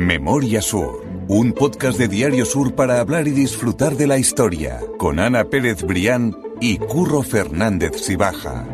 Memoria 0.00 0.62
Sur, 0.62 1.04
un 1.28 1.52
podcast 1.52 1.98
de 1.98 2.08
Diario 2.08 2.46
Sur 2.46 2.74
para 2.74 3.00
hablar 3.00 3.28
y 3.28 3.32
disfrutar 3.32 3.96
de 3.96 4.06
la 4.06 4.16
historia, 4.16 4.80
con 4.96 5.18
Ana 5.18 5.44
Pérez 5.44 5.82
Brián 5.82 6.34
y 6.58 6.78
Curro 6.78 7.22
Fernández 7.22 8.00
Sibaja. 8.00 8.64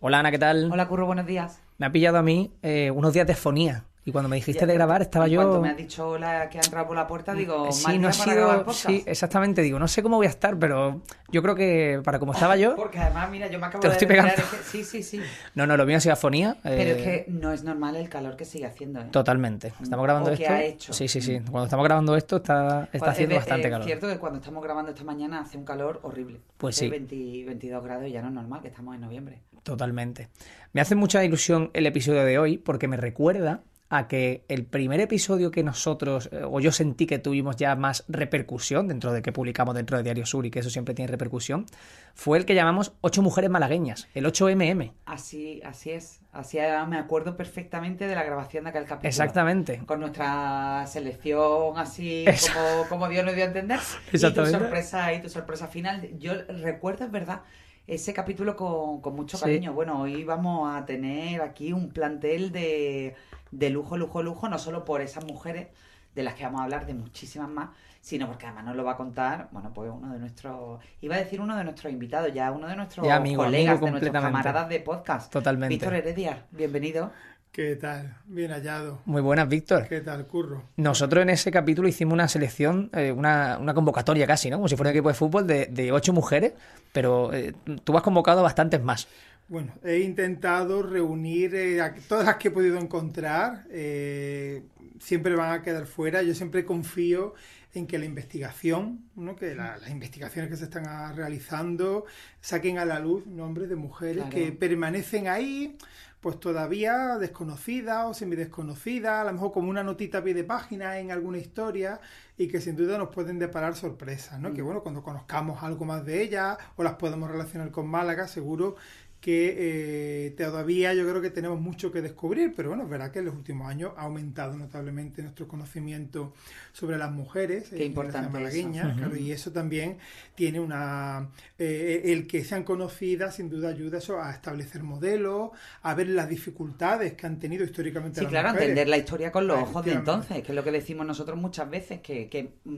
Hola 0.00 0.18
Ana, 0.18 0.32
¿qué 0.32 0.38
tal? 0.40 0.68
Hola 0.72 0.88
Curro, 0.88 1.06
buenos 1.06 1.26
días. 1.26 1.62
Me 1.78 1.86
ha 1.86 1.92
pillado 1.92 2.18
a 2.18 2.22
mí 2.22 2.52
eh, 2.62 2.90
unos 2.90 3.12
días 3.12 3.28
de 3.28 3.36
fonía. 3.36 3.84
Y 4.08 4.12
cuando 4.12 4.28
me 4.28 4.36
dijiste 4.36 4.60
Ya, 4.60 4.66
de 4.68 4.74
grabar, 4.74 5.02
estaba 5.02 5.26
yo. 5.26 5.40
Cuando 5.42 5.60
me 5.60 5.70
has 5.70 5.76
dicho 5.76 6.08
hola 6.10 6.48
que 6.48 6.58
ha 6.58 6.62
entrado 6.62 6.86
por 6.86 6.94
la 6.96 7.08
puerta, 7.08 7.34
digo, 7.34 7.72
Sí, 7.72 7.98
no 7.98 8.06
ha 8.06 8.12
sido. 8.12 8.64
Sí, 8.72 9.02
exactamente. 9.04 9.62
Digo, 9.62 9.80
no 9.80 9.88
sé 9.88 10.00
cómo 10.00 10.16
voy 10.16 10.26
a 10.26 10.30
estar, 10.30 10.56
pero 10.60 11.02
yo 11.32 11.42
creo 11.42 11.56
que 11.56 12.00
para 12.04 12.20
como 12.20 12.32
estaba 12.32 12.56
yo. 12.56 12.76
Porque 12.76 13.00
además, 13.00 13.28
mira, 13.30 13.48
yo 13.48 13.58
me 13.58 13.66
acabo 13.66 13.80
Te 13.82 13.88
lo 13.88 13.90
de 13.90 13.96
estoy 13.96 14.06
pegando. 14.06 14.32
es 14.32 14.44
que- 14.44 14.56
Sí, 14.62 14.84
sí, 14.84 15.02
sí. 15.02 15.20
No, 15.56 15.66
no, 15.66 15.76
lo 15.76 15.84
mío 15.86 15.96
ha 15.96 16.00
sido 16.00 16.12
afonía. 16.12 16.56
Pero 16.62 16.74
eh, 16.76 16.90
es 16.92 17.02
que 17.02 17.24
no 17.32 17.50
es 17.52 17.64
normal 17.64 17.96
el 17.96 18.08
calor 18.08 18.36
que 18.36 18.44
sigue 18.44 18.64
haciendo, 18.66 19.00
¿eh? 19.00 19.06
Totalmente. 19.10 19.72
Estamos 19.82 20.04
grabando 20.04 20.30
O 20.30 20.32
esto. 20.34 20.44
que 20.46 20.52
ha 20.52 20.62
hecho. 20.62 20.92
Sí, 20.92 21.08
sí, 21.08 21.20
sí. 21.20 21.40
Cuando 21.40 21.64
estamos 21.64 21.84
grabando 21.84 22.14
esto 22.16 22.36
está, 22.36 22.84
está 22.84 22.98
Pues, 23.00 23.10
haciendo 23.10 23.34
es- 23.34 23.40
bastante 23.40 23.66
es 23.66 23.72
calor. 23.72 23.86
cierto 23.86 24.06
que 24.06 24.18
cuando 24.18 24.38
estamos 24.38 24.62
grabando 24.62 24.92
esta 24.92 25.02
mañana 25.02 25.40
hace 25.40 25.58
un 25.58 25.64
calor 25.64 25.98
horrible. 26.04 26.40
Pues 26.58 26.76
sí. 26.76 26.88
20 26.88 27.44
22 27.44 27.82
grados 27.82 28.06
y 28.06 28.12
ya 28.12 28.22
no 28.22 28.28
es 28.28 28.34
normal, 28.34 28.62
que 28.62 28.68
estamos 28.68 28.94
en 28.94 29.00
noviembre. 29.00 29.42
Totalmente. 29.64 30.28
Me 30.72 30.80
hace 30.80 30.94
mucha 30.94 31.24
ilusión 31.24 31.70
el 31.74 31.86
episodio 31.86 32.22
de 32.24 32.38
hoy 32.38 32.56
porque 32.56 32.86
me 32.86 32.96
recuerda 32.96 33.62
a 33.88 34.08
que 34.08 34.44
el 34.48 34.64
primer 34.64 35.00
episodio 35.00 35.50
que 35.52 35.62
nosotros, 35.62 36.28
eh, 36.32 36.42
o 36.44 36.58
yo 36.58 36.72
sentí 36.72 37.06
que 37.06 37.18
tuvimos 37.20 37.54
ya 37.56 37.76
más 37.76 38.04
repercusión 38.08 38.88
dentro 38.88 39.12
de 39.12 39.22
que 39.22 39.30
publicamos 39.30 39.76
dentro 39.76 39.96
de 39.96 40.02
Diario 40.02 40.26
Sur 40.26 40.44
y 40.44 40.50
que 40.50 40.58
eso 40.58 40.70
siempre 40.70 40.92
tiene 40.94 41.10
repercusión, 41.10 41.66
fue 42.14 42.38
el 42.38 42.44
que 42.46 42.54
llamamos 42.56 42.92
Ocho 43.00 43.22
Mujeres 43.22 43.48
Malagueñas, 43.48 44.08
el 44.14 44.26
8MM. 44.26 44.92
Así, 45.06 45.60
así 45.64 45.92
es. 45.92 46.20
Así 46.32 46.58
me 46.88 46.98
acuerdo 46.98 47.36
perfectamente 47.36 48.06
de 48.08 48.14
la 48.14 48.24
grabación 48.24 48.64
de 48.64 48.70
aquel 48.70 48.84
capítulo. 48.84 49.08
Exactamente. 49.08 49.80
Con 49.86 50.00
nuestra 50.00 50.84
selección 50.86 51.78
así 51.78 52.24
como, 52.52 52.88
como 52.88 53.08
Dios 53.08 53.24
nos 53.24 53.34
dio 53.34 53.44
a 53.44 53.46
entender. 53.48 53.78
Y 54.08 54.10
tu 54.10 54.16
Exactamente. 54.16 54.58
sorpresa 54.58 55.12
y 55.14 55.22
tu 55.22 55.28
sorpresa 55.28 55.68
final. 55.68 56.08
Yo 56.18 56.32
recuerdo, 56.60 57.04
es 57.04 57.10
verdad, 57.10 57.42
ese 57.86 58.12
capítulo 58.12 58.56
con, 58.56 59.00
con 59.00 59.14
mucho 59.14 59.36
Sí. 59.36 59.44
cariño. 59.44 59.72
Bueno, 59.72 60.00
hoy 60.02 60.24
vamos 60.24 60.74
a 60.76 60.84
tener 60.84 61.40
aquí 61.40 61.72
un 61.72 61.88
plantel 61.90 62.50
de, 62.52 63.14
de 63.50 63.70
lujo, 63.70 63.96
lujo, 63.96 64.22
lujo, 64.22 64.48
no 64.48 64.58
solo 64.58 64.84
por 64.84 65.00
esas 65.00 65.24
mujeres 65.24 65.68
de 66.14 66.22
las 66.22 66.34
que 66.34 66.44
vamos 66.44 66.60
a 66.60 66.64
hablar, 66.64 66.86
de 66.86 66.94
muchísimas 66.94 67.48
más, 67.48 67.70
sino 68.00 68.26
porque 68.26 68.46
además 68.46 68.64
nos 68.64 68.76
lo 68.76 68.84
va 68.84 68.92
a 68.92 68.96
contar, 68.96 69.48
bueno, 69.52 69.72
pues 69.74 69.90
uno 69.94 70.12
de 70.12 70.18
nuestros, 70.18 70.80
iba 71.02 71.14
a 71.14 71.18
decir 71.18 71.40
uno 71.40 71.56
de 71.56 71.64
nuestros 71.64 71.92
invitados, 71.92 72.32
ya 72.32 72.50
uno 72.52 72.68
de 72.68 72.76
nuestros 72.76 73.06
Ya, 73.06 73.16
amigo, 73.16 73.44
colegas, 73.44 73.72
amigo 73.72 73.86
de 73.86 73.90
nuestros 73.92 74.12
camaradas 74.12 74.68
de 74.68 74.80
podcast. 74.80 75.30
Totalmente. 75.30 75.74
Víctor 75.74 75.94
Heredia, 75.94 76.46
bienvenido. 76.50 77.10
¿Qué 77.52 77.74
tal? 77.76 78.14
Bien 78.26 78.50
hallado. 78.50 79.00
Muy 79.06 79.22
buenas, 79.22 79.48
Víctor. 79.48 79.88
¿Qué 79.88 80.02
tal, 80.02 80.26
Curro? 80.26 80.62
Nosotros 80.76 81.22
en 81.22 81.30
ese 81.30 81.50
capítulo 81.50 81.88
hicimos 81.88 82.12
una 82.12 82.28
selección, 82.28 82.90
eh, 82.92 83.12
una, 83.12 83.56
una 83.58 83.72
convocatoria 83.72 84.26
casi, 84.26 84.50
¿no? 84.50 84.58
Como 84.58 84.68
si 84.68 84.76
fuera 84.76 84.90
un 84.90 84.96
equipo 84.96 85.08
de 85.08 85.14
fútbol 85.14 85.46
de, 85.46 85.64
de 85.66 85.90
ocho 85.90 86.12
mujeres, 86.12 86.52
pero 86.92 87.32
eh, 87.32 87.54
tú 87.82 87.96
has 87.96 88.02
convocado 88.02 88.40
a 88.40 88.42
bastantes 88.42 88.82
más. 88.82 89.08
Bueno, 89.48 89.72
he 89.84 89.98
intentado 90.00 90.82
reunir 90.82 91.54
eh, 91.54 91.80
a 91.80 91.94
todas 91.94 92.26
las 92.26 92.36
que 92.36 92.48
he 92.48 92.50
podido 92.50 92.78
encontrar. 92.78 93.64
eh, 93.70 94.64
siempre 94.98 95.36
van 95.36 95.52
a 95.52 95.62
quedar 95.62 95.86
fuera. 95.86 96.22
Yo 96.22 96.34
siempre 96.34 96.64
confío 96.64 97.34
en 97.74 97.86
que 97.86 97.98
la 97.98 98.06
investigación, 98.06 99.04
¿no? 99.14 99.36
que 99.36 99.54
la- 99.54 99.76
las 99.76 99.90
investigaciones 99.90 100.50
que 100.50 100.56
se 100.56 100.64
están 100.64 101.14
realizando 101.14 102.06
saquen 102.40 102.78
a 102.78 102.86
la 102.86 102.98
luz 102.98 103.26
nombres 103.26 103.68
de 103.68 103.76
mujeres 103.76 104.24
Claro. 104.24 104.30
que 104.30 104.52
permanecen 104.52 105.28
ahí, 105.28 105.76
pues 106.22 106.40
todavía 106.40 107.18
desconocidas 107.18 108.06
o 108.06 108.14
semidesconocidas, 108.14 109.20
a 109.20 109.24
lo 109.24 109.34
mejor 109.34 109.52
como 109.52 109.68
una 109.68 109.84
notita 109.84 110.18
a 110.18 110.24
pie 110.24 110.32
de 110.32 110.44
página 110.44 110.98
en 110.98 111.10
alguna 111.12 111.36
historia 111.36 112.00
y 112.38 112.48
que 112.48 112.62
sin 112.62 112.74
duda 112.74 112.96
nos 112.96 113.10
pueden 113.10 113.38
deparar 113.38 113.76
sorpresas, 113.76 114.40
¿no? 114.40 114.54
Que 114.54 114.62
bueno, 114.62 114.82
cuando 114.82 115.02
conozcamos 115.02 115.62
algo 115.62 115.84
más 115.84 116.04
de 116.06 116.22
ellas 116.22 116.56
o 116.76 116.82
las 116.82 116.94
podemos 116.94 117.30
relacionar 117.30 117.70
con 117.70 117.86
Málaga, 117.86 118.26
seguro 118.26 118.76
que 119.26 120.26
eh, 120.28 120.30
todavía 120.38 120.94
yo 120.94 121.02
creo 121.02 121.20
que 121.20 121.30
tenemos 121.30 121.60
mucho 121.60 121.90
que 121.90 122.00
descubrir, 122.00 122.52
pero 122.54 122.68
bueno, 122.68 122.84
es 122.84 122.88
verdad 122.90 123.10
que 123.10 123.18
en 123.18 123.24
los 123.24 123.34
últimos 123.34 123.68
años 123.68 123.90
ha 123.96 124.02
aumentado 124.02 124.56
notablemente 124.56 125.20
nuestro 125.20 125.48
conocimiento 125.48 126.32
sobre 126.72 126.96
las 126.96 127.10
mujeres 127.10 127.70
Qué 127.70 127.76
en 127.76 127.82
importante 127.86 128.28
la 128.28 128.38
malagueña, 128.38 128.82
eso. 128.82 128.96
claro, 128.98 129.16
y 129.16 129.32
eso 129.32 129.50
también 129.50 129.98
tiene 130.36 130.60
una... 130.60 131.28
eh, 131.58 132.02
el 132.04 132.28
que 132.28 132.44
sean 132.44 132.62
conocidas 132.62 133.34
sin 133.34 133.50
duda 133.50 133.70
ayuda 133.70 133.98
eso 133.98 134.22
a 134.22 134.30
establecer 134.30 134.84
modelos, 134.84 135.50
a 135.82 135.94
ver 135.94 136.08
las 136.10 136.28
dificultades 136.28 137.14
que 137.14 137.26
han 137.26 137.40
tenido 137.40 137.64
históricamente 137.64 138.20
Sí, 138.20 138.26
las 138.26 138.30
claro, 138.30 138.48
mujeres. 138.50 138.68
entender 138.68 138.88
la 138.88 138.96
historia 138.98 139.32
con 139.32 139.48
los 139.48 139.58
ojos 139.60 139.84
de 139.84 139.92
entonces, 139.94 140.40
que 140.44 140.52
es 140.52 140.54
lo 140.54 140.62
que 140.62 140.70
decimos 140.70 141.04
nosotros 141.04 141.36
muchas 141.36 141.68
veces, 141.68 142.00
que, 142.00 142.28
que, 142.28 142.52
mm, 142.64 142.76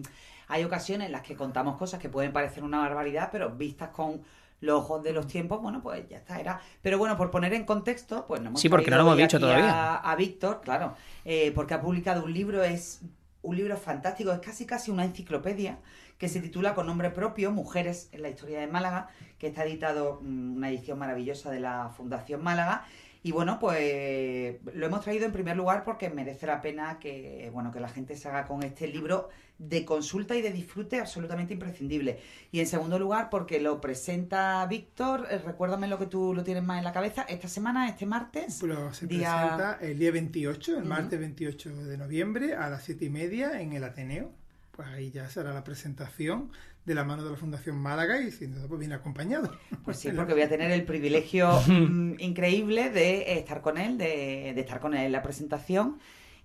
hay 0.49 0.65
ocasiones 0.65 1.07
en 1.09 1.13
las 1.13 1.21
que 1.21 1.37
contamos 1.37 1.77
cosas 1.77 2.01
que 2.01 2.09
pueden 2.09 2.33
parecer 2.33 2.65
una 2.65 2.79
barbaridad, 2.79 3.29
pero 3.31 3.51
vistas 3.51 3.91
con 3.91 4.23
los 4.61 4.81
ojos 4.81 5.03
de 5.03 5.13
los 5.13 5.27
tiempos, 5.27 5.61
bueno, 5.61 5.83
pues 5.83 6.09
ya 6.09 6.19
está, 6.19 6.41
era. 6.41 6.61
Pero 6.83 6.99
bueno, 6.99 7.17
por 7.17 7.31
poner 7.31 7.55
en 7.55 7.65
contexto, 7.65 8.27
pues 8.27 8.41
no 8.41 8.49
hemos 8.49 8.61
Sí, 8.61 8.69
porque 8.69 8.91
no 8.91 8.97
lo 8.97 9.03
hemos 9.03 9.17
dicho 9.17 9.39
todavía. 9.39 9.95
A, 9.95 10.11
a 10.13 10.17
Víctor, 10.17 10.61
claro, 10.63 10.95
eh, 11.25 11.53
porque 11.55 11.75
ha 11.75 11.81
publicado 11.81 12.25
un 12.25 12.33
libro, 12.33 12.63
es 12.65 13.01
un 13.43 13.57
libro 13.57 13.77
fantástico, 13.77 14.33
es 14.33 14.41
casi 14.41 14.67
casi 14.67 14.91
una 14.91 15.05
enciclopedia 15.05 15.79
que 16.19 16.29
se 16.29 16.41
titula 16.41 16.75
con 16.75 16.87
nombre 16.87 17.11
propio 17.11 17.53
Mujeres 17.53 18.09
en 18.13 18.23
la 18.23 18.29
historia 18.29 18.59
de 18.59 18.67
Málaga, 18.67 19.09
que 19.39 19.47
está 19.47 19.65
editado 19.65 20.21
mm, 20.21 20.57
una 20.57 20.69
edición 20.69 20.99
maravillosa 20.99 21.51
de 21.51 21.61
la 21.61 21.91
Fundación 21.97 22.43
Málaga. 22.43 22.85
Y 23.23 23.33
bueno, 23.33 23.59
pues 23.59 24.57
lo 24.75 24.87
hemos 24.87 25.03
traído 25.03 25.27
en 25.27 25.33
primer 25.33 25.57
lugar 25.57 25.85
porque 25.85 26.09
merece 26.09 26.47
la 26.47 26.61
pena 26.61 26.99
que, 27.01 27.51
bueno, 27.53 27.73
que 27.73 27.81
la 27.81 27.89
gente 27.89 28.17
se 28.17 28.29
haga 28.29 28.47
con 28.47 28.63
este 28.63 28.87
libro 28.87 29.29
de 29.59 29.85
consulta 29.85 30.37
y 30.37 30.43
de 30.43 30.53
disfrute 30.53 31.01
absolutamente 31.01 31.53
imprescindible. 31.53 32.21
Y 32.53 32.61
en 32.61 32.69
segundo 32.69 32.97
lugar 32.99 33.29
porque 33.29 33.61
lo 33.61 33.81
presenta 33.81 34.65
Víctor, 34.67 35.27
eh, 35.31 35.39
recuérdame 35.39 35.89
lo 35.89 35.99
que 35.99 36.07
tú 36.07 36.33
lo 36.33 36.45
tienes 36.45 36.63
más 36.63 36.79
en 36.79 36.85
la 36.85 36.93
cabeza, 36.93 37.23
esta 37.23 37.49
semana, 37.49 37.89
este 37.89 38.07
martes. 38.07 38.59
Pero 38.61 38.95
se 38.95 39.07
Día- 39.09 39.37
presenta 39.57 39.79
el 39.81 39.99
día 39.99 40.13
28, 40.13 40.79
el 40.79 40.85
martes 40.85 41.19
28 41.19 41.75
de 41.87 41.99
noviembre 41.99 42.55
a 42.55 42.71
las 42.71 42.85
7 42.85 43.05
y 43.07 43.11
media 43.11 43.61
en 43.61 43.73
el 43.73 43.83
Ateneo. 43.83 44.31
Pues 44.71 44.87
ahí 44.89 45.11
ya 45.11 45.29
será 45.29 45.53
la 45.53 45.65
presentación 45.65 46.53
de 46.89 46.95
la 46.95 47.05
mano 47.05 47.23
de 47.23 47.31
la 47.31 47.37
Fundación 47.37 47.77
Málaga 47.77 48.21
y 48.21 48.31
sin 48.33 48.53
duda 48.53 48.67
pues 48.67 48.81
viene 48.81 48.95
acompañado. 48.95 49.53
Pues 49.85 49.99
sí, 49.99 50.11
porque 50.17 50.33
voy 50.33 50.43
a 50.43 50.49
tener 50.49 50.71
el 50.71 50.85
privilegio 50.85 51.51
mm, 51.67 52.15
increíble 52.19 52.91
de 52.91 53.39
estar 53.39 53.61
con 53.61 53.79
él, 53.79 53.99
de, 53.99 54.53
de 54.55 54.61
estar 54.61 54.81
con 54.81 54.95
él 54.95 55.07
en 55.07 55.13
la 55.13 55.23
presentación 55.23 55.99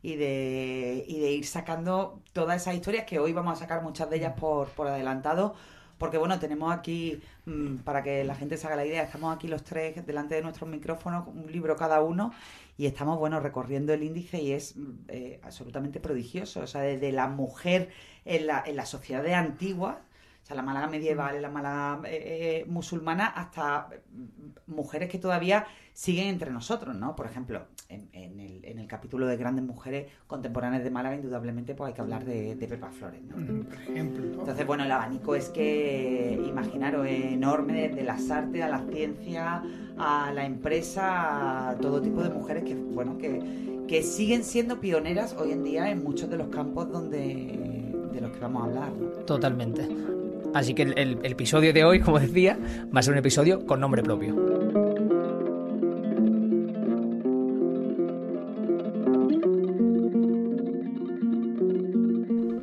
y 0.03 0.17
de, 0.17 1.05
y 1.07 1.19
de 1.21 1.31
ir 1.31 1.45
sacando 1.45 2.21
todas 2.33 2.61
esas 2.61 2.75
historias 2.75 3.05
que 3.05 3.19
hoy 3.19 3.31
vamos 3.31 3.57
a 3.57 3.61
sacar 3.61 3.81
muchas 3.81 4.09
de 4.09 4.17
ellas 4.17 4.33
por, 4.37 4.67
por 4.69 4.87
adelantado. 4.87 5.55
Porque 5.97 6.17
bueno, 6.17 6.37
tenemos 6.39 6.73
aquí, 6.73 7.21
mm, 7.45 7.77
para 7.77 8.03
que 8.03 8.25
la 8.25 8.35
gente 8.35 8.57
se 8.57 8.67
haga 8.67 8.75
la 8.75 8.85
idea, 8.85 9.03
estamos 9.03 9.33
aquí 9.33 9.47
los 9.47 9.63
tres 9.63 10.05
delante 10.05 10.35
de 10.35 10.41
nuestros 10.41 10.69
micrófonos, 10.69 11.25
un 11.27 11.49
libro 11.49 11.77
cada 11.77 12.01
uno, 12.01 12.33
y 12.77 12.87
estamos, 12.87 13.17
bueno, 13.17 13.39
recorriendo 13.39 13.93
el 13.93 14.03
índice 14.03 14.41
y 14.41 14.51
es 14.51 14.75
mm, 14.75 14.91
eh, 15.07 15.39
absolutamente 15.43 16.01
prodigioso. 16.01 16.59
O 16.59 16.67
sea, 16.67 16.81
desde 16.81 17.13
la 17.13 17.27
mujer 17.29 17.89
en 18.25 18.47
la, 18.47 18.61
en 18.65 18.75
la 18.75 18.85
sociedad 18.85 19.23
de 19.23 19.35
antigua, 19.35 20.01
o 20.43 20.45
sea, 20.45 20.57
la 20.57 20.61
Málaga 20.61 20.87
medieval, 20.87 21.41
la 21.41 21.49
Málaga 21.49 22.01
eh, 22.09 22.63
eh, 22.63 22.65
musulmana, 22.67 23.27
hasta 23.27 23.87
mm, 24.11 24.73
mujeres 24.73 25.09
que 25.09 25.17
todavía 25.17 25.65
siguen 25.93 26.27
entre 26.27 26.51
nosotros, 26.51 26.93
¿no? 26.97 27.15
Por 27.15 27.27
ejemplo, 27.27 27.67
en, 27.87 28.09
en 28.11 28.41
el, 28.41 28.65
en 28.65 28.79
el 28.79 28.85
capítulo 28.85 29.25
de 29.25 29.37
grandes 29.37 29.63
mujeres 29.63 30.11
contemporáneas 30.27 30.83
de 30.83 30.91
Málaga, 30.91 31.15
indudablemente, 31.15 31.75
pues 31.75 31.89
hay 31.89 31.93
que 31.93 32.01
hablar 32.01 32.25
de, 32.25 32.55
de 32.55 32.67
Pepa 32.67 32.89
Flores, 32.89 33.21
¿no? 33.21 33.63
Por 33.63 33.73
ejemplo. 33.73 34.25
¿no? 34.25 34.39
Entonces, 34.41 34.67
bueno, 34.67 34.83
el 34.83 34.91
abanico 34.91 35.33
es 35.33 35.47
que, 35.47 36.37
imaginaros, 36.45 37.07
es 37.07 37.23
enorme, 37.23 37.87
desde 37.87 38.03
las 38.03 38.29
artes 38.29 38.61
a 38.63 38.67
la 38.67 38.85
ciencia, 38.91 39.63
a 39.97 40.29
la 40.33 40.45
empresa, 40.45 41.69
a 41.69 41.77
todo 41.77 42.01
tipo 42.01 42.21
de 42.21 42.29
mujeres 42.31 42.65
que, 42.65 42.75
bueno, 42.75 43.17
que, 43.17 43.85
que 43.87 44.03
siguen 44.03 44.43
siendo 44.43 44.81
pioneras 44.81 45.37
hoy 45.39 45.53
en 45.53 45.63
día 45.63 45.89
en 45.89 46.03
muchos 46.03 46.29
de 46.29 46.37
los 46.37 46.49
campos 46.49 46.91
donde 46.91 47.73
de 48.13 48.21
los 48.21 48.31
que 48.31 48.39
vamos 48.39 48.63
a 48.63 48.65
hablar. 48.65 48.91
¿no? 48.91 49.09
Totalmente. 49.25 50.12
Así 50.53 50.73
que 50.73 50.83
el, 50.83 51.19
episodio 51.23 51.73
de 51.73 51.83
hoy, 51.83 51.99
como 51.99 52.19
decía, 52.19 52.57
va 52.95 52.99
a 52.99 53.03
ser 53.03 53.13
un 53.13 53.19
episodio 53.19 53.65
con 53.65 53.79
nombre 53.79 54.03
propio. 54.03 54.35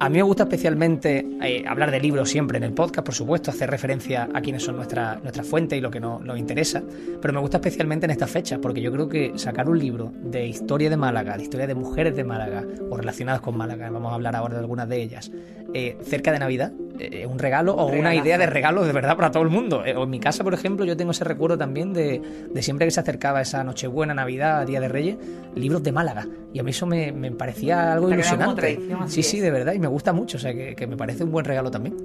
A 0.03 0.09
mí 0.09 0.17
me 0.17 0.23
gusta 0.23 0.45
especialmente 0.45 1.27
eh, 1.43 1.63
hablar 1.69 1.91
de 1.91 2.01
libros 2.01 2.31
siempre 2.31 2.57
en 2.57 2.65
el 2.65 2.73
podcast, 2.73 3.05
por 3.05 3.15
supuesto, 3.15 3.51
hacer 3.51 3.69
referencia 3.69 4.31
a 4.33 4.41
quienes 4.41 4.63
son 4.63 4.77
nuestra, 4.77 5.17
nuestra 5.17 5.45
fuente 5.45 5.77
y 5.77 5.83
lo 5.83 5.91
que 5.91 6.01
nos, 6.01 6.23
nos 6.23 6.39
interesa, 6.39 6.83
pero 7.21 7.35
me 7.35 7.41
gusta 7.41 7.59
especialmente 7.59 8.07
en 8.07 8.13
estas 8.13 8.31
fechas, 8.31 8.61
porque 8.61 8.81
yo 8.81 8.91
creo 8.93 9.11
que 9.11 9.33
sacar 9.37 9.69
un 9.69 9.79
libro 9.79 10.11
de 10.23 10.47
historia 10.47 10.89
de 10.89 10.97
Málaga, 10.97 11.37
de 11.37 11.43
historia 11.43 11.67
de 11.67 11.75
mujeres 11.75 12.17
de 12.17 12.25
Málaga, 12.25 12.65
o 12.89 12.97
relacionadas 12.97 13.43
con 13.43 13.59
Málaga, 13.59 13.91
vamos 13.91 14.11
a 14.11 14.15
hablar 14.15 14.35
ahora 14.37 14.55
de 14.55 14.61
algunas 14.61 14.89
de 14.89 15.03
ellas, 15.03 15.31
eh, 15.75 15.99
cerca 16.03 16.33
de 16.33 16.39
Navidad, 16.39 16.73
eh, 17.01 17.27
un 17.27 17.39
regalo 17.39 17.75
o 17.75 17.87
una 17.87 18.15
idea 18.15 18.39
de 18.39 18.47
regalo 18.47 18.85
de 18.85 18.93
verdad 18.93 19.17
para 19.17 19.31
todo 19.31 19.43
el 19.43 19.49
mundo. 19.49 19.85
Eh, 19.85 19.97
o 19.97 20.05
en 20.05 20.11
mi 20.11 20.21
casa, 20.21 20.45
por 20.45 20.55
ejemplo, 20.55 20.85
yo 20.85 20.97
tengo 20.97 21.13
ese 21.13 21.25
recuerdo 21.25 21.57
también 21.57 21.93
de, 21.93 22.21
de 22.53 22.63
siempre 22.63 22.87
que 22.87 22.91
se 22.91 23.01
acercaba 23.01 23.41
esa 23.41 23.65
Nochebuena, 23.65 24.15
Navidad, 24.15 24.67
Día 24.67 24.81
de 24.81 24.89
Reyes, 24.89 25.17
libros 25.55 25.83
de 25.83 25.93
Málaga. 25.93 26.27
Y 26.53 26.59
a 26.59 26.63
mí 26.63 26.71
eso 26.71 26.87
me, 26.87 27.13
me 27.13 27.31
parecía 27.31 27.93
algo 27.93 28.11
ilusionante. 28.11 28.79
Sí, 29.07 29.23
sí, 29.23 29.41
de 29.41 29.51
verdad, 29.51 29.73
y 29.73 29.79
me 29.79 29.89
gusta 29.89 30.13
mucho, 30.13 30.37
o 30.37 30.41
sea, 30.41 30.53
que, 30.53 30.75
que 30.75 30.87
me 30.87 30.97
parece 30.97 31.25
un 31.25 31.33
buen 31.33 31.45
regalo 31.45 31.71
también 31.71 31.97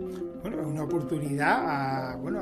una 0.53 0.83
oportunidad 0.83 2.13
a, 2.13 2.15
bueno, 2.17 2.41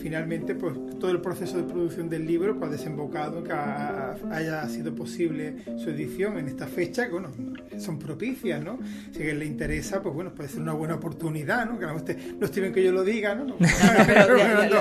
finalmente 0.00 0.54
pues 0.54 0.74
todo 0.98 1.10
el 1.10 1.20
proceso 1.20 1.56
de 1.56 1.64
producción 1.64 2.08
del 2.08 2.26
libro 2.26 2.58
pues, 2.58 2.68
ha 2.68 2.72
desembocado 2.72 3.38
en 3.38 3.44
que 3.44 3.52
haya 3.52 4.68
sido 4.68 4.94
posible 4.94 5.56
su 5.78 5.90
edición 5.90 6.38
en 6.38 6.48
esta 6.48 6.66
fecha, 6.66 7.06
que 7.06 7.12
bueno, 7.12 7.30
son 7.78 7.98
propicias, 7.98 8.62
¿no? 8.62 8.78
Si 9.12 9.18
a 9.18 9.20
alguien 9.20 9.38
le 9.38 9.46
interesa, 9.46 10.02
pues 10.02 10.14
bueno, 10.14 10.34
puede 10.34 10.48
ser 10.48 10.60
una 10.60 10.72
buena 10.72 10.94
oportunidad, 10.96 11.66
¿no? 11.66 11.78
Que 11.78 11.86
no, 11.86 11.96
esté 11.96 12.60
bien 12.60 12.72
que 12.72 12.84
yo 12.84 12.92
lo 12.92 13.02
diga, 13.02 13.34
¿no? 13.34 13.56
pero, 14.06 14.36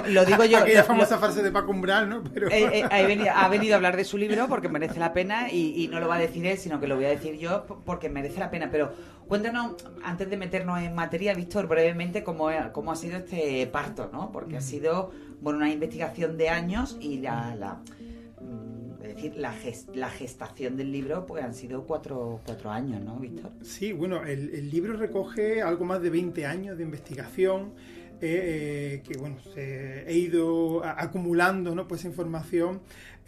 lo, 0.07 0.25
digo 0.25 0.45
yo. 0.45 0.60
Aquella 0.60 0.83
famosa 0.83 1.18
frase 1.18 1.42
de 1.42 1.51
Paco 1.51 1.72
Umbral, 1.72 2.10
¿no? 2.10 2.24
Pero... 2.33 2.50
Eh, 2.50 2.81
eh, 2.81 3.30
ha 3.33 3.48
venido 3.50 3.74
a 3.74 3.77
hablar 3.77 3.95
de 3.95 4.04
su 4.04 4.18
libro 4.18 4.48
porque 4.48 4.69
merece 4.69 5.00
la 5.00 5.13
pena 5.13 5.51
y, 5.51 5.83
y 5.83 5.88
no 5.88 6.00
lo 6.00 6.07
va 6.07 6.15
a 6.15 6.19
decir 6.19 6.45
él, 6.45 6.57
sino 6.57 6.80
que 6.80 6.88
lo 6.88 6.95
voy 6.95 7.06
a 7.06 7.10
decir 7.10 7.38
yo 7.38 7.65
porque 7.86 8.10
merece 8.10 8.39
la 8.39 8.51
pena, 8.51 8.69
pero 8.72 8.92
Cuéntanos, 9.29 9.75
antes 10.03 10.27
de 10.27 10.37
meternos 10.37 10.79
en 10.79 10.95
materia, 10.95 11.35
Víctor, 11.35 11.67
brevemente 11.67 12.23
cómo, 12.23 12.49
cómo 12.71 12.91
ha 12.91 12.95
sido 12.95 13.17
este 13.17 13.67
parto, 13.67 14.09
¿no? 14.11 14.31
Porque 14.31 14.57
ha 14.57 14.61
sido 14.61 15.11
bueno, 15.39 15.59
una 15.59 15.71
investigación 15.71 16.35
de 16.35 16.49
años 16.49 16.97
y 16.99 17.19
la, 17.19 17.55
la 17.55 17.75
mm, 18.41 19.03
es 19.03 19.15
decir, 19.15 19.35
la, 19.37 19.53
la, 19.93 20.09
gestación 20.09 20.75
del 20.77 20.91
libro 20.91 21.27
pues 21.27 21.43
han 21.43 21.53
sido 21.53 21.85
cuatro, 21.85 22.39
cuatro 22.43 22.71
años, 22.71 23.03
¿no, 23.03 23.17
Víctor? 23.17 23.51
Sí, 23.61 23.93
bueno, 23.93 24.23
el, 24.23 24.49
el, 24.49 24.71
libro 24.71 24.97
recoge 24.97 25.61
algo 25.61 25.85
más 25.85 26.01
de 26.01 26.09
20 26.09 26.47
años 26.47 26.75
de 26.75 26.83
investigación. 26.83 27.73
Eh, 28.21 28.97
eh, 29.01 29.03
que 29.07 29.17
bueno, 29.17 29.37
he 29.55 30.13
ido 30.13 30.83
acumulando 30.83 31.73
¿no? 31.73 31.87
pues 31.87 32.03
información 32.03 32.81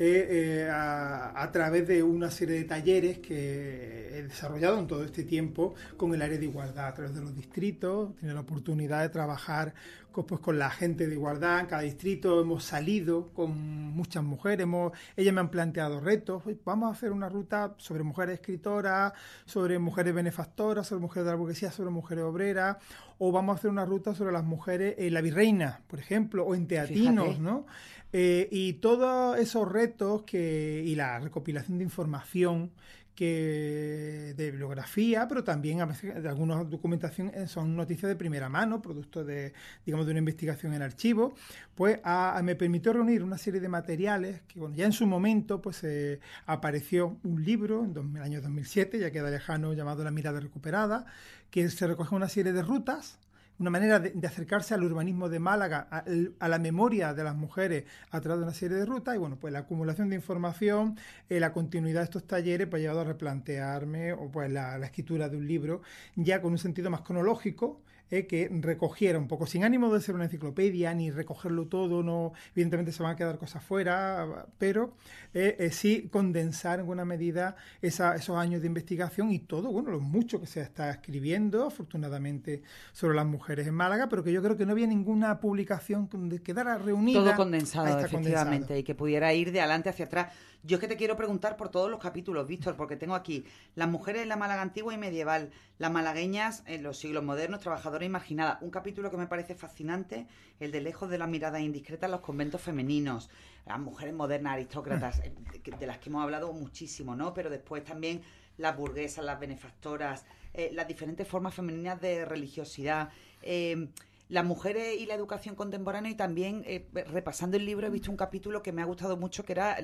eh, 0.03 0.67
a, 0.71 1.49
través 1.51 1.87
de 1.87 2.01
una 2.01 2.31
serie 2.31 2.55
de 2.55 2.63
talleres 2.63 3.19
que 3.19 4.17
he 4.17 4.23
desarrollado 4.23 4.79
en 4.79 4.87
todo 4.87 5.03
este 5.03 5.23
tiempo 5.23 5.75
con 5.95 6.13
el 6.15 6.21
área 6.23 6.39
de 6.39 6.45
igualdad, 6.45 6.87
a 6.87 6.93
través 6.93 7.13
de 7.13 7.21
los 7.21 7.35
distritos. 7.35 8.15
Tenido 8.15 8.33
la 8.33 8.41
oportunidad 8.41 9.01
de 9.01 9.09
trabajar 9.09 9.75
con, 10.11 10.25
pues, 10.25 10.41
con 10.41 10.59
la 10.59 10.69
gente 10.69 11.07
de 11.07 11.13
igualdad 11.13 11.61
en 11.61 11.65
cada 11.65 11.81
distrito. 11.81 12.41
Hemos 12.41 12.63
salido 12.63 13.29
con 13.33 13.51
muchas 13.51 14.23
mujeres. 14.23 14.63
Hemos, 14.63 14.91
ellas 15.15 15.33
me 15.33 15.41
han 15.41 15.49
planteado 15.49 15.99
retos. 15.99 16.43
Vamos 16.65 16.89
a 16.89 16.93
hacer 16.93 17.11
una 17.11 17.29
ruta 17.29 17.75
sobre 17.77 18.03
mujeres 18.03 18.35
escritoras, 18.35 19.13
sobre 19.45 19.79
mujeres 19.79 20.13
benefactoras, 20.13 20.87
sobre 20.87 21.01
mujeres 21.01 21.25
de 21.25 21.31
la 21.31 21.37
burguesía, 21.37 21.71
sobre 21.71 21.89
mujeres 21.89 22.23
obreras. 22.23 22.77
O 23.17 23.31
vamos 23.31 23.55
a 23.55 23.59
hacer 23.59 23.71
una 23.71 23.85
ruta 23.85 24.15
sobre 24.15 24.31
las 24.31 24.43
mujeres 24.43 24.95
en 24.97 25.13
la 25.13 25.21
virreina, 25.21 25.81
por 25.87 25.99
ejemplo, 25.99 26.43
o 26.45 26.55
en 26.55 26.67
teatinos, 26.67 27.39
¿no? 27.39 27.65
Eh, 28.13 28.49
y 28.51 28.73
todos 28.73 29.39
esos 29.39 29.71
retos 29.71 30.23
que, 30.23 30.83
y 30.85 30.95
la 30.95 31.19
recopilación 31.19 31.77
de 31.77 31.85
información 31.85 32.71
que 33.15 34.33
de 34.35 34.51
bibliografía, 34.51 35.27
pero 35.27 35.43
también 35.43 35.81
a 35.81 35.85
veces 35.85 36.21
de 36.21 36.29
alguna 36.29 36.63
documentación 36.63 37.31
eh, 37.33 37.47
son 37.47 37.75
noticias 37.75 38.09
de 38.09 38.15
primera 38.15 38.49
mano, 38.49 38.81
producto 38.81 39.23
de, 39.23 39.53
digamos, 39.85 40.05
de 40.05 40.11
una 40.11 40.19
investigación 40.19 40.73
en 40.73 40.81
archivo, 40.81 41.35
pues 41.75 41.99
me 42.43 42.55
permitió 42.55 42.93
reunir 42.93 43.23
una 43.23 43.37
serie 43.37 43.59
de 43.59 43.69
materiales 43.69 44.41
que, 44.47 44.59
bueno, 44.59 44.75
ya 44.75 44.85
en 44.85 44.93
su 44.93 45.05
momento, 45.05 45.61
pues 45.61 45.83
eh, 45.83 46.19
apareció 46.45 47.17
un 47.23 47.43
libro 47.43 47.83
en, 47.83 48.15
el 48.15 48.21
año 48.21 48.41
2007, 48.41 48.99
ya 48.99 49.11
queda 49.11 49.29
lejano, 49.29 49.73
llamado 49.73 50.03
La 50.03 50.11
mirada 50.11 50.39
recuperada, 50.39 51.05
que 51.49 51.69
se 51.69 51.87
recoge 51.87 52.15
una 52.15 52.29
serie 52.29 52.53
de 52.53 52.61
rutas 52.61 53.19
una 53.61 53.69
manera 53.69 53.99
de, 53.99 54.27
acercarse 54.27 54.73
al 54.73 54.83
urbanismo 54.83 55.29
de 55.29 55.39
Málaga, 55.39 55.87
a, 55.91 56.47
la 56.47 56.59
memoria 56.59 57.13
de 57.13 57.23
las 57.23 57.35
mujeres 57.35 57.85
a 58.09 58.19
través 58.19 58.39
de 58.39 58.43
una 58.45 58.53
serie 58.53 58.75
de 58.75 58.85
rutas 58.85 59.15
y 59.15 59.19
bueno, 59.19 59.37
pues 59.39 59.53
la 59.53 59.59
acumulación 59.59 60.09
de 60.09 60.15
información, 60.15 60.97
eh, 61.29 61.39
la 61.39 61.53
continuidad 61.53 61.99
de 61.99 62.05
estos 62.05 62.25
talleres 62.25 62.67
pues 62.67 62.79
ha 62.79 62.81
llevado 62.81 63.01
a 63.01 63.03
replantearme 63.03 64.13
o 64.13 64.31
pues 64.31 64.51
la, 64.51 64.79
la 64.79 64.87
escritura 64.87 65.29
de 65.29 65.37
un 65.37 65.47
libro 65.47 65.83
ya 66.15 66.41
con 66.41 66.51
un 66.51 66.57
sentido 66.57 66.89
más 66.89 67.01
cronológico 67.01 67.81
eh, 68.11 68.27
que 68.27 68.49
recogiera 68.51 69.17
un 69.17 69.29
poco, 69.29 69.47
sin 69.47 69.63
ánimo 69.63 69.93
de 69.93 70.01
ser 70.01 70.15
una 70.15 70.25
enciclopedia 70.25 70.93
ni 70.93 71.11
recogerlo 71.11 71.67
todo, 71.67 72.03
no, 72.03 72.33
evidentemente 72.51 72.91
se 72.91 73.01
van 73.01 73.13
a 73.13 73.15
quedar 73.15 73.37
cosas 73.37 73.63
fuera, 73.63 74.47
pero 74.57 74.95
eh, 75.33 75.55
eh, 75.59 75.71
sí 75.71 76.09
condensar 76.11 76.81
en 76.81 76.87
buena 76.87 77.05
medida 77.05 77.55
esos 77.81 78.31
años 78.31 78.59
de 78.59 78.67
investigación 78.67 79.31
y 79.31 79.39
todo, 79.39 79.71
bueno, 79.71 79.91
lo 79.91 80.01
mucho 80.01 80.41
que 80.41 80.45
se 80.45 80.59
está 80.59 80.89
escribiendo, 80.89 81.67
afortunadamente, 81.67 82.63
sobre 82.91 83.15
las 83.15 83.25
mujeres 83.25 83.65
en 83.65 83.75
Málaga, 83.75 84.09
pero 84.09 84.25
que 84.25 84.33
yo 84.33 84.43
creo 84.43 84.57
que 84.57 84.65
no 84.65 84.73
había 84.73 84.87
ninguna 84.87 85.39
publicación 85.39 86.09
que 86.09 86.43
quedara 86.43 86.77
reunida. 86.77 87.23
Todo 87.23 87.35
condensado, 87.37 87.97
efectivamente, 87.97 88.77
y 88.77 88.83
que 88.83 88.93
pudiera 88.93 89.33
ir 89.33 89.53
de 89.53 89.61
adelante 89.61 89.87
hacia 89.87 90.03
atrás. 90.03 90.33
Yo 90.63 90.75
es 90.75 90.81
que 90.81 90.87
te 90.87 90.97
quiero 90.97 91.15
preguntar 91.15 91.57
por 91.57 91.69
todos 91.69 91.89
los 91.89 91.99
capítulos, 91.99 92.45
Víctor, 92.45 92.75
porque 92.75 92.95
tengo 92.95 93.15
aquí 93.15 93.45
las 93.73 93.89
mujeres 93.89 94.21
en 94.21 94.29
la 94.29 94.35
Málaga 94.35 94.61
antigua 94.61 94.93
y 94.93 94.97
medieval, 94.97 95.49
las 95.79 95.91
malagueñas 95.91 96.63
en 96.67 96.83
los 96.83 96.99
siglos 96.99 97.23
modernos, 97.23 97.61
trabajadoras 97.61 98.00
imaginada. 98.05 98.57
Un 98.61 98.69
capítulo 98.69 99.09
que 99.11 99.17
me 99.17 99.27
parece 99.27 99.55
fascinante, 99.55 100.27
el 100.59 100.71
de 100.71 100.81
lejos 100.81 101.09
de 101.09 101.17
la 101.17 101.27
mirada 101.27 101.59
indiscreta 101.59 102.05
en 102.05 102.11
los 102.11 102.21
conventos 102.21 102.61
femeninos, 102.61 103.29
las 103.65 103.79
mujeres 103.79 104.13
modernas, 104.13 104.53
aristócratas, 104.53 105.19
eh, 105.23 105.33
de 105.79 105.87
las 105.87 105.99
que 105.99 106.09
hemos 106.09 106.23
hablado 106.23 106.51
muchísimo, 106.53 107.15
¿no? 107.15 107.33
Pero 107.33 107.49
después 107.49 107.83
también 107.83 108.21
las 108.57 108.75
burguesas, 108.75 109.23
las 109.25 109.39
benefactoras, 109.39 110.25
eh, 110.53 110.69
las 110.73 110.87
diferentes 110.87 111.27
formas 111.27 111.53
femeninas 111.53 111.99
de 112.01 112.25
religiosidad. 112.25 113.09
Eh, 113.41 113.87
las 114.31 114.45
mujeres 114.45 114.97
y 114.97 115.05
la 115.07 115.13
educación 115.13 115.55
contemporánea 115.55 116.09
y 116.09 116.15
también 116.15 116.63
eh, 116.65 116.87
repasando 116.93 117.57
el 117.57 117.65
libro 117.65 117.87
he 117.87 117.89
visto 117.89 118.09
un 118.09 118.15
capítulo 118.15 118.63
que 118.63 118.71
me 118.71 118.81
ha 118.81 118.85
gustado 118.85 119.17
mucho 119.17 119.43
que 119.43 119.51
era 119.51 119.77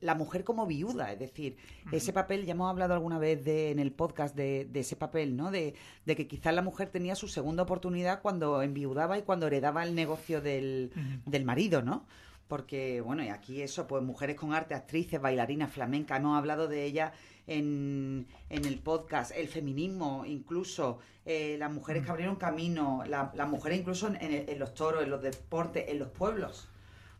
la, 0.00 0.14
mujer 0.14 0.44
como 0.44 0.66
viuda, 0.66 1.12
es 1.12 1.18
decir, 1.18 1.58
ese 1.92 2.14
papel, 2.14 2.46
ya 2.46 2.52
hemos 2.52 2.70
hablado 2.70 2.94
alguna 2.94 3.18
vez 3.18 3.44
de, 3.44 3.70
en 3.70 3.78
el 3.78 3.92
podcast 3.92 4.34
de, 4.34 4.66
ese 4.72 4.96
papel, 4.96 5.36
¿no? 5.36 5.50
De, 5.50 5.74
que 6.06 6.26
quizás 6.26 6.54
la 6.54 6.62
mujer 6.62 6.88
tenía 6.88 7.14
su 7.14 7.28
segunda 7.28 7.64
oportunidad 7.64 8.22
cuando 8.22 8.62
enviudaba 8.62 9.18
y 9.18 9.22
cuando 9.24 9.46
heredaba 9.46 9.84
el 9.84 9.94
negocio 9.94 10.40
del, 10.40 10.90
del 11.26 11.44
marido, 11.44 11.82
¿no? 11.82 12.06
Porque, 12.48 13.02
bueno, 13.02 13.24
y 13.24 13.28
aquí 13.28 13.60
eso, 13.60 13.86
pues 13.86 14.02
mujeres 14.02 14.36
con 14.36 14.54
arte, 14.54 14.74
actrices, 14.74 15.20
bailarinas, 15.20 15.70
flamenca, 15.70 16.16
hemos 16.16 16.38
hablado 16.38 16.66
de 16.66 16.84
ellas 16.84 17.12
en, 17.46 18.26
en 18.50 18.64
el 18.64 18.78
podcast, 18.78 19.32
el 19.36 19.48
feminismo, 19.48 20.24
incluso 20.26 20.98
eh, 21.24 21.56
las 21.58 21.72
mujeres 21.72 22.04
que 22.04 22.10
abrieron 22.10 22.36
camino, 22.36 23.02
las 23.06 23.48
mujeres 23.48 23.78
incluso 23.78 24.08
en, 24.08 24.58
los 24.58 24.74
toros, 24.74 25.02
en 25.02 25.10
los 25.10 25.22
deportes, 25.22 25.84
en 25.88 25.98
los 25.98 26.08
pueblos. 26.08 26.68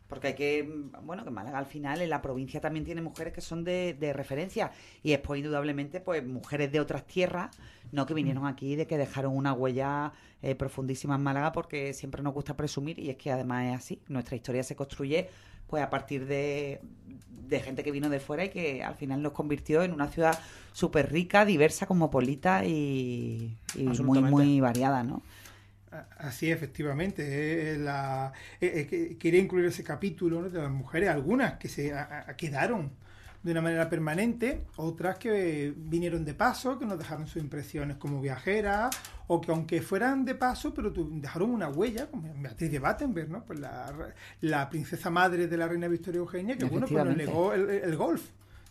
Porque 0.07 0.27
hay 0.27 0.35
que, 0.35 0.63
bueno, 1.03 1.25
que 1.25 1.31
Málaga 1.31 1.57
al 1.57 1.65
final 1.65 2.01
en 2.01 2.09
la 2.09 2.21
provincia 2.21 2.61
también 2.61 2.85
tiene 2.85 3.01
mujeres 3.01 3.33
que 3.33 3.41
son 3.41 3.65
de, 3.65 3.93
de 3.93 4.13
referencia. 4.13 4.71
Y 5.03 5.09
después 5.09 5.39
indudablemente 5.39 5.99
pues 5.99 6.25
mujeres 6.25 6.71
de 6.71 6.79
otras 6.79 7.05
tierras, 7.05 7.49
no 7.91 8.05
que 8.05 8.13
vinieron 8.13 8.45
aquí 8.45 8.77
de 8.77 8.87
que 8.87 8.97
dejaron 8.97 9.35
una 9.35 9.51
huella 9.51 10.13
eh, 10.41 10.55
profundísima 10.55 11.15
en 11.15 11.23
Málaga 11.23 11.51
porque 11.51 11.93
siempre 11.93 12.21
nos 12.21 12.33
gusta 12.33 12.55
presumir 12.55 12.99
y 12.99 13.09
es 13.09 13.17
que 13.17 13.31
además 13.31 13.65
es 13.65 13.75
así, 13.75 14.01
nuestra 14.07 14.35
historia 14.35 14.63
se 14.63 14.75
construye 14.75 15.29
pues 15.67 15.83
a 15.83 15.89
partir 15.89 16.25
de, 16.27 16.79
gente 17.63 17.83
que 17.83 17.91
vino 17.91 18.09
de 18.09 18.19
fuera 18.19 18.45
y 18.45 18.49
que 18.49 18.83
al 18.83 18.95
final 18.95 19.21
nos 19.21 19.31
convirtió 19.31 19.83
en 19.83 19.93
una 19.93 20.07
ciudad 20.07 20.37
súper 20.73 21.11
rica, 21.11 21.45
diversa, 21.45 21.85
cosmopolita 21.85 22.65
y, 22.65 23.57
y 23.75 23.83
muy, 23.83 24.21
muy 24.21 24.59
variada, 24.59 25.03
¿no? 25.03 25.21
Así, 26.17 26.51
efectivamente. 26.51 27.77
la, 27.79 28.33
quería 28.59 29.39
incluir 29.39 29.65
ese 29.65 29.83
capítulo 29.83 30.49
de 30.49 30.59
las 30.59 30.71
mujeres, 30.71 31.09
algunas 31.09 31.53
que 31.57 31.69
se 31.69 31.93
quedaron 32.35 32.91
de 33.43 33.51
una 33.51 33.61
manera 33.61 33.89
permanente, 33.89 34.65
otras 34.75 35.17
que 35.17 35.73
vinieron 35.75 36.25
de 36.25 36.33
paso, 36.33 36.77
que 36.77 36.85
nos 36.85 36.97
dejaron 36.97 37.27
sus 37.27 37.41
impresiones 37.41 37.97
como 37.97 38.21
viajeras, 38.21 38.95
o 39.27 39.39
que 39.41 39.51
aunque 39.51 39.81
fueran 39.81 40.25
de 40.25 40.35
paso, 40.35 40.73
pero 40.73 40.91
dejaron 40.91 41.51
una 41.51 41.69
huella, 41.69 42.07
como 42.07 42.33
Beatriz 42.41 42.71
de 42.71 42.79
Battenberg, 42.79 43.29
¿no? 43.29 43.43
Pues 43.45 43.59
la, 43.59 43.93
la 44.41 44.69
princesa 44.69 45.09
madre 45.09 45.47
de 45.47 45.57
la 45.57 45.67
reina 45.67 45.87
Victoria 45.87 46.19
Eugenia, 46.19 46.57
que 46.57 46.65
bueno, 46.65 46.87
pues 46.87 47.05
nos 47.05 47.15
negó 47.15 47.53
el 47.53 47.95
golf 47.95 48.21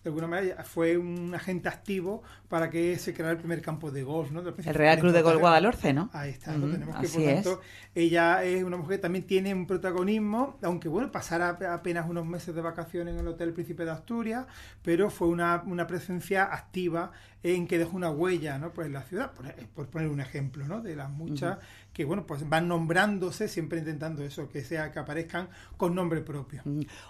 de 0.06 0.10
alguna 0.10 0.28
manera 0.28 0.62
fue 0.62 0.96
un 0.96 1.34
agente 1.34 1.68
activo 1.68 2.22
para 2.48 2.70
que 2.70 2.96
se 2.96 3.12
creara 3.12 3.32
el 3.32 3.38
primer 3.38 3.60
campo 3.60 3.90
de 3.90 4.04
golf, 4.04 4.30
¿no? 4.30 4.40
El 4.40 4.74
Real 4.74 5.00
Club 5.00 5.12
de 5.12 5.20
Golf 5.20 5.40
Guadalhorce, 5.40 5.92
¿no? 5.92 6.10
Ahí 6.12 6.30
está, 6.30 6.52
tenemos 6.52 6.94
que, 7.00 7.08
por 7.08 7.24
tanto, 7.24 7.60
ella 7.92 8.44
es 8.44 8.62
una 8.62 8.76
mujer 8.76 8.98
que 8.98 9.02
también 9.02 9.26
tiene 9.26 9.52
un 9.52 9.66
protagonismo, 9.66 10.58
aunque 10.62 10.88
bueno, 10.88 11.10
pasara 11.10 11.58
apenas 11.72 12.08
unos 12.08 12.24
meses 12.24 12.54
de 12.54 12.60
vacaciones 12.60 13.14
en 13.14 13.20
el 13.20 13.26
Hotel 13.26 13.52
Príncipe 13.52 13.84
de 13.84 13.90
Asturias, 13.90 14.46
pero 14.82 15.10
fue 15.10 15.26
una, 15.26 15.64
una 15.66 15.88
presencia 15.88 16.44
activa 16.44 17.10
en 17.42 17.66
que 17.66 17.78
dejó 17.78 17.96
una 17.96 18.10
huella, 18.10 18.58
¿no? 18.58 18.70
Pues 18.70 18.86
en 18.86 18.92
la 18.92 19.02
ciudad, 19.02 19.32
por, 19.74 19.88
poner 19.88 20.08
un 20.08 20.20
ejemplo, 20.20 20.68
¿no? 20.68 20.82
De 20.82 20.94
las 20.94 21.10
muchas 21.10 21.58
que 21.96 22.04
bueno, 22.04 22.26
pues 22.26 22.46
van 22.46 22.68
nombrándose, 22.68 23.48
siempre 23.48 23.78
intentando 23.78 24.22
eso, 24.22 24.50
que 24.50 24.62
sea 24.62 24.92
que 24.92 24.98
aparezcan 24.98 25.48
con 25.78 25.94
nombre 25.94 26.20
propio. 26.20 26.62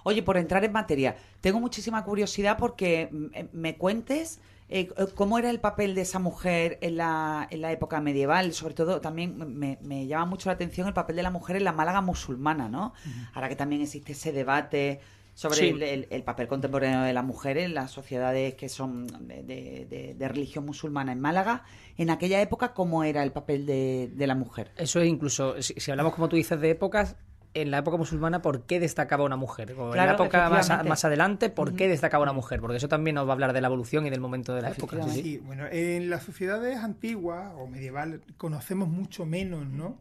Oye, 0.05 0.23
por 0.23 0.37
entrar 0.37 0.65
en 0.65 0.71
materia, 0.71 1.17
tengo 1.41 1.59
muchísima 1.59 2.05
curiosidad 2.05 2.57
porque 2.57 3.09
mm, 3.11 3.25
eh, 3.35 3.49
me 3.53 3.77
cuentes 3.77 4.39
eh, 4.69 4.89
¿cómo 5.17 5.39
era 5.39 5.51
el 5.51 5.59
papel 5.59 5.97
de 5.97 6.03
esa 6.03 6.21
mujer 6.21 6.79
en 6.83 6.97
la, 6.97 7.49
en 7.51 7.63
la 7.63 7.73
época 7.73 8.01
medieval? 8.01 8.53
Sobre 8.53 8.75
todo, 8.75 9.01
también 9.01 9.59
me, 9.59 9.79
me 9.81 10.07
llama 10.07 10.27
mucho 10.27 10.49
la 10.49 10.55
atención 10.55 10.87
el 10.87 10.95
papel 10.95 11.17
de 11.17 11.23
la 11.25 11.31
mujer 11.31 11.57
en 11.57 11.65
la 11.65 11.73
Málaga 11.73 12.01
musulmana, 12.01 12.69
¿no? 12.69 12.93
Ahora 13.33 13.49
que 13.49 13.57
también 13.57 13.83
existe 13.83 14.13
ese 14.13 14.33
debate 14.33 15.01
sobre 15.37 15.57
Sí. 15.59 15.69
el, 15.69 15.83
el- 15.83 16.07
el 16.11 16.23
papel 16.23 16.49
contemporáneo 16.49 17.03
de 17.03 17.13
la 17.13 17.21
mujer 17.23 17.59
en 17.59 17.75
las 17.75 17.91
sociedades 17.91 18.55
que 18.55 18.71
son 18.71 19.07
de, 19.29 19.43
de- 19.45 20.15
de 20.19 20.29
religión 20.29 20.65
musulmana 20.65 21.13
en 21.13 21.21
Málaga. 21.21 21.63
En 21.99 22.09
aquella 22.09 22.41
época, 22.41 22.73
¿cómo 22.73 23.05
era 23.05 23.23
el 23.23 23.33
papel 23.33 23.67
de, 23.67 24.11
de 24.15 24.27
la 24.27 24.35
mujer? 24.35 24.73
Eso 24.79 24.99
es 25.01 25.09
incluso, 25.09 25.61
si, 25.61 25.75
si 25.75 25.91
hablamos 25.91 26.15
como 26.15 26.31
tú 26.31 26.37
dices 26.37 26.59
de 26.59 26.71
épocas, 26.71 27.17
en 27.53 27.71
la 27.71 27.79
época 27.79 27.97
musulmana, 27.99 28.41
¿por 28.41 28.63
qué 28.65 28.81
destacaba 28.81 29.25
una 29.25 29.37
mujer? 29.37 29.73
O 29.73 29.91
en 29.95 29.97
la 30.07 30.13
época 30.13 30.49
más, 30.49 30.71
a- 30.71 30.83
más 30.85 31.05
adelante, 31.05 31.51
¿por 31.51 31.75
qué 31.75 31.87
destacaba 31.87 32.23
una 32.23 32.33
mujer? 32.33 32.61
Porque 32.61 32.79
eso 32.79 32.89
también 32.89 33.15
nos 33.17 33.27
va 33.27 33.31
a 33.31 33.33
hablar 33.35 33.53
de 33.53 33.61
la 33.61 33.67
evolución 33.69 34.07
y 34.07 34.11
del 34.11 34.21
momento 34.21 34.55
de 34.55 34.63
la 34.63 34.71
época. 34.71 35.03
sí, 35.05 35.11
sí. 35.11 35.23
Sí, 35.23 35.39
bueno, 35.39 35.65
en 35.71 36.09
las 36.09 36.23
sociedades 36.23 36.79
antiguas 36.79 37.53
o 37.59 37.67
medievales 37.67 38.21
conocemos 38.39 38.89
mucho 38.89 39.27
menos, 39.27 39.67
¿no? 39.67 39.99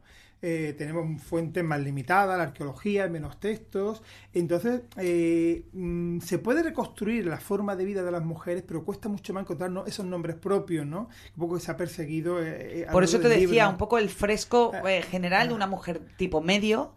Eh, 0.47 0.75
tenemos 0.77 1.19
fuentes 1.23 1.63
más 1.63 1.79
limitadas, 1.79 2.37
la 2.37 2.43
arqueología, 2.43 3.07
menos 3.07 3.39
textos. 3.39 4.03
Entonces, 4.31 4.81
eh, 4.97 5.63
mm, 5.73 6.19
se 6.19 6.37
puede 6.37 6.61
reconstruir 6.61 7.25
la 7.25 7.39
forma 7.39 7.75
de 7.75 7.83
vida 7.83 8.03
de 8.03 8.11
las 8.11 8.23
mujeres, 8.23 8.63
pero 8.67 8.85
cuesta 8.85 9.09
mucho 9.09 9.33
más 9.33 9.41
encontrar 9.41 9.71
¿no? 9.71 9.87
esos 9.87 10.05
nombres 10.05 10.35
propios, 10.35 10.85
¿no? 10.85 11.09
Un 11.35 11.39
poco 11.39 11.55
que 11.55 11.61
se 11.61 11.71
ha 11.71 11.77
perseguido. 11.77 12.43
eh, 12.43 12.81
eh, 12.81 12.87
Por 12.91 13.03
eso 13.03 13.19
te 13.19 13.27
decía, 13.27 13.47
libro. 13.47 13.69
un 13.71 13.77
poco 13.77 13.97
el 13.97 14.07
fresco 14.07 14.71
eh, 14.87 15.01
general 15.01 15.47
de 15.47 15.55
una 15.55 15.65
mujer 15.65 15.99
tipo 16.15 16.41
medio. 16.41 16.93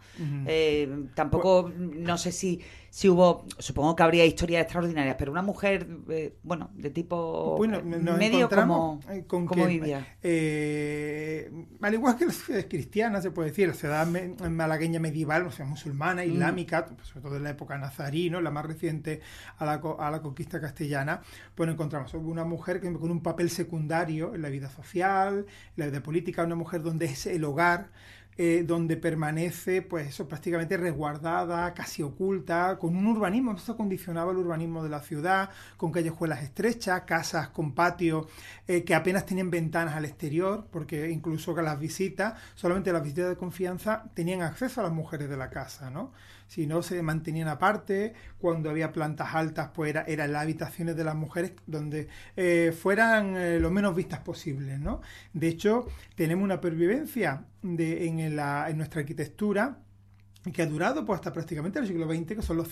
Tampoco, 1.15 1.73
no 1.75 2.19
sé 2.19 2.33
si, 2.33 2.61
si 2.91 3.09
hubo, 3.09 3.45
supongo 3.59 3.95
que 3.97 4.03
habría 4.03 4.25
historias 4.25 4.63
extraordinarias, 4.63 5.17
pero 5.19 5.31
una 5.33 5.43
mujer, 5.43 5.87
eh, 6.09 6.37
bueno, 6.43 6.71
de 6.75 6.91
tipo 6.91 7.57
Bueno, 7.57 7.81
nos 7.83 8.19
medio 8.19 8.49
como, 8.49 9.01
eh, 9.11 9.25
con 9.27 9.47
como 9.47 9.65
que, 9.65 9.69
vivía. 9.71 10.07
eh, 10.23 11.51
al 11.81 11.95
igual 11.95 12.17
que 12.17 12.27
las 12.27 12.37
ciudades 12.37 12.67
cristianas, 12.69 13.23
se 13.23 13.31
puede 13.31 13.51
decir, 13.51 13.69
la 13.69 13.75
ciudad 13.75 14.07
me- 14.07 14.35
malagueña 14.49 15.01
medieval, 15.01 15.47
o 15.47 15.51
sea, 15.51 15.67
musulmana, 15.67 16.23
Mm. 16.23 16.31
islámica, 16.33 16.87
pues, 16.87 17.09
sobre 17.09 17.21
todo 17.23 17.37
en 17.37 17.45
la 17.45 17.51
época 17.51 17.77
nazarí, 17.79 18.31
¿no? 18.31 18.41
la 18.41 18.51
más 18.51 18.65
reciente 18.67 19.21
a 19.59 19.65
la, 19.67 19.75
a 19.99 20.11
la 20.11 20.23
conquista 20.23 20.61
castellana, 20.61 21.21
pues 21.55 21.69
encontramos 21.71 22.15
una 22.15 22.45
mujer 22.45 22.81
que, 22.81 22.93
con 22.93 23.11
un 23.11 23.23
papel 23.23 23.51
secundario 23.51 24.35
en 24.35 24.43
la 24.43 24.49
vida 24.49 24.71
social, 24.71 25.39
en 25.39 25.45
la 25.77 25.87
vida 25.87 26.03
política, 26.03 26.45
una 26.45 26.55
mujer 26.57 26.83
donde 26.83 27.07
es 27.07 27.27
el 27.27 27.45
hogar, 27.45 27.91
eh, 28.41 28.63
donde 28.65 28.97
permanece, 28.97 29.83
pues 29.83 30.09
eso, 30.09 30.29
prácticamente 30.29 30.77
resguardada, 30.77 31.75
casi 31.75 32.05
oculta, 32.05 32.79
con 32.79 32.95
un 32.97 33.07
urbanismo, 33.09 33.53
esto 33.53 33.77
condicionaba 33.77 34.31
el 34.31 34.39
urbanismo 34.39 34.83
de 34.85 34.89
la 34.89 35.01
ciudad, 35.01 35.51
con 35.77 35.91
callejuelas 35.91 36.45
estrechas, 36.45 37.03
casas 37.03 37.49
con 37.49 37.75
patio 37.75 38.29
eh, 38.69 38.85
que 38.85 38.95
apenas 38.95 39.27
tenían 39.27 39.51
ventanas 39.51 39.97
al 39.97 40.05
exterior, 40.05 40.69
porque 40.71 41.11
incluso 41.11 41.53
que 41.53 41.63
las 41.63 41.81
visitas, 41.81 42.35
solamente 42.55 42.93
las 42.93 43.03
visitas 43.03 43.29
de 43.29 43.37
confianza 43.37 44.05
tenían 44.15 44.43
acceso 44.43 44.81
a 44.81 44.85
las 44.85 44.93
mujeres 44.93 45.29
de 45.29 45.37
la 45.37 45.51
casa, 45.51 45.91
¿no? 45.91 46.13
Si 46.49 46.67
no, 46.67 46.83
se 46.83 47.01
mantenían 47.03 47.47
aparte, 47.49 48.15
cuando 48.39 48.71
había 48.71 48.91
plantas 48.93 49.35
altas, 49.35 49.71
pues 49.75 49.91
era, 49.91 50.03
eran 50.03 50.33
las 50.33 50.43
habitaciones 50.43 50.97
de 50.97 51.05
las 51.05 51.15
mujeres 51.15 51.53
donde 51.67 52.09
eh, 52.37 52.73
fueran 52.77 53.37
eh, 53.37 53.61
lo 53.61 53.71
menos 53.71 53.95
vistas 53.95 54.21
posibles, 54.21 54.81
¿no? 54.81 55.01
De 55.33 55.47
hecho, 55.49 55.87
tenemos 56.17 56.43
una 56.45 56.61
pervivencia 56.61 57.45
de, 57.63 58.07
en, 58.09 58.35
la- 58.37 58.69
en 58.71 58.79
nuestra 58.79 59.01
arquitectura 59.03 59.79
que 60.53 60.63
ha 60.63 60.67
durado 60.67 61.05
pues 61.05 61.19
hasta 61.19 61.33
prácticamente 61.33 61.79
el 61.79 61.87
siglo 61.87 62.07
XX, 62.07 62.37
que 62.37 62.43
son 62.43 62.57
los 62.57 62.69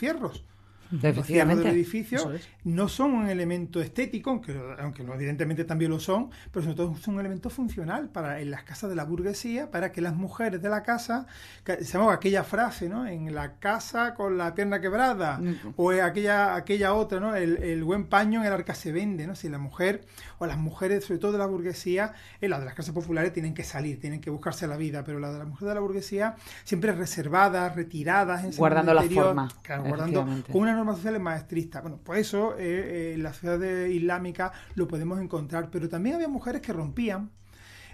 cierros. 0.88 1.02
Los 1.02 1.02
del 1.02 1.10
Efectivamente. 1.12 1.70
edificio 1.70 2.32
es. 2.32 2.48
no 2.64 2.88
son 2.88 3.12
un 3.12 3.28
elemento 3.28 3.80
estético, 3.80 4.30
aunque, 4.30 4.58
aunque 4.78 5.02
no, 5.04 5.14
evidentemente 5.14 5.64
también 5.64 5.90
lo 5.90 6.00
son, 6.00 6.30
pero 6.50 6.62
sobre 6.62 6.76
todo 6.76 6.96
son 6.96 7.14
un 7.14 7.20
elemento 7.20 7.50
funcional 7.50 8.08
para 8.08 8.40
en 8.40 8.50
las 8.50 8.64
casas 8.64 8.90
de 8.90 8.96
la 8.96 9.04
burguesía, 9.04 9.70
para 9.70 9.92
que 9.92 10.00
las 10.00 10.14
mujeres 10.14 10.62
de 10.62 10.68
la 10.68 10.82
casa, 10.82 11.26
que, 11.64 11.84
se 11.84 11.98
llama 11.98 12.12
aquella 12.12 12.44
frase, 12.44 12.88
¿no? 12.88 13.06
En 13.06 13.34
la 13.34 13.58
casa 13.58 14.14
con 14.14 14.38
la 14.38 14.54
pierna 14.54 14.80
quebrada, 14.80 15.40
o 15.76 15.90
aquella, 15.90 16.54
aquella 16.54 16.94
otra, 16.94 17.20
¿no? 17.20 17.34
El, 17.34 17.56
el 17.62 17.84
buen 17.84 18.06
paño 18.06 18.40
en 18.40 18.46
el 18.46 18.52
arca 18.52 18.74
se 18.74 18.92
vende, 18.92 19.26
¿no? 19.26 19.34
Si 19.34 19.48
la 19.48 19.58
mujer, 19.58 20.04
o 20.38 20.46
las 20.46 20.58
mujeres, 20.58 21.04
sobre 21.04 21.18
todo 21.18 21.32
de 21.32 21.38
la 21.38 21.46
burguesía, 21.46 22.14
eh, 22.40 22.48
las 22.48 22.60
de 22.60 22.66
las 22.66 22.74
clases 22.74 22.92
populares 22.94 23.32
tienen 23.32 23.54
que 23.54 23.64
salir, 23.64 24.00
tienen 24.00 24.20
que 24.20 24.30
buscarse 24.30 24.66
la 24.66 24.76
vida, 24.76 25.04
pero 25.04 25.18
las 25.18 25.32
de 25.32 25.38
la 25.38 25.44
mujer 25.44 25.68
de 25.68 25.74
la 25.74 25.80
burguesía 25.80 26.36
siempre 26.64 26.92
reservadas, 26.92 27.74
retiradas, 27.74 28.44
en 28.44 28.50
Guardando 28.56 28.94
la 28.94 29.02
interior, 29.02 29.26
forma, 29.26 29.48
claro, 29.62 29.84
guardando 29.84 30.20
efectivamente. 30.20 30.52
con 30.52 30.62
una 30.62 30.75
norma 30.76 30.94
social 30.94 31.18
más 31.20 31.40
estricta. 31.42 31.80
Bueno, 31.80 31.98
pues 32.02 32.20
eso 32.20 32.54
eh, 32.56 32.58
eh, 32.58 33.14
en 33.14 33.22
las 33.22 33.38
ciudades 33.38 33.90
islámicas 33.92 34.52
lo 34.74 34.86
podemos 34.86 35.20
encontrar, 35.20 35.70
pero 35.70 35.88
también 35.88 36.16
había 36.16 36.28
mujeres 36.28 36.62
que 36.62 36.72
rompían, 36.72 37.30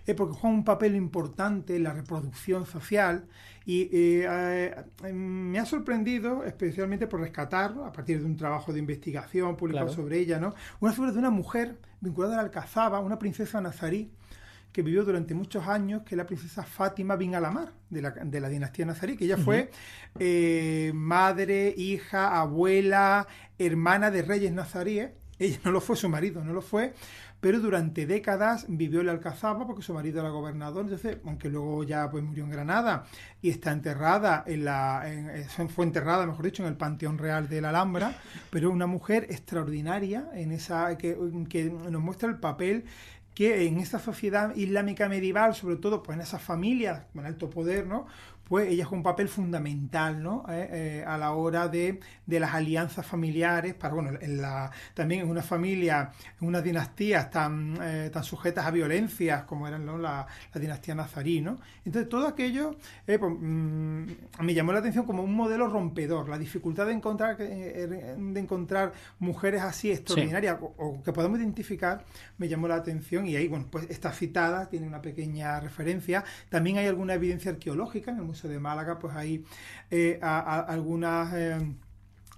eh, 0.06 0.14
porque 0.14 0.34
juegan 0.34 0.58
un 0.58 0.64
papel 0.64 0.96
importante 0.96 1.76
en 1.76 1.84
la 1.84 1.92
reproducción 1.92 2.66
social 2.66 3.26
y 3.64 3.82
eh, 3.92 4.74
eh, 5.04 5.12
me 5.12 5.60
ha 5.60 5.64
sorprendido 5.64 6.44
especialmente 6.44 7.06
por 7.06 7.20
rescatar, 7.20 7.72
a 7.86 7.92
partir 7.92 8.18
de 8.18 8.26
un 8.26 8.36
trabajo 8.36 8.72
de 8.72 8.80
investigación 8.80 9.56
publicado 9.56 9.86
Claro. 9.86 10.02
sobre 10.02 10.18
ella, 10.18 10.40
¿no? 10.40 10.54
una 10.80 10.92
figura 10.92 11.12
de 11.12 11.18
una 11.20 11.30
mujer 11.30 11.78
vinculada 12.00 12.34
a 12.34 12.36
la 12.38 12.42
Alcazaba, 12.42 12.98
una 12.98 13.18
princesa 13.20 13.60
nazarí, 13.60 14.10
que 14.72 14.82
vivió 14.82 15.04
durante 15.04 15.34
muchos 15.34 15.66
años, 15.68 16.02
que 16.02 16.14
es 16.14 16.16
la 16.16 16.26
princesa 16.26 16.62
Fátima 16.62 17.16
bin 17.16 17.34
Alamar, 17.34 17.72
de 17.90 18.02
la, 18.02 18.10
de 18.10 18.40
la 18.40 18.48
dinastía 18.48 18.86
nazarí, 18.86 19.16
que 19.16 19.26
ella 19.26 19.36
fue 19.36 19.70
eh, 20.18 20.92
madre, 20.94 21.74
hija, 21.76 22.38
abuela, 22.40 23.26
hermana 23.58 24.10
de 24.10 24.22
reyes 24.22 24.52
nazaríes. 24.52 25.10
Ella 25.38 25.58
no 25.64 25.72
lo 25.72 25.80
fue, 25.80 25.96
su 25.96 26.08
marido 26.08 26.44
no 26.44 26.52
lo 26.52 26.62
fue, 26.62 26.94
pero 27.40 27.58
durante 27.58 28.06
décadas 28.06 28.66
vivió 28.68 29.00
en 29.00 29.06
la 29.06 29.12
Alcazaba 29.12 29.66
porque 29.66 29.82
su 29.82 29.92
marido 29.92 30.20
era 30.20 30.28
gobernador, 30.30 30.84
entonces, 30.84 31.18
aunque 31.24 31.48
luego 31.48 31.82
ya 31.82 32.08
pues 32.10 32.22
murió 32.22 32.44
en 32.44 32.50
Granada 32.50 33.06
y 33.40 33.50
está 33.50 33.72
enterrada 33.72 34.44
en 34.46 34.64
la, 34.64 35.02
en- 35.12 35.28
eh, 35.30 35.46
fue 35.74 35.84
enterrada, 35.84 36.24
mejor 36.26 36.44
dicho, 36.44 36.62
en 36.62 36.68
el 36.68 36.76
Panteón 36.76 37.18
Real 37.18 37.48
de 37.48 37.60
la 37.60 37.70
Alhambra, 37.70 38.14
pero 38.50 38.70
una 38.70 38.86
mujer 38.86 39.26
extraordinaria 39.30 40.28
en 40.34 40.52
esa 40.52 40.96
que, 40.96 41.18
que 41.48 41.64
nos 41.64 42.00
muestra 42.00 42.28
el 42.28 42.36
papel 42.38 42.84
que 43.34 43.66
en 43.66 43.78
esta 43.78 43.98
sociedad 43.98 44.54
islámica 44.54 45.08
medieval, 45.08 45.54
sobre 45.54 45.76
todo 45.76 46.02
pues 46.02 46.16
en 46.16 46.22
esas 46.22 46.42
familias 46.42 47.06
con 47.12 47.24
alto 47.24 47.48
poder, 47.48 47.86
¿no? 47.86 48.06
Pues 48.48 48.68
ella 48.68 48.84
juega 48.84 48.98
un 48.98 49.02
papel 49.02 49.28
fundamental 49.28 50.22
¿no? 50.22 50.44
Eh, 50.48 50.68
eh, 50.72 51.04
a 51.06 51.16
la 51.18 51.32
hora 51.32 51.68
de, 51.68 52.00
de 52.26 52.40
las 52.40 52.54
alianzas 52.54 53.06
familiares, 53.06 53.74
para 53.74 53.94
bueno, 53.94 54.18
en 54.20 54.40
la, 54.40 54.70
también 54.94 55.22
en 55.22 55.30
una 55.30 55.42
familia, 55.42 56.10
en 56.40 56.48
unas 56.48 56.62
dinastías 56.62 57.30
tan, 57.30 57.78
eh, 57.82 58.10
tan 58.12 58.24
sujetas 58.24 58.66
a 58.66 58.70
violencias 58.70 59.44
como 59.44 59.66
eran 59.68 59.84
¿no? 59.84 59.98
la, 59.98 60.26
la 60.52 60.60
dinastía 60.60 60.94
nazarí. 60.94 61.40
¿no? 61.40 61.58
Entonces 61.84 62.08
todo 62.08 62.26
aquello 62.26 62.76
eh, 63.06 63.18
pues, 63.18 63.32
mm, 63.38 64.06
me 64.40 64.54
llamó 64.54 64.72
la 64.72 64.80
atención 64.80 65.06
como 65.06 65.22
un 65.22 65.34
modelo 65.34 65.68
rompedor, 65.68 66.28
la 66.28 66.38
dificultad 66.38 66.86
de 66.86 66.92
encontrar, 66.92 67.36
eh, 67.40 67.86
de 68.18 68.40
encontrar 68.40 68.92
mujeres 69.18 69.62
así 69.62 69.90
extraordinarias 69.90 70.58
o, 70.60 70.74
o 70.76 71.02
que 71.02 71.12
podemos 71.12 71.38
identificar 71.38 72.04
me 72.38 72.48
llamó 72.48 72.68
la 72.68 72.76
atención 72.76 73.26
y 73.26 73.36
ahí, 73.36 73.48
bueno, 73.48 73.66
pues 73.70 73.88
está 73.90 74.12
citada, 74.12 74.68
tiene 74.68 74.86
una 74.86 75.00
pequeña 75.02 75.60
referencia. 75.60 76.24
También 76.48 76.78
hay 76.78 76.86
alguna 76.86 77.14
evidencia 77.14 77.50
arqueológica 77.52 78.10
en 78.10 78.18
el 78.18 78.24
Museo 78.24 78.41
de 78.48 78.58
Málaga, 78.60 78.98
pues 78.98 79.14
hay 79.14 79.44
eh, 79.90 80.18
a- 80.22 80.60
algunas... 80.60 81.32
eh, 81.34 81.76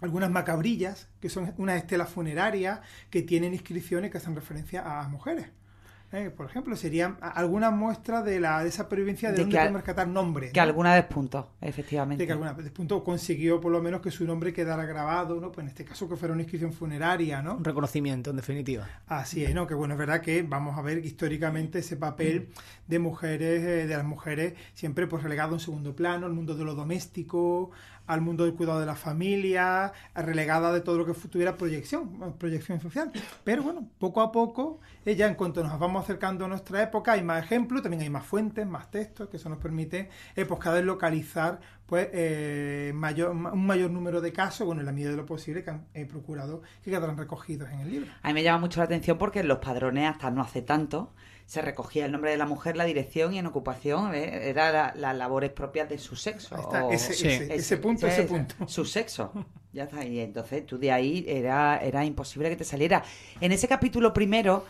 algunas 0.00 0.30
macabrillas, 0.30 1.08
que 1.20 1.30
son 1.30 1.54
unas 1.56 1.76
estelas 1.78 2.10
funerarias 2.10 2.80
que 3.10 3.22
tienen 3.22 3.54
inscripciones 3.54 4.10
que 4.10 4.18
hacen 4.18 4.34
referencia 4.34 5.00
a 5.00 5.08
mujeres. 5.08 5.46
Eh, 6.12 6.30
por 6.30 6.46
ejemplo, 6.46 6.76
serían 6.76 7.16
a- 7.20 7.30
algunas 7.30 7.72
muestras 7.72 8.24
de, 8.24 8.38
la, 8.38 8.62
de 8.62 8.68
esa 8.68 8.88
pervivencia 8.88 9.30
de, 9.32 9.36
De 9.38 9.42
al- 9.42 9.50
podemos 9.50 9.80
rescatar 9.80 10.06
nombres. 10.06 10.52
Que 10.52 10.60
¿no? 10.60 10.64
alguna 10.64 10.94
despuntó, 10.94 11.50
efectivamente. 11.60 12.22
de 12.22 12.26
que 12.26 12.32
alguna 12.32 12.52
vez 12.52 12.70
punto 12.70 13.02
consiguió 13.02 13.60
por 13.60 13.72
lo 13.72 13.82
menos 13.82 14.00
que 14.00 14.12
su 14.12 14.24
nombre 14.24 14.52
quedara 14.52 14.84
grabado, 14.86 15.40
¿no? 15.40 15.50
Pues 15.50 15.64
en 15.64 15.68
este 15.70 15.84
caso 15.84 16.08
que 16.08 16.14
fuera 16.16 16.32
una 16.32 16.42
inscripción 16.42 16.72
funeraria, 16.72 17.42
¿no? 17.42 17.54
Un 17.56 17.64
reconocimiento, 17.64 18.30
en 18.30 18.36
definitiva. 18.36 18.88
Así 19.08 19.42
es, 19.44 19.54
¿no? 19.54 19.66
Que 19.66 19.74
bueno, 19.74 19.94
es 19.94 19.98
verdad 19.98 20.20
que 20.20 20.44
vamos 20.44 20.78
a 20.78 20.82
ver 20.82 21.04
históricamente 21.04 21.80
ese 21.80 21.96
papel 21.96 22.48
de 22.86 22.98
mujeres, 23.00 23.62
eh, 23.64 23.86
de 23.88 23.96
las 23.96 24.04
mujeres, 24.04 24.54
siempre 24.74 25.08
pues 25.08 25.22
relegado 25.24 25.50
a 25.50 25.54
un 25.54 25.60
segundo 25.60 25.96
plano, 25.96 26.26
al 26.26 26.32
mundo 26.32 26.54
de 26.54 26.64
lo 26.64 26.74
doméstico, 26.76 27.72
al 28.06 28.20
mundo 28.20 28.44
del 28.44 28.54
cuidado 28.54 28.80
de 28.80 28.86
la 28.86 28.94
familia, 28.94 29.92
relegada 30.14 30.72
de 30.72 30.80
todo 30.80 30.98
lo 30.98 31.06
que 31.06 31.14
tuviera 31.28 31.56
proyección, 31.56 32.20
eh, 32.22 32.32
proyección 32.38 32.80
social. 32.80 33.10
Pero 33.44 33.62
bueno, 33.62 33.88
poco 33.98 34.20
a 34.20 34.30
poco, 34.32 34.80
eh, 35.04 35.16
ya 35.16 35.26
en 35.26 35.34
cuanto 35.34 35.62
nos 35.62 35.78
vamos 35.78 36.04
acercando 36.04 36.44
a 36.44 36.48
nuestra 36.48 36.82
época, 36.82 37.12
hay 37.12 37.22
más 37.22 37.42
ejemplos, 37.42 37.82
también 37.82 38.02
hay 38.02 38.10
más 38.10 38.26
fuentes, 38.26 38.66
más 38.66 38.90
textos, 38.90 39.28
que 39.28 39.36
eso 39.36 39.48
nos 39.48 39.58
permite 39.58 40.08
eh, 40.36 40.44
pues 40.44 40.60
cada 40.60 40.76
vez 40.76 40.84
localizar 40.84 41.60
pues 41.86 42.08
eh, 42.12 42.92
mayor, 42.94 43.30
un 43.32 43.66
mayor 43.66 43.90
número 43.90 44.20
de 44.20 44.32
casos, 44.32 44.66
bueno, 44.66 44.80
en 44.80 44.86
la 44.86 44.92
medida 44.92 45.10
de 45.10 45.16
lo 45.16 45.26
posible, 45.26 45.62
que 45.62 45.70
han 45.70 45.86
procurado 46.08 46.62
que 46.82 46.90
quedaran 46.90 47.16
recogidos 47.16 47.70
en 47.70 47.80
el 47.80 47.90
libro. 47.90 48.10
A 48.22 48.28
mí 48.28 48.34
me 48.34 48.42
llama 48.42 48.58
mucho 48.58 48.80
la 48.80 48.84
atención 48.84 49.18
porque 49.18 49.44
los 49.44 49.58
padrones 49.58 50.10
hasta 50.10 50.30
no 50.30 50.40
hace 50.40 50.62
tanto 50.62 51.12
se 51.46 51.60
recogía 51.60 52.06
el 52.06 52.12
nombre 52.12 52.30
de 52.30 52.38
la 52.38 52.46
mujer, 52.46 52.76
la 52.76 52.84
dirección 52.84 53.34
y 53.34 53.38
en 53.38 53.46
ocupación 53.46 54.14
eh, 54.14 54.48
era 54.48 54.94
las 54.94 55.16
labores 55.16 55.50
propias 55.50 55.88
de 55.88 55.98
su 55.98 56.16
sexo. 56.16 56.56
ese, 56.90 57.76
punto, 57.76 58.06
ese, 58.06 58.22
punto. 58.24 58.54
Su 58.66 58.84
sexo. 58.84 59.32
Ya 59.72 59.84
está. 59.84 60.04
Y 60.04 60.20
entonces 60.20 60.64
tú 60.64 60.78
de 60.78 60.90
ahí 60.92 61.24
era, 61.28 61.78
era 61.78 62.04
imposible 62.04 62.48
que 62.48 62.56
te 62.56 62.64
saliera. 62.64 63.02
En 63.40 63.52
ese 63.52 63.68
capítulo 63.68 64.14
primero, 64.14 64.64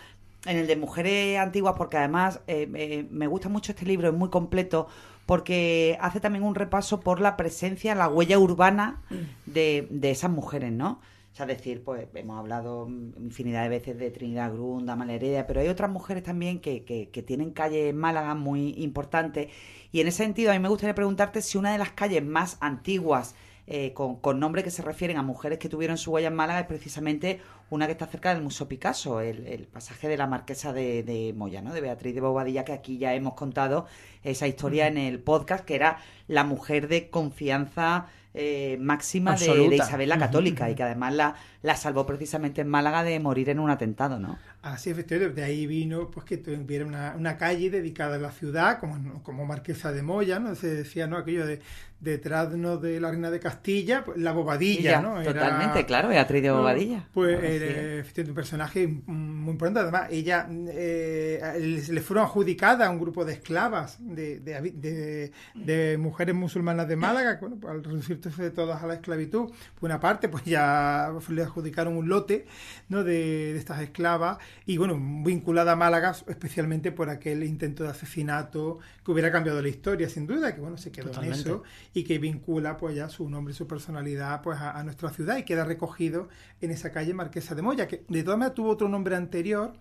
en 0.47 0.57
el 0.57 0.67
de 0.67 0.77
mujeres 0.77 1.39
antiguas, 1.39 1.75
porque 1.77 1.99
además 1.99 2.41
eh, 2.47 2.69
eh, 2.75 3.07
me 3.11 3.29
gusta 3.29 3.49
mucho 3.49 3.73
este 3.73 3.87
libro, 3.87 4.09
es 4.09 4.15
muy 4.15 4.31
completo, 4.31 4.89
porque 5.27 5.97
hace 6.01 6.21
también 6.21 6.45
un 6.45 6.55
repaso 6.55 7.01
por 7.01 7.21
la 7.21 7.37
presencia, 7.37 7.95
la 7.95 8.09
huella 8.09 8.39
urbana 8.39 9.03
de, 9.47 9.87
de 9.91 10.11
esas 10.11 10.31
mujeres, 10.31 10.73
¿no? 10.73 11.01
O 11.35 11.37
sea, 11.37 11.47
decir, 11.47 11.83
pues 11.83 12.07
hemos 12.15 12.39
hablado 12.39 12.87
infinidad 12.89 13.65
de 13.65 13.69
veces 13.69 13.99
de 13.99 14.13
Trinidad 14.13 14.53
Grunda, 14.53 14.95
Malerea, 14.95 15.49
pero 15.49 15.61
hay 15.61 15.67
otras 15.67 15.91
mujeres 15.91 16.23
también 16.23 16.61
que, 16.61 16.85
que, 16.85 17.11
que 17.11 17.23
tienen 17.25 17.51
calles 17.51 17.91
en 17.91 17.97
Málaga 17.97 18.37
muy 18.37 18.73
importantes. 18.79 19.51
Y 19.91 20.01
en 20.01 20.07
ese 20.07 20.19
sentido, 20.19 20.53
a 20.53 20.55
mí 20.55 20.61
me 20.61 20.69
gustaría 20.69 20.95
preguntarte 20.95 21.43
si 21.43 21.59
una 21.59 21.73
de 21.73 21.79
las 21.79 21.91
calles 21.91 22.25
más 22.25 22.57
antiguas 22.61 23.35
eh, 23.67 23.95
con, 23.95 24.21
con 24.21 24.39
nombres 24.39 24.63
que 24.63 24.71
se 24.71 24.83
refieren 24.83 25.17
a 25.17 25.23
mujeres 25.23 25.59
que 25.59 25.69
tuvieron 25.69 25.99
su 25.99 26.13
huella 26.13 26.29
en 26.29 26.37
Málaga 26.37 26.61
es 26.61 26.67
precisamente 26.67 27.41
una 27.69 27.87
que 27.87 27.93
está 27.93 28.07
cerca 28.07 28.33
del 28.33 28.43
Museo 28.43 28.69
Picasso, 28.69 29.21
el, 29.21 29.67
pasaje 29.73 30.07
de 30.07 30.17
la 30.17 30.29
Marquesa 30.29 30.73
de, 30.73 31.03
de, 31.03 31.33
Moya, 31.33 31.63
¿no? 31.63 31.73
de 31.73 31.81
Beatriz 31.81 32.15
de 32.15 32.21
Bobadilla, 32.21 32.65
que 32.65 32.75
aquí 32.75 32.99
ya 32.99 33.13
hemos 33.15 33.35
contado 33.35 33.87
esa 34.23 34.47
historia 34.47 34.87
en 34.87 34.99
el 34.99 35.19
podcast, 35.19 35.65
que 35.65 35.75
era 35.75 35.99
la 36.29 36.45
mujer 36.45 36.87
de 36.87 37.11
confianza 37.11 38.07
eh, 38.35 38.77
máxima 38.81 39.37
de, 39.37 39.77
Isabel 39.77 40.09
la 40.09 40.19
Católica 40.19 40.69
y 40.69 40.75
que 40.75 40.83
además 40.83 41.15
la, 41.15 41.35
la 41.63 41.77
salvó 41.77 42.05
precisamente 42.05 42.61
en 42.61 42.69
Málaga 42.69 43.05
de 43.05 43.19
morir 43.21 43.49
en 43.49 43.61
un 43.61 43.71
atentado, 43.71 44.19
¿no? 44.19 44.39
Así, 44.65 44.89
efectivamente, 44.89 45.43
de 45.43 45.47
ahí 45.47 45.67
vino 45.67 46.11
pues 46.11 46.25
que 46.25 46.39
tuviera 46.39 46.87
una, 46.87 47.15
una 47.19 47.37
calle 47.37 47.69
dedicada 47.69 48.17
a 48.17 48.19
la 48.19 48.31
ciudad, 48.31 48.81
como, 48.81 49.23
como 49.23 49.45
Marquesa 49.45 49.93
de 49.93 50.01
Moya, 50.03 50.39
¿no? 50.39 50.55
Se 50.55 50.75
decía, 50.75 51.07
¿no? 51.07 51.19
Aquello 51.19 51.47
de 51.47 51.61
detrás 52.05 52.51
¿no? 52.51 52.77
de 52.77 53.01
la 53.01 53.11
reina 53.11 53.31
de 53.31 53.41
Castilla, 53.41 54.05
pues, 54.05 54.19
la 54.19 54.33
bobadilla, 54.33 55.01
¿no? 55.01 55.23
Totalmente, 55.23 55.87
claro, 55.87 56.09
Beatriz 56.09 56.43
de 56.43 56.51
Bobadilla. 56.51 57.09
Pues 57.13 57.43
era, 57.43 58.01
efectivamente 58.01 58.31
un 58.31 58.35
personaje 58.35 58.87
muy 59.07 59.53
importante. 59.53 59.81
Además, 59.81 60.09
ella 60.11 60.47
eh, 60.51 61.83
le 61.89 62.01
fueron 62.03 62.27
adjudicadas 62.27 62.87
a 62.87 62.91
un 62.91 63.01
grupo 63.01 63.25
de 63.25 63.33
esclavas 63.33 63.97
de, 64.01 64.41
de, 64.41 65.33
de, 65.55 65.99
mujeres 65.99 66.35
musulmanas 66.35 66.87
de 66.87 66.97
Málaga, 66.97 67.39
bueno, 67.41 67.57
pues, 67.61 67.73
al 67.73 67.83
reducirse 67.83 68.51
todas 68.51 68.83
a 68.83 68.87
la 68.87 68.95
esclavitud. 68.95 69.51
Por 69.81 69.89
una 69.89 69.99
parte, 69.99 70.29
pues 70.29 70.45
ya 70.45 71.11
le 71.29 71.43
adjudicaron 71.43 71.97
un 71.97 72.09
lote 72.09 72.47
¿no? 72.89 73.03
de, 73.03 73.53
de 73.55 73.59
estas 73.59 73.81
esclavas 73.81 74.39
y 74.67 74.77
bueno, 74.77 74.99
vinculada 75.25 75.73
a 75.73 75.77
Málaga 75.77 76.15
especialmente 76.27 76.93
por 76.93 77.11
aquel 77.11 77.45
intento 77.45 77.85
de 77.85 77.91
asesinato 77.91 78.79
que 79.05 79.11
hubiera 79.11 79.31
cambiado 79.31 79.61
la 79.61 79.69
historia, 79.69 80.09
sin 80.09 80.27
duda, 80.27 80.55
que 80.55 80.61
bueno, 80.61 80.77
se 80.77 80.91
quedó 80.91 81.11
en 81.23 81.33
eso 81.33 81.63
y 81.93 82.05
que 82.05 82.19
vincula 82.19 82.77
pues 82.77 82.97
ya 82.97 83.09
su 83.09 83.29
nombre 83.29 83.53
y 83.53 83.57
su 83.57 83.67
personalidad 83.67 84.43
pues 84.43 84.59
a, 84.59 84.83
nuestra 84.85 85.11
ciudad 85.11 85.37
y 85.37 85.45
queda 85.45 85.65
recogido 85.65 86.29
en 86.61 86.71
esa 86.71 86.93
calle 86.93 87.15
Marquesa 87.15 87.55
de 87.55 87.63
Moya, 87.63 87.87
que 87.87 88.05
de 88.09 88.23
todas 88.23 88.39
maneras 88.39 88.55
tuvo 88.55 88.71
otro 88.71 88.89
nombre 88.89 89.17
anterior, 89.17 89.73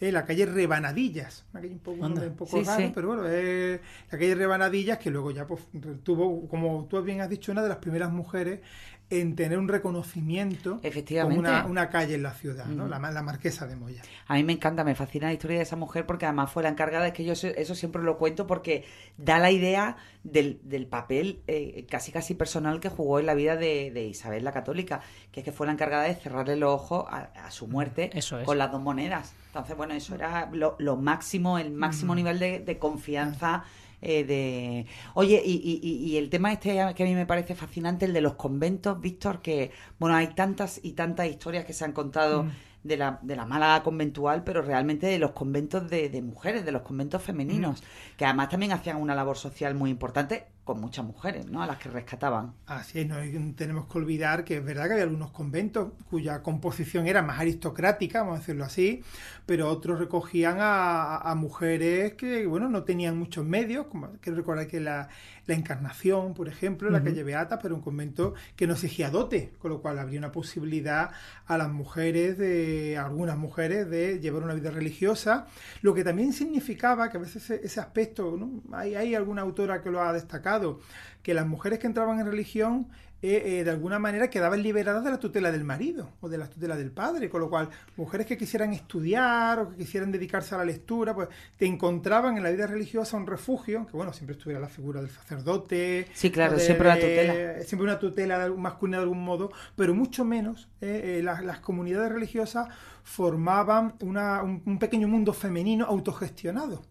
eh, 0.00 0.10
la 0.10 0.24
calle 0.24 0.46
Rebanadillas, 0.46 1.44
una 1.52 1.60
calle 1.60 1.72
un 1.72 1.78
poco, 1.78 2.04
un 2.04 2.36
poco 2.36 2.62
raro, 2.62 2.92
pero 2.92 3.08
bueno, 3.08 3.22
eh, 3.26 3.80
la 4.10 4.18
calle 4.18 4.34
Rebanadillas 4.34 4.98
que 4.98 5.10
luego 5.10 5.30
ya 5.30 5.46
pues, 5.46 5.62
tuvo, 6.02 6.48
como 6.48 6.86
tú 6.90 7.00
bien 7.02 7.20
has 7.20 7.30
dicho, 7.30 7.52
una 7.52 7.62
de 7.62 7.68
las 7.68 7.78
primeras 7.78 8.10
mujeres 8.10 8.60
en 9.10 9.36
tener 9.36 9.58
un 9.58 9.68
reconocimiento 9.68 10.80
Efectivamente. 10.82 11.50
como 11.62 11.70
una, 11.70 11.90
calle 11.90 12.14
en 12.14 12.22
la 12.22 12.32
ciudad, 12.32 12.66
¿no? 12.66 12.88
la, 12.88 12.98
la, 12.98 13.22
Marquesa 13.22 13.66
de 13.66 13.76
Moya. 13.76 14.02
A 14.26 14.34
mí 14.34 14.44
me 14.44 14.54
encanta, 14.54 14.82
me 14.82 14.94
fascina 14.94 15.26
la 15.26 15.34
historia 15.34 15.58
de 15.58 15.62
esa 15.62 15.76
mujer 15.76 16.06
porque 16.06 16.24
además 16.24 16.50
fue 16.50 16.62
la 16.62 16.70
encargada, 16.70 17.06
es 17.06 17.12
que 17.12 17.24
yo 17.24 17.32
eso 17.32 17.74
siempre 17.74 18.02
lo 18.02 18.16
cuento 18.16 18.46
porque 18.46 18.84
da 19.16 19.38
la 19.38 19.50
idea 19.50 19.96
del, 20.22 20.60
del 20.64 20.86
papel 20.86 21.42
eh, 21.46 21.86
casi 21.88 22.12
casi 22.12 22.34
personal 22.34 22.80
que 22.80 22.88
jugó 22.88 23.20
en 23.20 23.26
la 23.26 23.34
vida 23.34 23.56
de, 23.56 23.90
de, 23.92 24.06
Isabel 24.06 24.42
la 24.42 24.52
Católica, 24.52 25.02
que 25.30 25.40
es 25.40 25.44
que 25.44 25.52
fue 25.52 25.66
la 25.66 25.74
encargada 25.74 26.04
de 26.04 26.14
cerrarle 26.14 26.56
los 26.56 26.72
ojos 26.72 27.04
a, 27.08 27.50
su 27.50 27.68
muerte 27.68 28.10
con 28.44 28.58
las 28.58 28.72
dos 28.72 28.80
monedas. 28.80 29.34
Entonces, 29.48 29.76
bueno, 29.76 29.94
eso 29.94 30.14
era 30.14 30.48
lo, 30.50 30.76
lo 30.78 30.96
máximo, 30.96 31.58
el 31.58 31.70
máximo 31.70 32.14
nivel 32.14 32.38
de, 32.38 32.60
de 32.60 32.78
confianza. 32.78 33.64
Eh, 34.04 34.24
de... 34.24 34.86
Oye, 35.14 35.42
y, 35.44 35.80
y, 35.82 36.16
el 36.18 36.28
tema 36.28 36.52
este 36.52 36.74
que 36.94 37.02
a 37.02 37.06
mí 37.06 37.14
me 37.14 37.24
parece 37.24 37.54
fascinante, 37.54 38.04
el 38.04 38.12
de 38.12 38.20
los 38.20 38.34
conventos, 38.34 39.00
Víctor, 39.00 39.40
que, 39.40 39.70
bueno, 39.98 40.14
hay 40.14 40.28
tantas 40.28 40.78
y 40.82 40.92
tantas 40.92 41.26
historias 41.28 41.64
que 41.64 41.72
se 41.72 41.84
han 41.84 41.92
contado. 41.92 42.44
Mm. 42.44 42.50
De 42.84 42.98
la, 42.98 43.18
de 43.22 43.34
la 43.34 43.46
Málaga 43.46 43.82
conventual, 43.82 44.44
pero 44.44 44.60
realmente 44.60 45.06
de 45.06 45.18
los 45.18 45.30
conventos 45.30 45.88
de, 45.88 46.10
de 46.10 46.20
mujeres, 46.20 46.66
de 46.66 46.70
los 46.70 46.82
conventos 46.82 47.22
femeninos, 47.22 47.80
mm. 47.80 48.16
que 48.18 48.26
además 48.26 48.50
también 48.50 48.72
hacían 48.72 48.98
una 48.98 49.14
labor 49.14 49.38
social 49.38 49.74
muy 49.74 49.88
importante 49.88 50.48
con 50.64 50.80
muchas 50.80 51.04
mujeres, 51.04 51.46
¿no? 51.46 51.62
A 51.62 51.66
las 51.66 51.76
que 51.76 51.90
rescataban. 51.90 52.54
Así 52.66 53.00
es, 53.00 53.06
no 53.06 53.16
tenemos 53.54 53.86
que 53.86 53.98
olvidar 53.98 54.44
que 54.44 54.56
es 54.56 54.64
verdad 54.64 54.86
que 54.86 54.92
había 54.92 55.04
algunos 55.04 55.30
conventos 55.30 55.92
cuya 56.08 56.42
composición 56.42 57.06
era 57.06 57.20
más 57.22 57.38
aristocrática, 57.38 58.20
vamos 58.20 58.36
a 58.36 58.38
decirlo 58.38 58.64
así, 58.64 59.02
pero 59.44 59.68
otros 59.68 59.98
recogían 59.98 60.56
a, 60.60 61.34
mujeres 61.36 62.14
que, 62.14 62.46
bueno, 62.46 62.68
no 62.70 62.84
tenían 62.84 63.18
muchos 63.18 63.44
medios, 63.44 63.86
como 63.88 64.12
quiero 64.20 64.38
recordar 64.38 64.66
que 64.66 64.80
la, 64.80 65.08
Encarnación, 65.46 66.32
por 66.32 66.48
ejemplo, 66.48 66.88
la 66.88 67.04
calle 67.04 67.22
Beata, 67.22 67.58
pero 67.58 67.74
un 67.74 67.82
convento 67.82 68.32
que 68.56 68.66
no 68.66 68.72
exigía 68.72 69.10
dote, 69.10 69.52
con 69.58 69.72
lo 69.72 69.82
cual 69.82 69.98
habría 69.98 70.18
una 70.18 70.32
posibilidad 70.32 71.10
a 71.46 71.58
las 71.58 71.68
mujeres, 71.68 72.38
de 72.38 72.96
algunas 72.96 73.36
mujeres, 73.36 73.90
de 73.90 74.20
llevar 74.20 74.42
una 74.42 74.54
vida 74.54 74.70
religiosa, 74.70 75.46
lo 75.82 75.92
que 75.92 76.02
también 76.02 76.32
significaba 76.32 77.10
que 77.10 77.18
a 77.18 77.20
veces 77.20 77.50
ese, 77.50 77.78
aspecto, 77.78 78.38
¿no? 78.38 78.62
hay, 78.74 78.94
hay 78.94 79.14
alguna 79.14 79.42
autora 79.42 79.82
que 79.82 79.90
lo 79.90 80.00
ha 80.00 80.14
destacado, 80.14 80.53
que 81.22 81.34
las 81.34 81.46
mujeres 81.46 81.78
que 81.78 81.86
entraban 81.86 82.20
en 82.20 82.26
religión 82.26 82.88
eh, 83.26 83.60
eh, 83.60 83.64
de 83.64 83.70
alguna 83.70 83.98
manera 83.98 84.28
quedaban 84.28 84.62
liberadas 84.62 85.02
de 85.02 85.10
la 85.10 85.18
tutela 85.18 85.50
del 85.50 85.64
marido 85.64 86.10
o 86.20 86.28
de 86.28 86.36
la 86.36 86.46
tutela 86.46 86.76
del 86.76 86.90
padre, 86.90 87.30
con 87.30 87.40
lo 87.40 87.48
cual 87.48 87.70
mujeres 87.96 88.26
que 88.26 88.36
quisieran 88.36 88.74
estudiar 88.74 89.60
o 89.60 89.70
que 89.70 89.76
quisieran 89.76 90.12
dedicarse 90.12 90.54
a 90.54 90.58
la 90.58 90.66
lectura, 90.66 91.14
pues 91.14 91.30
te 91.56 91.64
encontraban 91.64 92.36
en 92.36 92.42
la 92.42 92.50
vida 92.50 92.66
religiosa 92.66 93.16
un 93.16 93.26
refugio, 93.26 93.86
que 93.86 93.96
bueno, 93.96 94.12
siempre 94.12 94.36
estuviera 94.36 94.60
la 94.60 94.68
figura 94.68 95.00
del 95.00 95.08
sacerdote. 95.08 96.06
Sí, 96.12 96.30
claro, 96.30 96.58
siempre 96.58 96.86
la 96.86 96.94
tutela. 96.96 97.62
Siempre 97.62 97.84
una 97.84 97.98
tutela 97.98 98.52
masculina 98.58 98.98
de 98.98 99.04
algún 99.04 99.24
modo, 99.24 99.50
pero 99.74 99.94
mucho 99.94 100.26
menos 100.26 100.68
eh, 100.82 101.22
las, 101.24 101.60
comunidades 101.60 102.12
religiosas 102.12 102.68
formaban 103.04 103.94
un 104.02 104.78
pequeño 104.78 105.08
mundo 105.08 105.32
femenino 105.32 105.86
autogestionado 105.86 106.82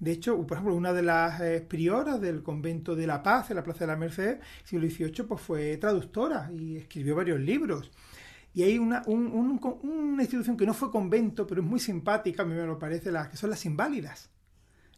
de 0.00 0.12
hecho, 0.12 0.36
por 0.46 0.56
ejemplo, 0.56 0.74
una 0.74 0.92
de 0.92 1.02
las 1.02 1.40
eh, 1.40 1.64
prioras 1.66 2.20
del 2.20 2.42
convento 2.42 2.94
de 2.96 3.06
la 3.06 3.22
Paz 3.22 3.50
en 3.50 3.56
la 3.56 3.64
Plaza 3.64 3.80
de 3.80 3.86
la 3.86 3.96
Merced, 3.96 4.38
siglo 4.64 4.88
XVIII, 4.88 5.26
pues 5.26 5.40
fue 5.40 5.76
traductora 5.76 6.50
y 6.52 6.76
escribió 6.76 7.16
varios 7.16 7.40
libros. 7.40 7.90
Y 8.52 8.62
hay 8.62 8.78
una, 8.78 9.02
una 9.06 10.22
institución 10.22 10.56
que 10.56 10.66
no 10.66 10.74
fue 10.74 10.90
convento, 10.90 11.46
pero 11.46 11.60
es 11.60 11.66
muy 11.66 11.80
simpática, 11.80 12.42
a 12.42 12.46
mí 12.46 12.54
me 12.54 12.66
lo 12.66 12.78
parece, 12.78 13.10
las 13.10 13.28
que 13.28 13.36
son 13.36 13.50
las 13.50 13.64
inválidas 13.66 14.30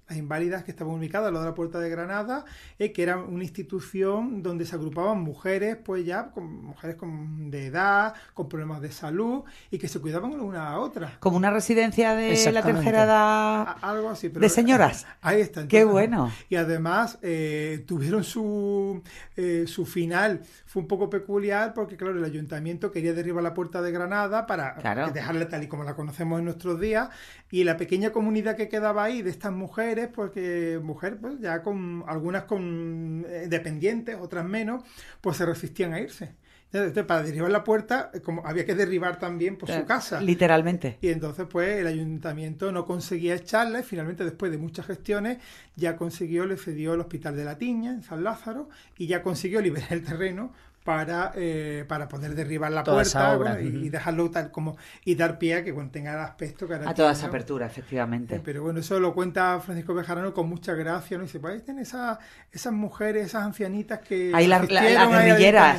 las 0.09 0.19
inválidas 0.19 0.63
que 0.63 0.71
estaban 0.71 0.95
ubicadas 0.95 1.29
al 1.29 1.35
lado 1.35 1.45
de 1.45 1.51
la 1.51 1.55
Puerta 1.55 1.81
de 1.81 1.91
Granada, 1.91 2.45
eh, 2.79 2.93
que 2.93 3.03
era 3.03 3.19
una 3.19 3.43
institución 3.43 4.43
donde 4.43 4.65
se 4.65 4.77
agrupaban 4.77 5.21
mujeres, 5.21 5.77
pues 5.85 6.07
ya, 6.07 6.31
con, 6.31 6.65
mujeres 6.65 6.97
con, 6.97 7.51
de 7.51 7.67
edad, 7.67 8.15
con 8.33 8.49
problemas 8.49 8.81
de 8.81 8.93
salud, 8.93 9.43
y 9.71 9.79
que 9.79 9.89
se 9.89 10.01
cuidaban 10.01 10.33
una 10.41 10.69
a 10.71 10.79
otra. 10.79 11.17
Como 11.19 11.37
una 11.37 11.51
residencia 11.51 12.15
de 12.15 12.53
la 12.53 12.63
tercera 12.63 13.05
edad. 13.05 13.77
algo 13.83 14.11
así. 14.11 14.29
de 14.29 14.49
señoras. 14.49 15.07
Ahí 15.23 15.41
está. 15.41 15.67
Qué 15.67 15.85
bueno. 15.85 16.31
Y 16.49 16.57
además 16.57 17.19
eh, 17.23 17.85
tuvieron 17.87 18.23
su, 18.23 19.03
eh, 19.37 19.65
su 19.67 19.87
final, 19.87 20.43
fue 20.67 20.83
un 20.83 20.89
poco 20.89 21.11
peculiar, 21.11 21.75
porque 21.75 21.97
claro, 21.97 22.17
el 22.17 22.25
ayuntamiento 22.25 22.93
quería 22.93 23.13
derribar 23.13 23.43
la 23.43 23.55
Puerta 23.55 23.83
de 23.83 23.91
Granada 23.91 24.47
para 24.47 24.77
dejarla 25.13 25.49
tal 25.49 25.65
y 25.65 25.67
como 25.67 25.83
la 25.85 25.97
conocemos 25.97 26.39
en 26.39 26.45
nuestros 26.45 26.81
días, 26.81 27.09
y 27.51 27.65
la 27.65 27.77
pequeña 27.77 28.11
comunidad 28.11 28.57
que 28.57 28.69
quedaba 28.69 29.05
ahí 29.05 29.23
de 29.23 29.31
estas 29.31 29.53
mujeres, 29.53 29.96
porque 30.13 30.81
mujeres, 30.83 31.19
pues 31.21 31.41
ya 31.41 31.63
con 31.63 32.05
algunas 32.07 32.45
con 32.45 33.25
eh, 33.29 33.47
dependientes, 33.49 34.17
otras 34.21 34.45
menos, 34.45 34.85
pues 35.21 35.37
se 35.37 35.47
resistían 35.47 35.95
a 35.95 36.01
irse. 36.01 36.35
Entonces, 36.73 37.05
para 37.05 37.23
derribar 37.23 37.51
la 37.51 37.65
puerta, 37.65 38.11
eh, 38.13 38.21
como 38.21 38.45
había 38.45 38.67
que 38.67 38.75
derribar 38.75 39.19
también 39.19 39.57
por 39.57 39.71
su 39.71 39.85
casa. 39.85 40.21
Literalmente. 40.21 40.99
Y 41.01 41.09
entonces, 41.09 41.47
pues, 41.49 41.79
el 41.79 41.87
ayuntamiento 41.87 42.73
no 42.73 42.85
conseguía 42.85 43.35
echarla 43.35 43.81
y 43.81 43.83
finalmente, 43.83 44.25
después 44.25 44.51
de 44.51 44.59
muchas 44.59 44.87
gestiones, 44.87 45.39
ya 45.77 45.97
consiguió, 45.97 46.45
le 46.45 46.57
cedió 46.57 46.95
el 46.95 47.01
hospital 47.01 47.37
de 47.37 47.45
la 47.45 47.57
Tiña, 47.57 47.93
en 47.93 48.03
San 48.03 48.25
Lázaro, 48.25 48.69
y 48.99 49.07
ya 49.07 49.23
consiguió 49.23 49.61
liberar 49.61 49.93
el 49.93 50.05
terreno 50.05 50.53
para, 50.87 51.33
eh, 51.35 51.85
para 51.89 52.07
poder 52.07 52.37
derribar 52.37 52.71
la 52.71 52.85
puerta 52.85 53.61
y, 53.61 53.89
dejarlo 53.89 54.31
tal 54.31 54.53
como 54.53 54.77
y 55.05 55.17
dar 55.17 55.37
pie 55.37 55.57
a 55.57 55.65
que 55.65 55.73
tenga 55.91 56.15
el 56.15 56.21
aspecto 56.21 56.69
que 56.69 56.75
A 56.75 56.95
toda 56.95 57.11
esa 57.11 57.27
apertura, 57.27 57.67
efectivamente. 57.67 58.37
Eh, 58.37 58.41
pero 58.43 58.63
bueno, 58.63 58.79
eso 58.79 59.01
lo 59.01 59.13
cuenta 59.13 59.59
Francisco 59.59 59.95
Bejarano 59.95 60.33
con 60.33 60.49
mucha 60.49 60.75
gracia, 60.75 61.19
¿no? 61.19 61.25
Y 61.25 61.27
dice, 61.27 61.41
pues 61.41 61.55
ahí 61.55 61.61
tienen 61.61 61.83
esas, 61.83 62.19
esas 62.53 62.73
mujeres, 62.73 63.27
esas 63.27 63.43
ancianitas 63.43 63.99
que... 63.99 64.31
Ahí 64.33 64.47
la, 64.47 64.61
guerrillera, 64.61 65.77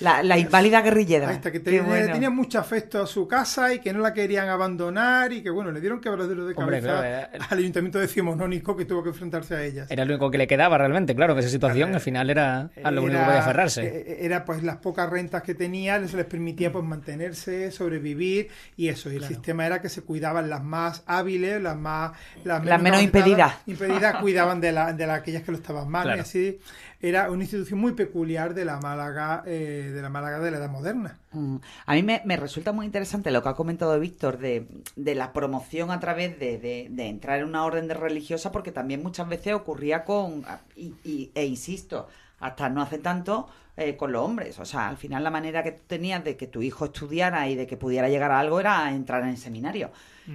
la, 0.00 0.22
la, 0.24 0.36
inválida 0.36 0.82
guerrillera. 0.82 1.28
Ahí 1.28 1.36
está, 1.36 1.52
que 1.52 1.60
tenían 1.60 2.34
mucho 2.34 2.58
afecto 2.58 3.00
a 3.00 3.06
su 3.06 3.28
casa 3.28 3.72
y 3.72 3.78
que 3.78 3.92
no 3.92 4.00
la 4.00 4.12
querían 4.12 4.48
abandonar 4.48 5.32
y 5.32 5.44
que, 5.44 5.50
bueno, 5.50 5.70
le 5.70 5.80
dieron 5.80 6.00
quebradero 6.00 6.44
de 6.44 6.56
cabeza 6.56 7.30
al 7.48 7.58
ayuntamiento 7.58 8.00
decimonónico 8.00 8.76
que 8.76 8.84
tuvo 8.84 9.04
que 9.04 9.10
enfrentarse 9.10 9.54
a 9.54 9.62
ellas. 9.62 9.88
Era 9.92 10.04
lo 10.04 10.14
único 10.14 10.28
que 10.28 10.38
le 10.38 10.48
quedaba 10.48 10.76
realmente, 10.76 11.14
claro, 11.14 11.34
que 11.34 11.40
esa 11.40 11.50
situación 11.50 11.94
al 11.94 12.00
final 12.00 12.30
era 12.30 12.70
a 12.82 12.90
lo 12.90 13.04
único 13.04 13.20
que 13.20 13.26
podía 13.26 13.40
aferrarse. 13.40 13.86
Eh, 13.86 14.39
pues 14.44 14.62
las 14.62 14.76
pocas 14.76 15.08
rentas 15.08 15.42
que 15.42 15.54
tenía, 15.54 15.96
eso 15.96 16.16
les 16.16 16.26
permitía 16.26 16.72
pues 16.72 16.84
mantenerse, 16.84 17.70
sobrevivir 17.70 18.48
y 18.76 18.88
eso. 18.88 19.10
Y 19.10 19.16
el 19.16 19.24
sistema 19.24 19.66
era 19.66 19.80
que 19.80 19.88
se 19.88 20.02
cuidaban 20.02 20.50
las 20.50 20.62
más 20.62 21.02
hábiles, 21.06 21.60
las 21.62 21.76
más 21.76 22.12
las, 22.44 22.62
menos, 22.62 23.02
impedidas. 23.02 23.54
Impedidas 23.66 24.16
cuidaban 24.20 24.60
de, 24.60 24.72
la, 24.72 24.92
de 24.92 25.04
aquellas 25.04 25.42
que 25.42 25.52
lo 25.52 25.58
estaban 25.58 25.88
mal. 25.88 26.16
Y 26.16 26.20
así 26.20 26.58
era 27.02 27.30
una 27.30 27.44
institución 27.44 27.80
muy 27.80 27.92
peculiar 27.92 28.52
de 28.52 28.66
la 28.66 28.78
Málaga, 28.78 29.42
eh, 29.46 29.90
de 29.94 30.02
la 30.02 30.10
Málaga 30.10 30.38
de 30.40 30.50
la 30.50 30.58
Edad 30.58 30.68
Moderna. 30.68 31.18
Mm. 31.32 31.56
A 31.86 31.94
mí 31.94 32.02
me, 32.02 32.36
resulta 32.36 32.72
muy 32.72 32.84
interesante 32.84 33.30
lo 33.30 33.42
que 33.42 33.48
ha 33.48 33.54
comentado 33.54 33.98
Víctor 33.98 34.38
de, 34.38 34.66
de 34.96 35.14
la 35.14 35.32
promoción 35.32 35.90
a 35.90 36.00
través 36.00 36.38
de, 36.38 36.58
de, 36.58 37.06
entrar 37.06 37.40
en 37.40 37.46
una 37.46 37.64
orden 37.64 37.88
de 37.88 37.94
religiosa, 37.94 38.52
porque 38.52 38.70
también 38.70 39.02
muchas 39.02 39.28
veces 39.28 39.54
ocurría 39.54 40.04
con, 40.04 40.44
y, 40.76 41.30
e 41.34 41.46
insisto, 41.46 42.08
hasta 42.40 42.68
no 42.68 42.82
hace 42.82 42.98
tanto, 42.98 43.48
eh, 43.76 43.96
con 43.96 44.12
los 44.12 44.22
hombres. 44.22 44.58
O 44.58 44.64
sea, 44.64 44.88
al 44.88 44.96
final 44.96 45.24
la 45.24 45.30
manera 45.30 45.62
que 45.62 45.72
tú 45.72 45.82
tenías 45.86 46.22
de 46.24 46.36
que 46.36 46.46
tu 46.46 46.60
hijo 46.60 46.86
estudiara 46.86 47.48
y 47.48 47.54
de 47.54 47.66
que 47.66 47.76
pudiera 47.76 48.08
llegar 48.08 48.30
a 48.30 48.38
algo 48.38 48.60
era 48.60 48.92
entrar 48.92 49.22
en 49.22 49.30
el 49.30 49.38
seminario. 49.38 49.90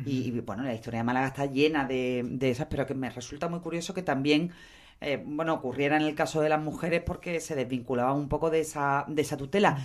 y, 0.06 0.32
bueno, 0.42 0.64
la 0.64 0.74
historia 0.74 1.02
de 1.02 1.04
Málaga 1.04 1.28
está 1.28 1.46
llena 1.46 1.86
de, 1.86 2.24
de 2.26 2.50
esas, 2.50 2.68
pero 2.68 2.86
que 2.86 2.94
me 2.94 3.10
resulta 3.10 3.48
muy 3.48 3.60
curioso 3.60 3.94
que 3.94 4.02
también 4.02 4.52
eh, 5.02 5.22
bueno, 5.24 5.54
ocurriera 5.54 5.98
en 5.98 6.04
el 6.04 6.16
caso 6.16 6.42
de 6.42 6.50
las 6.50 6.62
mujeres 6.62 7.02
porque 7.06 7.40
se 7.40 7.54
desvinculaban 7.54 8.16
un 8.16 8.30
poco 8.30 8.50
de 8.50 8.62
esa, 8.62 9.06
de 9.08 9.22
esa 9.22 9.38
tutela. 9.38 9.78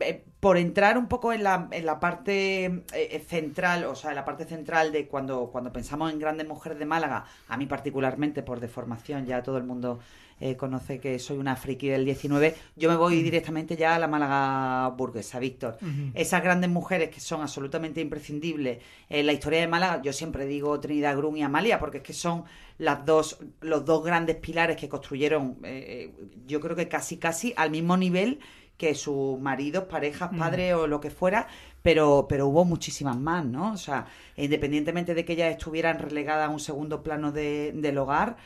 Eh, 0.00 0.24
por 0.38 0.58
entrar 0.58 0.98
un 0.98 1.08
poco 1.08 1.32
en 1.32 1.42
la, 1.42 1.68
en 1.72 1.86
la 1.86 1.98
parte 1.98 2.84
central, 3.26 3.84
o 3.84 3.94
sea, 3.94 4.10
en 4.10 4.16
la 4.16 4.24
parte 4.24 4.44
central 4.44 4.92
de 4.92 5.08
cuando, 5.08 5.46
cuando 5.50 5.72
pensamos 5.72 6.12
en 6.12 6.18
grandes 6.18 6.46
mujeres 6.46 6.78
de 6.78 6.86
Málaga, 6.86 7.24
a 7.48 7.56
mí 7.56 7.66
particularmente 7.66 8.42
por 8.42 8.60
deformación, 8.60 9.26
ya 9.26 9.42
todo 9.42 9.56
el 9.56 9.64
mundo 9.64 9.98
eh, 10.42 10.56
conoce 10.56 10.98
que 11.00 11.18
soy 11.18 11.36
una 11.36 11.54
friki 11.54 11.88
del 11.88 12.06
19, 12.06 12.54
yo 12.74 12.88
me 12.88 12.96
voy 12.96 13.22
directamente 13.22 13.76
ya 13.76 13.96
a 13.96 13.98
la 13.98 14.08
Málaga 14.08 14.88
burguesa, 14.96 15.38
Víctor. 15.38 15.76
Esas 16.14 16.42
grandes 16.42 16.70
mujeres 16.70 17.10
que 17.10 17.20
son 17.20 17.42
absolutamente 17.42 18.00
imprescindibles 18.00 18.78
en 19.10 19.26
la 19.26 19.34
historia 19.34 19.60
de 19.60 19.68
Málaga, 19.68 20.00
yo 20.00 20.14
siempre 20.14 20.46
digo 20.46 20.80
Trinidad 20.80 21.14
Grun 21.18 21.36
y 21.36 21.42
Amalia, 21.42 21.78
porque 21.78 21.98
es 21.98 22.02
que 22.02 22.14
son 22.14 22.44
las 22.78 23.04
dos, 23.04 23.38
los 23.60 23.84
dos 23.84 24.02
grandes 24.02 24.36
pilares 24.36 24.78
que 24.78 24.88
construyeron, 24.88 25.58
eh, 25.62 26.10
eh, 26.18 26.26
yo 26.46 26.58
creo 26.60 26.74
que 26.74 26.88
casi 26.88 27.18
casi 27.18 27.52
al 27.58 27.70
mismo 27.70 27.98
nivel 27.98 28.40
que 28.78 28.94
sus 28.94 29.38
maridos, 29.38 29.84
parejas, 29.84 30.30
padres 30.38 30.72
o 30.72 30.86
lo 30.86 31.02
que 31.02 31.10
fuera, 31.10 31.48
pero, 31.82 32.24
pero 32.26 32.46
hubo 32.46 32.64
muchísimas 32.64 33.18
más, 33.18 33.44
¿no? 33.44 33.74
O 33.74 33.76
sea, 33.76 34.06
independientemente 34.36 35.12
de 35.12 35.26
que 35.26 35.34
ellas 35.34 35.50
estuvieran 35.50 35.98
relegadas 35.98 36.48
a 36.48 36.50
un 36.50 36.60
segundo 36.60 37.02
plano 37.02 37.30
del 37.30 37.98
hogar, 37.98 38.38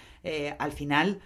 al 0.59 0.73
final 0.73 1.21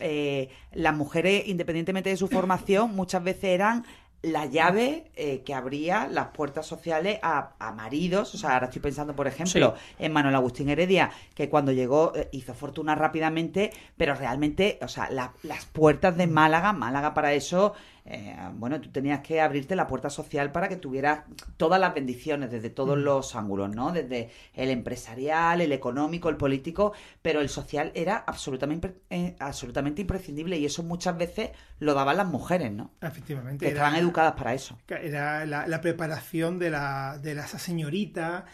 eh, 0.00 0.48
las 0.72 0.94
mujeres, 0.94 1.46
independientemente 1.46 2.10
de 2.10 2.16
su 2.16 2.28
formación, 2.28 2.94
muchas 2.94 3.22
veces 3.22 3.44
eran 3.44 3.84
la 4.24 4.46
llave 4.46 5.10
eh, 5.16 5.42
que 5.44 5.52
abría 5.52 6.08
las 6.08 6.28
puertas 6.28 6.66
sociales 6.66 7.18
a, 7.22 7.72
maridos. 7.76 8.34
O 8.34 8.38
sea, 8.38 8.54
ahora 8.54 8.66
estoy 8.66 8.80
pensando, 8.80 9.14
por 9.14 9.26
ejemplo, 9.26 9.74
en 9.98 10.12
Manuel 10.12 10.34
Agustín 10.34 10.70
Heredia, 10.70 11.10
que 11.34 11.50
cuando 11.50 11.72
llegó 11.72 12.12
eh, 12.16 12.28
hizo 12.32 12.54
fortuna 12.54 12.94
rápidamente, 12.94 13.70
pero 13.96 14.14
realmente, 14.14 14.78
o 14.80 14.88
sea, 14.88 15.10
las 15.10 15.66
puertas 15.66 16.16
de 16.16 16.26
Málaga, 16.26 16.72
Málaga 16.72 17.12
para 17.12 17.34
eso 17.34 17.74
eh, 18.06 18.36
bueno, 18.54 18.82
tú 18.82 18.90
tenías 18.90 19.20
que 19.20 19.40
abrirte 19.40 19.74
la 19.74 19.86
puerta 19.86 20.10
social 20.10 20.52
para 20.52 20.68
que 20.68 20.76
tuvieras 20.76 21.20
todas 21.56 21.80
las 21.80 21.94
bendiciones 21.94 22.50
desde 22.50 22.68
todos 22.68 22.98
mm. 22.98 23.00
los 23.00 23.34
ángulos, 23.34 23.74
¿no? 23.74 23.92
Desde 23.92 24.30
el 24.52 24.68
empresarial, 24.70 25.62
el 25.62 25.72
económico, 25.72 26.28
el 26.28 26.36
político, 26.36 26.92
pero 27.22 27.40
el 27.40 27.48
social 27.48 27.92
era 27.94 28.18
absolutamente, 28.26 28.94
eh, 29.08 29.36
absolutamente 29.38 30.02
imprescindible 30.02 30.58
y 30.58 30.66
eso 30.66 30.82
muchas 30.82 31.16
veces 31.16 31.50
lo 31.78 31.94
daban 31.94 32.18
las 32.18 32.26
mujeres, 32.26 32.72
¿no? 32.72 32.90
Efectivamente. 33.00 33.64
Que 33.64 33.72
estaban 33.72 33.94
educadas 33.94 34.34
para 34.34 34.52
eso. 34.52 34.78
Era 34.88 35.46
la, 35.46 35.80
preparación 35.80 36.58
de, 36.58 36.70
la, 36.70 37.18
de 37.18 37.32
esa 37.32 37.58
señorita 37.58 38.44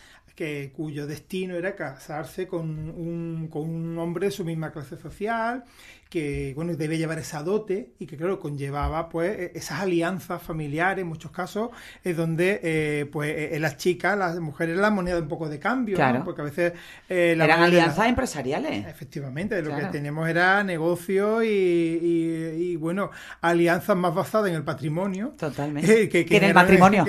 que, 0.41 0.73
cuyo 0.75 1.07
destino 1.07 1.55
era 1.57 1.77
casarse 1.77 2.47
con 2.47 2.71
un, 2.71 3.49
con 3.49 3.69
un 3.69 3.99
hombre 3.99 4.27
de 4.27 4.33
su 4.33 4.45
misma 4.45 4.73
clase 4.73 4.97
social 4.97 5.65
que 6.11 6.53
bueno, 6.57 6.75
debe 6.75 6.99
llevar 6.99 7.21
esa 7.21 7.45
dote 7.45 7.93
y 8.01 8.07
que 8.07 8.17
claro, 8.17 8.41
conllevaba 8.41 9.09
pues 9.09 9.39
e, 9.39 9.53
esas 9.55 9.81
alianzas 9.81 10.43
familiares 10.43 11.03
en 11.03 11.09
muchos 11.09 11.31
casos, 11.31 11.71
es 12.03 12.17
donde 12.17 12.61
eh, 12.65 13.07
pues 13.11 13.33
eh, 13.37 13.59
las 13.61 13.77
chicas, 13.77 14.19
las 14.19 14.39
mujeres 14.41 14.77
la 14.77 14.91
moneda 14.91 15.19
un 15.19 15.29
poco 15.29 15.49
de 15.49 15.61
cambio, 15.61 15.97
porque 16.25 16.41
a 16.41 16.45
veces... 16.45 16.73
Eh, 17.09 17.37
Eran 17.39 17.63
alianzas 17.63 18.09
empresariales. 18.09 18.87
Efectivamente, 18.89 19.63
lo 19.63 19.77
que 19.77 19.85
teníamos 19.85 20.29
era 20.29 20.65
negocio 20.65 21.45
y, 21.45 22.77
bueno, 22.77 23.11
alianzas 23.41 23.97
más 23.97 24.13
basadas 24.13 24.51
en 24.51 24.57
el 24.57 24.65
patrimonio. 24.65 25.35
Totalmente. 25.39 26.09
Que, 26.09 26.27
en 26.29 26.45
el 26.45 26.55
matrimonio. 26.55 27.05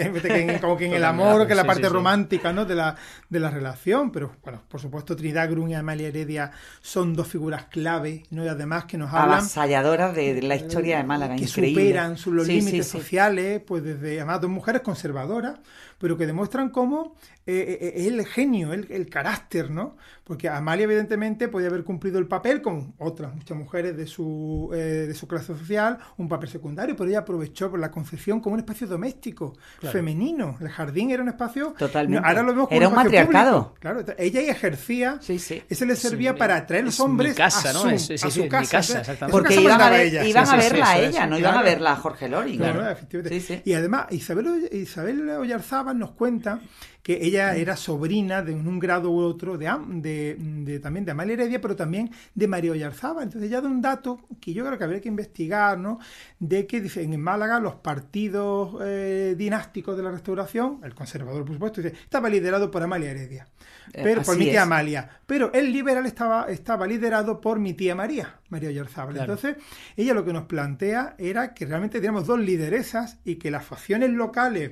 como 0.61 0.77
que 0.77 0.85
en 0.85 0.93
el 0.93 1.03
amor, 1.05 1.47
que 1.47 1.53
en 1.53 1.57
la 1.57 1.65
parte 1.65 1.89
romántica 1.89 2.53
¿no? 2.53 2.65
de, 2.65 2.75
la, 2.75 2.95
de 3.29 3.39
la 3.39 3.49
relación, 3.49 4.11
pero 4.11 4.35
bueno, 4.43 4.61
por 4.67 4.79
supuesto 4.79 5.15
Trinidad 5.15 5.49
Grun 5.49 5.71
y 5.71 5.75
Amalia 5.75 6.09
Heredia 6.09 6.51
son 6.81 7.15
dos 7.15 7.27
figuras 7.27 7.65
clave, 7.65 8.23
¿no? 8.29 8.45
y 8.45 8.47
además 8.47 8.85
que 8.91 8.97
nos 8.97 9.11
hablan. 9.13 9.39
Avasalladoras 9.39 10.13
de, 10.13 10.41
la 10.41 10.55
historia 10.55 10.97
de 10.97 11.03
Málaga, 11.05 11.37
que 11.37 11.47
superan 11.47 12.17
sus, 12.17 12.33
los 12.33 12.45
límites 12.45 12.87
sociales, 12.87 13.61
pues 13.65 13.83
desde, 13.83 14.17
además, 14.17 14.41
dos 14.41 14.49
mujeres 14.49 14.81
conservadoras, 14.81 15.59
pero 15.97 16.17
que 16.17 16.27
demuestran 16.27 16.69
cómo 16.69 17.15
eh, 17.47 17.79
eh, 17.81 17.93
es 17.95 18.07
el 18.07 18.23
genio, 18.27 18.71
el, 18.71 18.85
el, 18.91 19.09
carácter, 19.09 19.71
¿no? 19.71 19.97
Porque 20.23 20.47
Amalia, 20.47 20.83
evidentemente, 20.83 21.47
podía 21.47 21.69
haber 21.69 21.83
cumplido 21.83 22.19
el 22.19 22.27
papel 22.27 22.61
con 22.61 22.93
otras 22.99 23.33
muchas 23.33 23.57
mujeres 23.57 23.97
de 23.97 24.05
su, 24.05 24.69
eh, 24.73 25.07
de 25.07 25.13
su 25.15 25.27
clase 25.27 25.47
social, 25.47 25.97
un 26.17 26.29
papel 26.29 26.49
secundario, 26.49 26.95
pero 26.95 27.09
ella 27.09 27.19
aprovechó 27.19 27.75
la 27.77 27.89
concepción 27.89 28.41
como 28.41 28.53
un 28.53 28.59
espacio 28.59 28.85
doméstico, 28.85 29.57
femenino. 29.79 30.55
El 30.61 30.69
jardín 30.69 31.09
era 31.09 31.23
un 31.23 31.29
espacio. 31.29 31.73
Totalmente. 31.75 32.25
Ahora 32.25 32.43
lo 32.43 32.53
vemos 32.53 32.67
como 32.67 32.77
era 32.77 32.87
un, 32.89 32.95
matriarcado. 32.95 33.73
Claro, 33.79 34.05
ella 34.19 34.41
ejercía. 34.41 35.17
Sí, 35.19 35.39
sí. 35.39 35.63
Ese 35.67 35.87
le 35.87 35.95
servía 35.95 36.35
para 36.35 36.57
atraer 36.57 36.83
a 36.83 36.85
los 36.85 36.99
hombres 36.99 37.33
casa, 37.33 37.71
a, 37.71 37.73
su, 37.73 37.87
a 37.87 38.29
su 38.29 38.47
casa. 38.47 39.01
Porque 39.31 39.59
iban 39.59 39.81
a, 39.81 39.89
ver, 39.89 40.27
iban 40.27 40.47
a 40.47 40.55
verla 40.57 40.91
a 40.91 40.99
ella, 40.99 41.25
no 41.25 41.39
iban 41.39 41.57
a 41.57 41.63
verla 41.63 41.93
a 41.93 41.95
Jorge 41.95 42.29
Loring. 42.29 42.59
Claro, 42.59 42.87
efectivamente. 42.87 43.63
Y 43.65 43.73
además, 43.73 44.05
Isabel, 44.11 44.69
Isabel 44.71 45.27
Oyarzábal 45.31 45.97
nos 45.97 46.11
cuenta 46.11 46.61
que 47.03 47.19
ella 47.25 47.55
era 47.55 47.75
sobrina 47.75 48.41
de 48.41 48.53
un 48.53 48.79
grado 48.79 49.09
u 49.11 49.19
otro 49.19 49.57
de, 49.57 50.35
de, 50.37 50.79
también 50.79 51.05
de 51.05 51.11
Amalia 51.11 51.33
Heredia, 51.33 51.59
pero 51.59 51.75
también 51.75 52.11
de 52.35 52.47
María 52.47 52.71
Oyarzaba. 52.71 53.23
Entonces 53.23 53.49
ya 53.49 53.61
da 53.61 53.67
un 53.67 53.81
dato 53.81 54.21
que 54.39 54.53
yo 54.53 54.65
creo 54.65 54.77
que 54.77 54.83
habría 54.83 55.01
que 55.01 55.09
investigar, 55.09 55.77
¿no? 55.77 55.99
De 56.39 56.67
que 56.67 56.89
en 56.95 57.19
Málaga 57.19 57.59
los 57.59 57.75
partidos 57.75 58.75
eh, 58.83 59.35
dinásticos 59.37 59.97
de 59.97 60.03
la 60.03 60.11
restauración, 60.11 60.79
el 60.83 60.93
conservador 60.93 61.43
por 61.43 61.53
supuesto, 61.53 61.81
estaba 61.81 62.29
liderado 62.29 62.69
por 62.69 62.83
Amalia 62.83 63.11
Heredia, 63.11 63.47
eh, 63.93 64.01
pero 64.03 64.21
por 64.21 64.37
mi 64.37 64.45
tía 64.45 64.63
Amalia. 64.63 65.09
Pero 65.25 65.51
el 65.53 65.71
liberal 65.71 66.05
estaba, 66.05 66.45
estaba 66.49 66.85
liderado 66.85 67.41
por 67.41 67.59
mi 67.59 67.73
tía 67.73 67.95
María, 67.95 68.39
María 68.49 68.69
Oyarzábal. 68.69 69.17
Entonces, 69.17 69.55
ella 69.95 70.13
lo 70.13 70.23
que 70.23 70.33
nos 70.33 70.45
plantea 70.45 71.15
era 71.17 71.53
que 71.53 71.65
realmente 71.65 71.99
teníamos 71.99 72.27
dos 72.27 72.39
lideresas 72.39 73.17
y 73.23 73.35
que 73.35 73.49
las 73.49 73.65
facciones 73.65 74.11
locales 74.11 74.71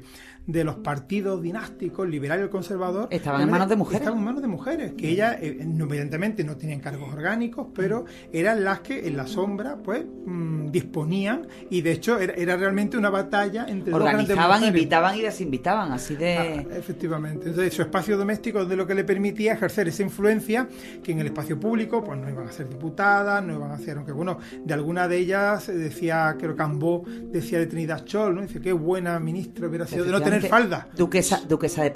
de 0.51 0.63
los 0.63 0.77
partidos 0.77 1.41
dinásticos, 1.41 2.09
liberal 2.09 2.43
y 2.43 2.49
conservador, 2.49 3.07
estaban 3.12 3.41
en 3.41 3.51
manos 3.51 3.69
de 3.69 3.75
mujeres. 3.75 4.01
Estaban 4.01 4.19
en 4.19 4.25
manos 4.25 4.41
de 4.41 4.47
mujeres, 4.47 4.93
que 4.93 5.09
ellas, 5.09 5.38
eh, 5.41 5.59
evidentemente, 5.62 6.43
no 6.43 6.57
tenían 6.57 6.79
cargos 6.79 7.13
orgánicos, 7.13 7.67
pero 7.75 8.05
eran 8.33 8.63
las 8.63 8.79
que 8.79 9.07
en 9.07 9.15
la 9.15 9.27
sombra, 9.27 9.77
pues, 9.77 10.03
mm, 10.25 10.71
disponían, 10.71 11.47
y 11.69 11.81
de 11.81 11.91
hecho 11.91 12.17
era, 12.17 12.57
realmente 12.57 12.97
una 12.97 13.09
batalla 13.09 13.65
entre 13.67 13.93
Organizaban, 13.93 14.63
invitaban 14.63 15.17
y 15.17 15.21
desinvitaban, 15.21 15.91
así 15.91 16.15
de. 16.15 16.38
Ah, 16.38 16.65
efectivamente. 16.77 17.49
Entonces, 17.49 17.73
su 17.73 17.83
espacio 17.83 18.17
doméstico 18.17 18.65
de 18.65 18.75
lo 18.75 18.88
que 18.88 18.95
le 18.95 19.03
permitía 19.03 19.53
ejercer 19.53 19.88
esa 19.88 20.01
influencia, 20.01 20.67
que 21.03 21.12
en 21.12 21.19
el 21.19 21.27
espacio 21.27 21.59
público, 21.59 22.03
pues 22.03 22.19
no 22.19 22.27
iban 22.27 22.47
a 22.47 22.51
ser 22.51 22.67
diputadas, 22.67 23.43
no 23.43 23.53
iban 23.53 23.71
a 23.71 23.77
ser, 23.77 23.97
aunque 23.97 24.12
bueno, 24.12 24.39
de 24.63 24.73
alguna 24.73 25.07
de 25.07 25.17
ellas 25.17 25.67
decía, 25.67 26.35
creo 26.39 26.51
que 26.51 26.57
Cambó 26.57 27.03
decía 27.05 27.59
de 27.59 27.67
Trinidad 27.67 28.03
Chol, 28.05 28.35
¿no? 28.35 28.41
Dice, 28.41 28.59
qué 28.59 28.73
buena 28.73 29.19
ministra 29.19 29.67
hubiera 29.67 29.85
sido 29.85 30.05
de 30.05 30.12
no 30.12 30.21
tener 30.21 30.38
falda. 30.41 30.88
Duquesa, 30.95 31.41
duquesa 31.47 31.84
de. 31.84 31.91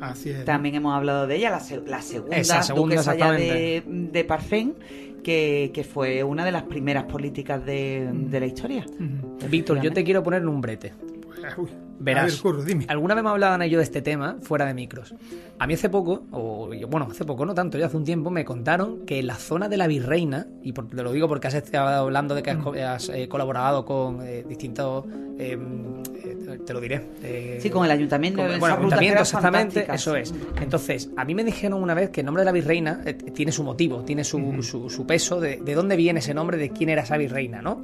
Así 0.00 0.30
es. 0.30 0.44
También 0.44 0.74
hemos 0.74 0.94
hablado 0.94 1.26
de 1.26 1.36
ella, 1.36 1.50
la, 1.50 1.60
segunda, 1.60 1.96
duquesa 2.74 3.14
de, 3.32 3.82
de 3.86 4.24
Parcén 4.24 4.74
que, 5.22 5.72
que 5.74 5.82
fue 5.82 6.22
una 6.22 6.44
de 6.44 6.52
las 6.52 6.62
primeras 6.64 7.04
políticas 7.04 7.64
de, 7.66 8.08
de 8.12 8.40
la 8.40 8.46
historia. 8.46 8.86
Víctor, 9.48 9.80
yo 9.80 9.92
te 9.92 10.04
quiero 10.04 10.22
poner 10.22 10.46
un 10.46 10.60
brete. 10.60 10.92
Uy, 11.56 11.68
Verás, 11.98 12.32
ver, 12.32 12.40
Curro, 12.42 12.62
dime. 12.62 12.84
alguna 12.88 13.14
vez 13.14 13.24
me 13.24 13.30
hablaban 13.30 13.62
ellos 13.62 13.78
de 13.78 13.84
este 13.84 14.02
tema 14.02 14.36
fuera 14.42 14.66
de 14.66 14.74
micros. 14.74 15.14
A 15.58 15.66
mí 15.66 15.74
hace 15.74 15.88
poco, 15.88 16.24
o 16.30 16.68
bueno, 16.88 17.08
hace 17.10 17.24
poco, 17.24 17.46
no 17.46 17.54
tanto, 17.54 17.78
ya 17.78 17.86
hace 17.86 17.96
un 17.96 18.04
tiempo, 18.04 18.30
me 18.30 18.44
contaron 18.44 19.06
que 19.06 19.18
en 19.20 19.26
la 19.26 19.34
zona 19.36 19.68
de 19.68 19.76
la 19.78 19.86
Virreina, 19.86 20.46
y 20.62 20.72
por- 20.72 20.88
te 20.88 21.02
lo 21.02 21.12
digo 21.12 21.26
porque 21.28 21.46
has 21.48 21.54
estado 21.54 22.04
hablando 22.04 22.34
de 22.34 22.42
que 22.42 22.50
has, 22.50 22.58
has, 22.66 23.08
eh, 23.08 23.28
colaborado 23.28 23.84
con 23.84 24.20
eh, 24.22 24.44
distintos, 24.46 25.04
eh, 25.38 25.56
eh, 26.24 26.58
te 26.66 26.72
lo 26.74 26.80
diré. 26.80 27.02
eh, 27.22 27.58
Sí, 27.62 27.70
con 27.70 27.84
el 27.84 27.90
ayuntamiento. 27.90 28.42
con- 28.42 28.58
bueno, 28.60 28.76
ayuntamiento, 28.76 29.22
exactamente, 29.22 29.86
eso 29.92 30.14
es. 30.16 30.34
Entonces, 30.60 31.10
a 31.16 31.24
mí 31.24 31.34
me 31.34 31.44
dijeron 31.44 31.82
una 31.82 31.94
vez 31.94 32.10
que 32.10 32.20
el 32.20 32.26
nombre 32.26 32.42
de 32.42 32.44
la 32.46 32.52
virreina 32.52 33.00
eh, 33.06 33.14
tiene 33.14 33.52
su 33.52 33.62
motivo, 33.64 34.02
tiene 34.04 34.22
su, 34.24 34.62
su- 34.62 34.90
su 34.90 35.06
peso, 35.06 35.40
de, 35.40 35.56
de 35.64 35.74
dónde 35.74 35.96
viene 35.96 36.18
ese 36.20 36.34
nombre, 36.34 36.56
de 36.58 36.70
quién 36.70 36.90
era 36.90 37.02
esa 37.02 37.16
virreina, 37.16 37.62
¿no? 37.62 37.82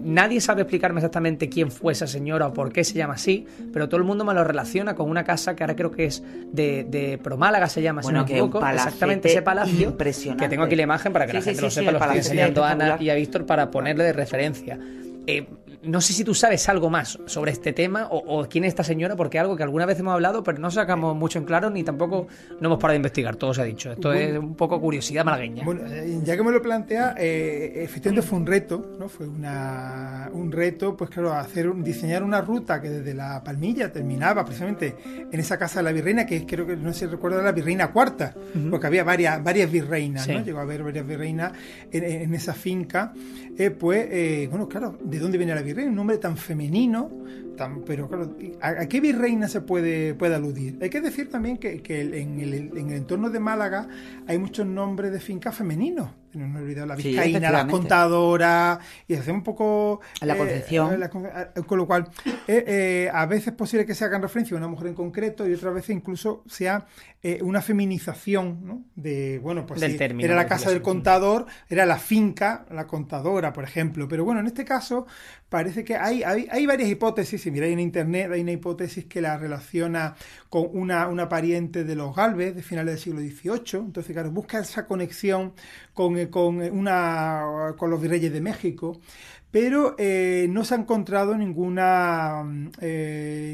Nadie 0.00 0.40
sabe 0.40 0.62
explicarme 0.62 1.00
exactamente 1.00 1.48
quién 1.48 1.72
fue 1.72 1.92
esa 1.92 2.06
señora 2.06 2.46
o 2.46 2.52
por 2.54 2.72
qué 2.72 2.84
se 2.84 2.94
llama 2.94 3.14
así, 3.14 3.46
pero 3.72 3.88
todo 3.88 3.98
el 3.98 4.04
mundo 4.04 4.24
me 4.24 4.34
lo 4.34 4.44
relaciona 4.44 4.94
con 4.94 5.08
una 5.10 5.24
casa 5.24 5.54
que 5.56 5.62
ahora 5.62 5.76
creo 5.76 5.90
que 5.90 6.04
es 6.06 6.22
de, 6.52 6.84
de 6.84 7.18
Promálaga, 7.18 7.68
se 7.68 7.82
llama, 7.82 8.02
Bueno, 8.02 8.20
si 8.22 8.26
que 8.26 8.32
no 8.34 8.36
me 8.38 8.42
un 8.44 8.48
equivoco. 8.50 8.66
Exactamente 8.72 9.28
ese 9.28 9.42
palacio. 9.42 9.88
impresionante. 9.90 10.44
Que 10.44 10.48
tengo 10.48 10.62
aquí 10.64 10.76
la 10.76 10.82
imagen 10.82 11.12
para 11.12 11.26
que 11.26 11.32
la 11.34 11.40
Sí, 11.40 11.44
gente 11.46 11.58
sí, 11.58 11.64
lo 11.64 11.70
sepa, 11.70 11.92
lo 11.92 11.98
estoy 11.98 12.16
enseñando 12.18 12.64
a 12.64 12.70
Ana 12.70 12.96
y 13.00 13.10
a 13.10 13.14
Víctor 13.14 13.46
para 13.46 13.70
ponerle 13.70 14.04
de 14.04 14.12
referencia. 14.12 14.78
Eh, 15.26 15.46
no 15.82 16.00
sé 16.00 16.12
si 16.12 16.24
tú 16.24 16.34
sabes 16.34 16.68
algo 16.68 16.90
más 16.90 17.18
sobre 17.26 17.52
este 17.52 17.72
tema 17.72 18.08
o, 18.10 18.18
o 18.40 18.48
quién 18.48 18.64
es 18.64 18.68
esta 18.68 18.84
señora, 18.84 19.14
porque 19.16 19.38
algo 19.38 19.56
que 19.56 19.62
alguna 19.62 19.86
vez 19.86 19.98
hemos 20.00 20.12
hablado, 20.14 20.42
pero 20.42 20.58
no 20.58 20.70
sacamos 20.70 21.14
mucho 21.16 21.38
en 21.38 21.44
claro 21.44 21.70
ni 21.70 21.84
tampoco 21.84 22.26
no 22.60 22.66
hemos 22.66 22.78
parado 22.78 22.92
de 22.94 22.96
investigar, 22.96 23.36
todo 23.36 23.54
se 23.54 23.62
ha 23.62 23.64
dicho. 23.64 23.92
Esto 23.92 24.12
es 24.12 24.38
un 24.38 24.54
poco 24.54 24.80
curiosidad 24.80 25.24
malagueña. 25.24 25.64
Bueno, 25.64 25.82
eh, 25.86 26.18
ya 26.24 26.36
que 26.36 26.42
me 26.42 26.50
lo 26.52 26.60
plantea, 26.60 27.14
eh, 27.18 27.84
efectivamente 27.84 28.26
fue 28.26 28.38
un 28.38 28.46
reto, 28.46 28.96
¿no? 28.98 29.08
Fue 29.08 29.26
una, 29.28 30.30
un 30.32 30.50
reto, 30.52 30.96
pues 30.96 31.10
claro, 31.10 31.32
hacer 31.34 31.68
un- 31.68 31.82
diseñar 31.84 32.22
una 32.22 32.40
ruta 32.40 32.80
que 32.80 32.90
desde 32.90 33.14
la 33.14 33.42
Palmilla 33.44 33.92
terminaba 33.92 34.44
precisamente 34.44 34.96
en 35.30 35.38
esa 35.40 35.58
casa 35.58 35.80
de 35.80 35.84
la 35.84 35.92
virreina, 35.92 36.26
que 36.26 36.44
creo 36.46 36.66
que 36.66 36.76
no 36.76 36.92
sé 36.92 37.00
si 37.00 37.06
recuerda 37.06 37.42
la 37.42 37.52
virreina 37.52 37.88
cuarta, 37.92 38.34
porque 38.70 38.86
había 38.86 39.04
varias, 39.04 39.42
varias 39.42 39.70
virreinas, 39.70 40.26
¿no? 40.38 40.44
Llegó 40.44 40.58
a 40.58 40.62
haber 40.62 40.82
varias 40.82 41.06
virreinas 41.06 41.52
en, 41.92 42.04
en 42.04 42.34
esa 42.34 42.52
finca. 42.54 43.12
Eh, 43.60 43.70
pues, 43.72 44.06
eh, 44.12 44.46
bueno, 44.48 44.68
claro, 44.68 44.96
¿de 45.02 45.18
dónde 45.18 45.36
viene 45.36 45.52
la 45.52 45.62
virreina? 45.62 45.90
Un 45.90 45.96
nombre 45.96 46.16
tan 46.18 46.36
femenino, 46.36 47.10
tan, 47.56 47.82
pero 47.82 48.08
claro, 48.08 48.36
¿a, 48.60 48.68
a 48.68 48.86
qué 48.88 49.00
virreina 49.00 49.48
se 49.48 49.60
puede, 49.60 50.14
puede 50.14 50.36
aludir? 50.36 50.78
Hay 50.80 50.90
que 50.90 51.00
decir 51.00 51.28
también 51.28 51.58
que, 51.58 51.82
que 51.82 52.02
en, 52.02 52.38
el, 52.38 52.54
en 52.54 52.90
el 52.90 52.96
entorno 52.98 53.30
de 53.30 53.40
Málaga 53.40 53.88
hay 54.28 54.38
muchos 54.38 54.64
nombres 54.64 55.10
de 55.10 55.18
fincas 55.18 55.56
femeninos. 55.56 56.08
No 56.38 56.48
me 56.48 56.60
he 56.60 56.62
olvidado 56.62 56.86
la 56.86 56.96
Sí, 56.96 57.08
vizcaína, 57.08 57.38
las 57.40 57.50
efectivamente. 57.50 57.72
contadoras, 57.72 58.78
y 59.06 59.14
hacemos 59.14 59.38
un 59.38 59.44
poco... 59.44 60.00
La 60.20 60.36
Concepción. 60.36 60.94
eh, 60.94 60.98
la 60.98 61.10
con, 61.10 61.26
eh, 61.26 61.30
con 61.66 61.78
lo 61.78 61.86
cual, 61.86 62.08
eh, 62.46 62.64
eh, 62.66 63.10
a 63.12 63.26
veces 63.26 63.48
es 63.48 63.54
posible 63.54 63.84
que 63.84 63.94
se 63.94 64.04
hagan 64.04 64.22
referencia 64.22 64.54
a 64.56 64.58
una 64.58 64.68
mujer 64.68 64.88
en 64.88 64.94
concreto 64.94 65.46
y 65.48 65.52
otras 65.54 65.74
veces 65.74 65.90
incluso 65.96 66.44
sea 66.46 66.86
una 67.42 67.60
feminización 67.60 68.60
¿no? 68.64 68.84
de, 68.94 69.40
bueno, 69.40 69.66
pues 69.66 69.80
Del 69.80 69.92
sí, 69.92 69.98
término, 69.98 70.24
era 70.24 70.36
la 70.36 70.46
casa 70.46 70.70
del 70.70 70.82
contador, 70.82 71.46
era 71.68 71.84
la 71.84 71.98
finca, 71.98 72.64
la 72.70 72.86
contadora, 72.86 73.52
por 73.52 73.64
ejemplo. 73.64 74.06
Pero 74.06 74.24
bueno, 74.24 74.40
en 74.40 74.46
este 74.46 74.64
caso 74.64 75.04
parece 75.48 75.82
que 75.84 75.96
hay, 75.96 76.22
hay, 76.22 76.46
hay 76.50 76.64
varias 76.64 76.88
hipótesis. 76.88 77.42
Si 77.42 77.50
miráis 77.50 77.72
en 77.72 77.80
internet, 77.80 78.30
hay 78.32 78.42
una 78.42 78.52
hipótesis 78.52 79.06
que 79.06 79.20
la 79.20 79.36
relaciona 79.36 80.14
con 80.48 80.68
una, 80.72 81.08
una 81.08 81.28
pariente 81.28 81.84
de 81.84 81.94
los 81.94 82.14
Galvez 82.14 82.54
de 82.54 82.62
finales 82.62 82.94
del 82.94 83.02
siglo 83.02 83.20
XVIII. 83.20 83.86
Entonces, 83.86 84.12
claro, 84.12 84.30
busca 84.30 84.58
esa 84.60 84.86
conexión 84.86 85.52
con, 85.92 86.16
eh, 86.16 86.30
con, 86.30 86.62
eh, 86.62 86.70
una, 86.70 87.74
con 87.76 87.90
los 87.90 88.00
virreyes 88.00 88.32
de 88.32 88.40
México. 88.40 89.00
Pero 89.50 89.94
eh, 89.98 90.46
no 90.50 90.64
se 90.64 90.74
ha 90.74 90.78
encontrado 90.78 91.36
ninguna, 91.36 92.42
mm, 92.44 92.70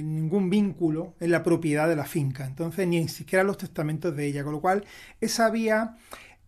ningún 0.02 0.50
vínculo 0.50 1.14
en 1.20 1.30
la 1.30 1.42
propiedad 1.42 1.88
de 1.88 1.96
la 1.96 2.04
finca. 2.04 2.46
Entonces, 2.46 2.86
ni 2.88 3.08
siquiera 3.08 3.44
los 3.44 3.58
testamentos 3.58 4.14
de 4.16 4.26
ella. 4.26 4.44
Con 4.44 4.54
lo 4.54 4.60
cual, 4.60 4.84
esa 5.20 5.50
vía 5.50 5.96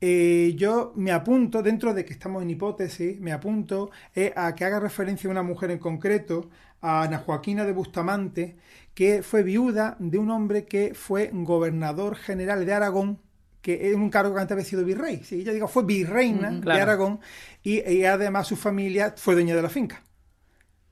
yo 0.01 0.93
me 0.97 1.11
apunto, 1.11 1.63
dentro 1.63 1.93
de 1.95 2.05
que 2.05 2.13
estamos 2.13 2.43
en 2.43 2.51
hipótesis, 2.51 3.19
me 3.21 3.33
apunto 3.33 3.91
a 4.37 4.55
que 4.55 4.65
haga 4.65 4.79
referencia 4.79 5.29
a 5.29 5.33
una 5.33 5.43
mujer 5.43 5.71
en 5.71 5.79
concreto, 5.79 6.51
a 6.81 7.03
Ana 7.03 7.19
Joaquina 7.19 7.65
de 7.65 7.73
Bustamante, 7.73 8.57
que 8.97 9.23
fue 9.23 9.45
viuda 9.45 9.97
de 10.01 10.19
un 10.19 10.31
hombre 10.31 10.65
que 10.65 10.95
fue 10.95 11.31
gobernador 11.33 12.17
general 12.17 12.65
de 12.67 12.73
Aragón, 12.73 13.21
que 13.61 13.91
es 13.91 13.95
un 13.95 14.11
cargo 14.11 14.35
que 14.35 14.41
antes 14.41 14.53
había 14.55 14.65
sido 14.65 14.85
virrey. 14.85 15.23
Sí, 15.25 15.43
ella 15.43 15.53
digo, 15.53 15.69
fue 15.69 15.85
virreina 15.85 16.51
de. 16.51 16.81
Aragón 16.81 17.21
y, 17.63 17.89
y 17.89 18.05
además 18.07 18.49
su 18.49 18.57
familia 18.57 19.15
fue 19.17 19.35
dueña 19.35 19.55
de 19.55 19.63
la 19.63 19.69
finca. 19.69 20.03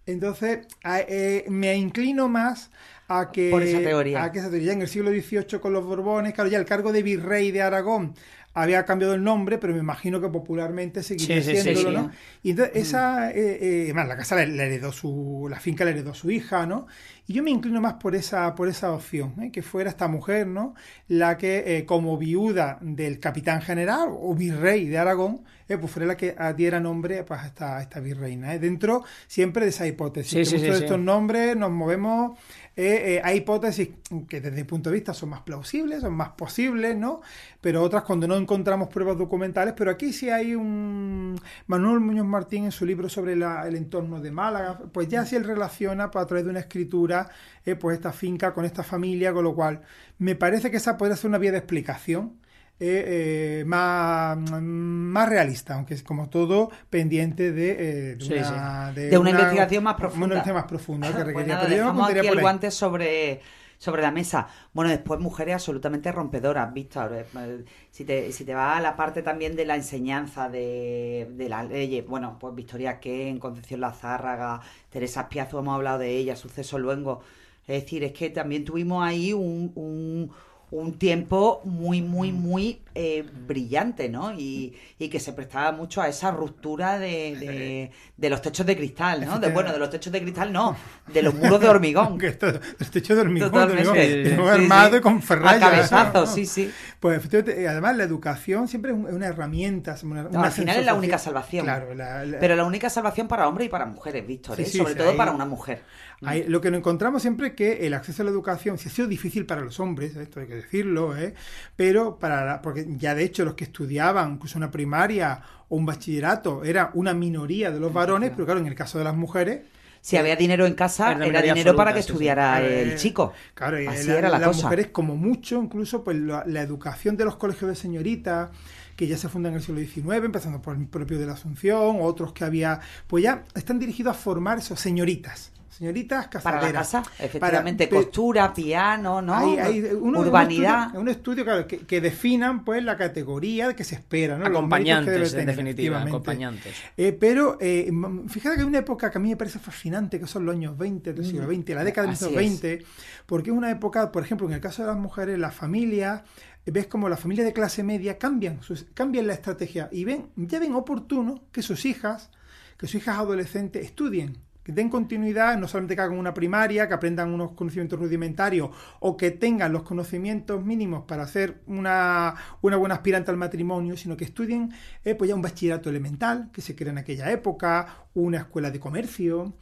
Entonces, 0.06 0.66
a- 0.82 1.00
eh, 1.00 1.46
me 1.48 1.74
inclino 1.76 2.28
más 2.28 2.70
a 3.08 3.30
que, 3.32 3.50
Por 3.50 3.62
esa 3.62 3.78
teoría. 3.78 4.22
a 4.22 4.32
que 4.32 4.38
esa 4.40 4.50
teoría 4.50 4.72
en 4.74 4.82
el 4.82 4.88
siglo 4.88 5.10
XVIII 5.10 5.60
con 5.60 5.72
los 5.72 5.84
Borbones, 5.84 6.34
claro, 6.34 6.50
ya 6.50 6.58
el 6.58 6.66
cargo 6.66 6.92
de 6.92 7.02
virrey 7.02 7.50
de 7.52 7.62
Aragón 7.62 8.14
había 8.54 8.84
cambiado 8.84 9.14
el 9.14 9.24
nombre, 9.24 9.58
pero 9.58 9.72
me 9.74 9.80
imagino 9.80 10.20
que 10.20 10.28
popularmente 10.28 11.02
seguiría 11.02 11.42
Sí, 11.42 11.50
sí, 11.50 11.56
sí, 11.56 11.62
siéndolo, 11.62 11.90
sí. 11.90 12.06
¿no? 12.06 12.12
Y 12.42 12.50
entonces 12.50 12.76
esa, 12.76 13.32
eh, 13.32 13.58
eh, 13.60 13.82
además, 13.84 14.08
la 14.08 14.16
casa 14.16 14.36
la, 14.36 14.46
la 14.46 14.64
heredó 14.64 14.92
su, 14.92 15.48
la 15.50 15.58
finca 15.58 15.84
la 15.84 15.90
heredó 15.90 16.14
su 16.14 16.30
hija, 16.30 16.64
¿no? 16.64 16.86
Y 17.26 17.32
yo 17.32 17.42
me 17.42 17.50
inclino 17.50 17.80
más 17.80 17.94
por 17.94 18.14
esa, 18.14 18.54
por 18.54 18.68
esa 18.68 18.92
opción, 18.92 19.34
¿eh? 19.42 19.50
que 19.50 19.62
fuera 19.62 19.90
esta 19.90 20.08
mujer, 20.08 20.46
¿no? 20.46 20.74
La 21.08 21.36
que 21.36 21.78
eh, 21.78 21.86
como 21.86 22.16
viuda 22.16 22.78
del 22.80 23.18
capitán 23.18 23.62
general 23.62 24.08
o 24.10 24.34
virrey 24.34 24.86
de 24.86 24.98
Aragón, 24.98 25.42
pues 25.66 25.90
fuera 25.90 26.06
la 26.06 26.16
que 26.16 26.36
diera 26.56 26.78
nombre 26.78 27.24
pues, 27.24 27.40
a 27.40 27.46
esta, 27.46 27.78
a 27.78 27.82
esta 27.82 27.98
virreina. 28.00 28.56
Dentro 28.58 29.02
siempre 29.26 29.64
de 29.64 29.70
esa 29.70 29.86
hipótesis. 29.86 30.50
Que 30.50 30.56
muchos 30.58 30.78
de 30.78 30.84
estos 30.84 31.00
nombres 31.00 31.56
nos 31.56 31.70
movemos, 31.70 32.38
eh, 32.76 33.16
eh, 33.16 33.20
hay 33.24 33.38
hipótesis 33.38 33.90
que 34.28 34.40
desde 34.40 34.56
mi 34.56 34.64
punto 34.64 34.90
de 34.90 34.94
vista 34.94 35.14
son 35.14 35.30
más 35.30 35.42
plausibles, 35.42 36.00
son 36.02 36.14
más 36.14 36.30
posibles, 36.30 36.96
¿no? 36.96 37.20
Pero 37.60 37.82
otras 37.82 38.02
cuando 38.04 38.26
no 38.28 38.36
encontramos 38.36 38.88
pruebas 38.88 39.16
documentales, 39.18 39.74
pero 39.76 39.90
aquí 39.90 40.12
sí 40.12 40.28
hay 40.30 40.54
un 40.54 41.36
Manuel 41.66 42.00
Muñoz 42.00 42.26
Martín 42.26 42.64
en 42.64 42.72
su 42.72 42.84
libro 42.86 43.08
sobre 43.08 43.36
la- 43.36 43.66
el 43.66 43.76
entorno 43.76 44.20
de 44.20 44.30
Málaga, 44.30 44.78
pues 44.92 45.08
ya 45.08 45.24
sí 45.24 45.36
él 45.36 45.44
relaciona 45.44 46.04
a 46.04 46.26
través 46.26 46.44
de 46.44 46.50
una 46.50 46.60
escritura 46.60 47.28
eh, 47.64 47.74
pues 47.76 47.96
esta 47.96 48.12
finca 48.12 48.52
con 48.52 48.64
esta 48.64 48.82
familia, 48.82 49.32
con 49.32 49.44
lo 49.44 49.54
cual 49.54 49.80
me 50.18 50.34
parece 50.34 50.70
que 50.70 50.76
esa 50.78 50.96
podría 50.98 51.16
ser 51.16 51.28
una 51.28 51.38
vía 51.38 51.52
de 51.52 51.58
explicación. 51.58 52.38
Eh, 52.80 53.60
eh, 53.60 53.64
más, 53.66 54.36
más 54.60 55.28
realista, 55.28 55.74
aunque 55.74 55.94
es 55.94 56.02
como 56.02 56.28
todo 56.28 56.70
pendiente 56.90 57.52
de, 57.52 57.70
eh, 58.12 58.16
de 58.16 58.24
Sí, 58.24 58.32
una, 58.34 58.92
De 59.08 59.18
una 59.18 59.30
investigación 59.30 59.84
más 59.84 59.94
profunda. 59.94 60.26
Una 60.26 60.34
investigación 60.36 60.56
más 60.56 60.64
profunda 60.66 61.14
que 61.14 61.24
Pues 61.24 61.24
requería. 61.24 61.54
nada, 61.54 61.66
pero 61.68 61.94
aquí 62.10 62.26
el 62.26 62.38
guante 62.38 62.70
sobre, 62.70 63.40
sobre 63.78 64.02
la 64.02 64.10
mesa. 64.10 64.48
Bueno, 64.72 64.90
después 64.90 65.20
mujeres 65.20 65.54
absolutamente 65.54 66.10
rompedoras, 66.12 66.72
Víctor. 66.72 67.12
Eh, 67.34 67.64
Si 67.90 68.04
te, 68.04 68.32
si 68.32 68.44
te 68.44 68.54
va 68.54 68.76
a 68.76 68.80
la 68.80 68.96
parte 68.96 69.22
también 69.22 69.56
de 69.56 69.64
la 69.66 69.76
enseñanza 69.76 70.48
de, 70.48 71.28
de 71.32 71.48
las 71.48 71.68
leyes, 71.68 72.06
bueno, 72.06 72.38
pues 72.40 72.54
Victoria 72.54 72.98
Ken, 73.00 73.38
Concepción 73.38 73.80
Lazárraga, 73.80 74.60
Teresa 74.90 75.28
Piazo, 75.28 75.58
hemos 75.60 75.74
hablado 75.76 75.98
de 76.00 76.10
ella, 76.16 76.36
Suceso 76.36 76.78
Luengo. 76.78 77.22
Es 77.66 77.82
decir, 77.84 78.04
es 78.04 78.12
que 78.12 78.30
también 78.30 78.64
tuvimos 78.64 79.04
ahí 79.04 79.32
un, 79.32 79.72
un, 79.74 80.30
un 80.74 80.98
tiempo 80.98 81.60
muy, 81.64 82.02
muy, 82.02 82.32
muy 82.32 82.80
eh, 82.96 83.24
brillante, 83.46 84.08
¿no? 84.08 84.32
Y, 84.32 84.74
y 84.98 85.08
que 85.08 85.20
se 85.20 85.32
prestaba 85.32 85.70
mucho 85.72 86.02
a 86.02 86.08
esa 86.08 86.32
ruptura 86.32 86.98
de, 86.98 87.36
de, 87.36 87.90
de 88.16 88.30
los 88.30 88.42
techos 88.42 88.66
de 88.66 88.76
cristal, 88.76 89.24
¿no? 89.24 89.38
De, 89.38 89.50
bueno, 89.50 89.72
de 89.72 89.78
los 89.78 89.88
techos 89.90 90.12
de 90.12 90.20
cristal 90.20 90.52
no, 90.52 90.76
de 91.12 91.22
los 91.22 91.32
muros 91.34 91.60
de 91.60 91.68
hormigón. 91.68 92.18
Que 92.24 92.26
esto, 92.28 92.48
el 92.48 92.90
techo 92.90 93.14
de 93.14 93.20
hormigón, 93.20 93.52
de 93.52 93.60
Totalmente. 93.60 94.24
Sí, 94.24 94.30
sí, 94.30 94.36
sí. 94.36 94.48
armado 94.48 94.96
y 94.96 95.00
con 95.00 95.18
A 95.18 95.20
ferralla. 95.20 95.60
cabezazos, 95.70 96.28
¿no? 96.30 96.34
sí, 96.34 96.44
sí. 96.46 96.70
Pues 96.98 97.18
efectivamente, 97.18 97.62
eh, 97.62 97.68
además 97.68 97.96
la 97.96 98.04
educación 98.04 98.66
siempre 98.66 98.90
es 98.90 98.96
un- 98.96 99.06
es 99.06 99.12
una 99.14 99.26
herramienta. 99.26 99.96
una- 100.02 100.24
No, 100.24 100.42
al 100.42 100.50
final 100.52 100.76
es 100.78 100.84
la 100.86 100.94
única 100.94 101.18
salvación. 101.18 101.66
Claro, 101.66 101.94
la- 101.94 102.24
la- 102.24 102.38
Pero 102.40 102.56
la 102.56 102.64
única 102.64 102.90
salvación 102.90 103.28
para 103.28 103.46
hombres 103.48 103.66
y 103.66 103.70
para 103.70 103.86
mujeres, 103.86 104.26
Víctor, 104.26 104.56
Sí, 104.56 104.62
¿eh? 104.62 104.66
sí, 104.66 104.78
sobre 104.78 104.92
sí, 104.94 104.98
todo 104.98 105.10
ahí- 105.10 105.16
para 105.16 105.30
una 105.30 105.44
mujer. 105.44 105.82
Hay- 106.22 106.44
lo 106.48 106.60
que 106.60 106.70
nos 106.70 106.78
encontramos 106.78 107.22
siempre 107.22 107.48
es 107.48 107.52
que 107.54 107.86
el 107.86 107.94
acceso 107.94 108.22
a 108.22 108.24
la 108.24 108.30
educación, 108.30 108.78
si 108.78 108.88
ha 108.88 108.92
sido 108.92 109.08
difícil 109.08 109.46
para 109.46 109.60
los 109.62 109.80
hombres, 109.80 110.16
esto 110.16 110.40
hay 110.40 110.46
que 110.46 110.54
decirlo, 110.56 111.16
¿eh? 111.16 111.34
pero 111.76 112.18
para 112.18 112.44
la- 112.44 112.62
porque 112.62 112.86
ya 112.96 113.14
de 113.14 113.24
hecho 113.24 113.44
los 113.44 113.54
que 113.54 113.64
estudiaban 113.64 114.32
incluso 114.34 114.58
una 114.58 114.70
primaria 114.70 115.40
o 115.68 115.76
un 115.76 115.86
bachillerato 115.86 116.64
era 116.64 116.90
una 116.94 117.14
minoría 117.14 117.70
de 117.70 117.80
los 117.80 117.92
varones, 117.92 118.30
pero 118.30 118.44
claro, 118.44 118.60
en 118.60 118.66
el 118.66 118.74
caso 118.74 118.98
de 118.98 119.04
las 119.04 119.16
mujeres, 119.16 119.62
Si 120.00 120.18
había 120.18 120.36
dinero 120.36 120.66
en 120.66 120.74
casa, 120.74 121.12
Era 121.12 121.40
dinero 121.40 121.74
para 121.74 121.94
que 121.94 122.02
sí, 122.02 122.08
sí. 122.08 122.12
estudiara 122.12 122.60
el 122.60 122.90
eh, 122.90 122.96
chico. 122.96 123.32
Claro, 123.54 123.80
y 123.80 123.86
Así 123.86 124.08
la- 124.08 124.18
era 124.18 124.28
la 124.28 124.38
las 124.38 124.48
cosa. 124.48 124.64
mujeres 124.64 124.88
como 124.88 125.16
mucho, 125.16 125.62
incluso 125.62 126.04
pues 126.04 126.18
la, 126.18 126.44
la 126.46 126.60
educación 126.60 127.16
de 127.16 127.24
los 127.24 127.36
colegios 127.36 127.70
de 127.70 127.74
señoritas, 127.74 128.50
que 128.96 129.06
ya 129.06 129.16
se 129.16 129.30
fundan 129.30 129.52
en 129.52 129.60
el 129.60 129.64
siglo 129.64 129.80
XIX, 129.80 130.26
empezando 130.26 130.60
por 130.60 130.76
el 130.76 130.86
propio 130.88 131.18
de 131.18 131.24
la 131.24 131.32
Asunción, 131.32 131.96
otros 132.02 132.34
que 132.34 132.44
había, 132.44 132.80
pues 133.06 133.24
ya 133.24 133.44
están 133.54 133.78
dirigidos 133.78 134.14
a 134.14 134.18
formar 134.18 134.58
esos 134.58 134.78
señoritas, 134.78 135.52
señoritas 135.76 136.26
Para 136.28 136.30
casaderas. 136.30 136.64
la 136.72 136.72
casa, 136.78 137.02
Para- 137.02 137.24
efectivamente, 137.26 137.86
pe- 137.88 137.96
costura, 137.96 138.52
piano, 138.52 139.20
¿no? 139.20 139.34
hay- 139.34 139.58
hay 139.58 139.80
uno- 140.00 140.20
Urbanidad. 140.20 140.78
Un 140.78 140.84
estudio, 140.86 141.00
un 141.00 141.08
estudio, 141.08 141.44
claro, 141.44 141.66
que, 141.66 141.78
que 141.78 142.00
definan 142.00 142.64
pues 142.64 142.82
la 142.84 142.96
categoría 142.96 143.74
que 143.74 143.84
se 143.84 143.96
espera, 143.96 144.38
¿no? 144.38 144.48
Los 144.48 144.62
méritos 144.66 144.70
que 144.70 144.84
Acompañantes, 144.94 145.32
en 145.32 145.38
tener, 145.40 145.46
definitiva, 145.56 146.02
acompañantes. 146.02 146.74
Eh, 146.96 147.12
pero 147.18 147.58
eh, 147.60 147.90
fíjate 148.28 148.56
que 148.56 148.60
hay 148.62 148.66
una 148.68 148.78
época 148.78 149.10
que 149.10 149.18
a 149.18 149.20
mí 149.20 149.28
me 149.30 149.36
parece 149.36 149.58
fascinante, 149.58 150.18
que 150.20 150.26
son 150.26 150.44
los 150.46 150.54
años 150.54 150.76
20 150.78 151.12
del 151.12 151.24
siglo 151.24 151.46
XX, 151.46 151.70
la 151.74 151.84
década 151.84 152.06
de 152.06 152.12
los 152.12 152.22
Así 152.22 152.34
años 152.36 152.42
es. 152.52 152.62
20, 152.62 152.84
porque 153.26 153.50
es 153.50 153.56
una 153.56 153.70
época, 153.70 154.12
por 154.12 154.22
ejemplo, 154.22 154.46
en 154.46 154.54
el 154.54 154.60
caso 154.60 154.82
de 154.82 154.88
las 154.88 154.96
mujeres, 154.98 155.38
las 155.38 155.54
familias, 155.54 156.22
ves 156.66 156.86
como 156.86 157.08
las 157.08 157.20
familias 157.20 157.46
de 157.46 157.52
clase 157.52 157.82
media 157.82 158.16
cambian, 158.16 158.62
sus, 158.62 158.86
cambian 158.94 159.26
la 159.26 159.34
estrategia 159.34 159.88
y 159.92 160.04
ven, 160.04 160.28
ya 160.36 160.58
ven 160.58 160.74
oportuno 160.74 161.42
que 161.52 161.60
sus 161.62 161.84
hijas, 161.84 162.30
que 162.78 162.86
sus 162.86 162.96
hijas 163.02 163.18
adolescentes 163.18 163.84
estudien. 163.84 164.38
Que 164.64 164.72
den 164.72 164.88
continuidad, 164.88 165.58
no 165.58 165.68
solamente 165.68 165.94
que 165.94 166.00
hagan 166.02 166.18
una 166.18 166.32
primaria, 166.34 166.88
que 166.88 166.94
aprendan 166.94 167.32
unos 167.34 167.52
conocimientos 167.52 167.98
rudimentarios 168.00 168.70
o 169.00 169.16
que 169.16 169.30
tengan 169.30 169.72
los 169.72 169.82
conocimientos 169.82 170.64
mínimos 170.64 171.04
para 171.04 171.26
ser 171.26 171.60
una, 171.66 172.34
una 172.62 172.76
buena 172.78 172.94
aspirante 172.96 173.30
al 173.30 173.36
matrimonio, 173.36 173.96
sino 173.96 174.16
que 174.16 174.24
estudien 174.24 174.72
eh, 175.04 175.14
pues 175.14 175.28
ya 175.28 175.34
un 175.34 175.42
bachillerato 175.42 175.90
elemental 175.90 176.50
que 176.52 176.62
se 176.62 176.74
crea 176.74 176.92
en 176.92 176.98
aquella 176.98 177.30
época, 177.30 178.06
una 178.14 178.38
escuela 178.38 178.70
de 178.70 178.80
comercio, 178.80 179.52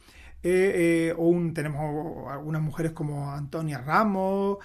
eh, 0.41 1.09
eh, 1.09 1.15
o 1.17 1.27
un- 1.27 1.53
tenemos 1.53 2.31
algunas 2.31 2.61
mujeres 2.61 2.91
como 2.93 3.29
Antonia 3.31 3.79
Ramos, 3.79 4.57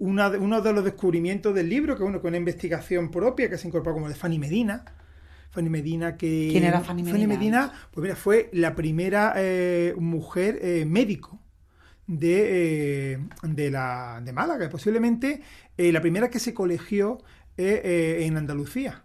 uno 0.00 0.60
de 0.62 0.72
los 0.72 0.84
descubrimientos 0.84 1.54
del 1.54 1.68
libro, 1.68 1.96
que 1.96 2.02
uno 2.04 2.20
con 2.20 2.28
una 2.28 2.38
investigación 2.38 3.10
propia 3.10 3.48
que 3.50 3.58
se 3.58 3.66
incorporó 3.68 3.94
como 3.94 4.08
de 4.08 4.14
Fanny 4.14 4.38
Medina. 4.38 4.84
Fanny 5.50 5.68
Medina 5.68 6.16
que... 6.16 6.48
¿Quién 6.50 6.64
era 6.64 6.80
Fanny 6.80 7.02
Medina? 7.02 7.72
pues 7.90 8.02
mira, 8.02 8.16
fue 8.16 8.50
la 8.52 8.74
primera 8.74 9.34
eh, 9.36 9.94
mujer 9.98 10.58
eh, 10.62 10.84
médico 10.86 11.40
de, 12.06 13.12
eh, 13.14 13.18
de, 13.42 13.70
la, 13.70 14.20
de 14.24 14.32
Málaga, 14.32 14.68
posiblemente 14.68 15.42
la 15.76 16.00
primera 16.00 16.28
que 16.28 16.38
se 16.38 16.52
colegió 16.52 17.18
en 17.56 18.36
Andalucía. 18.36 19.04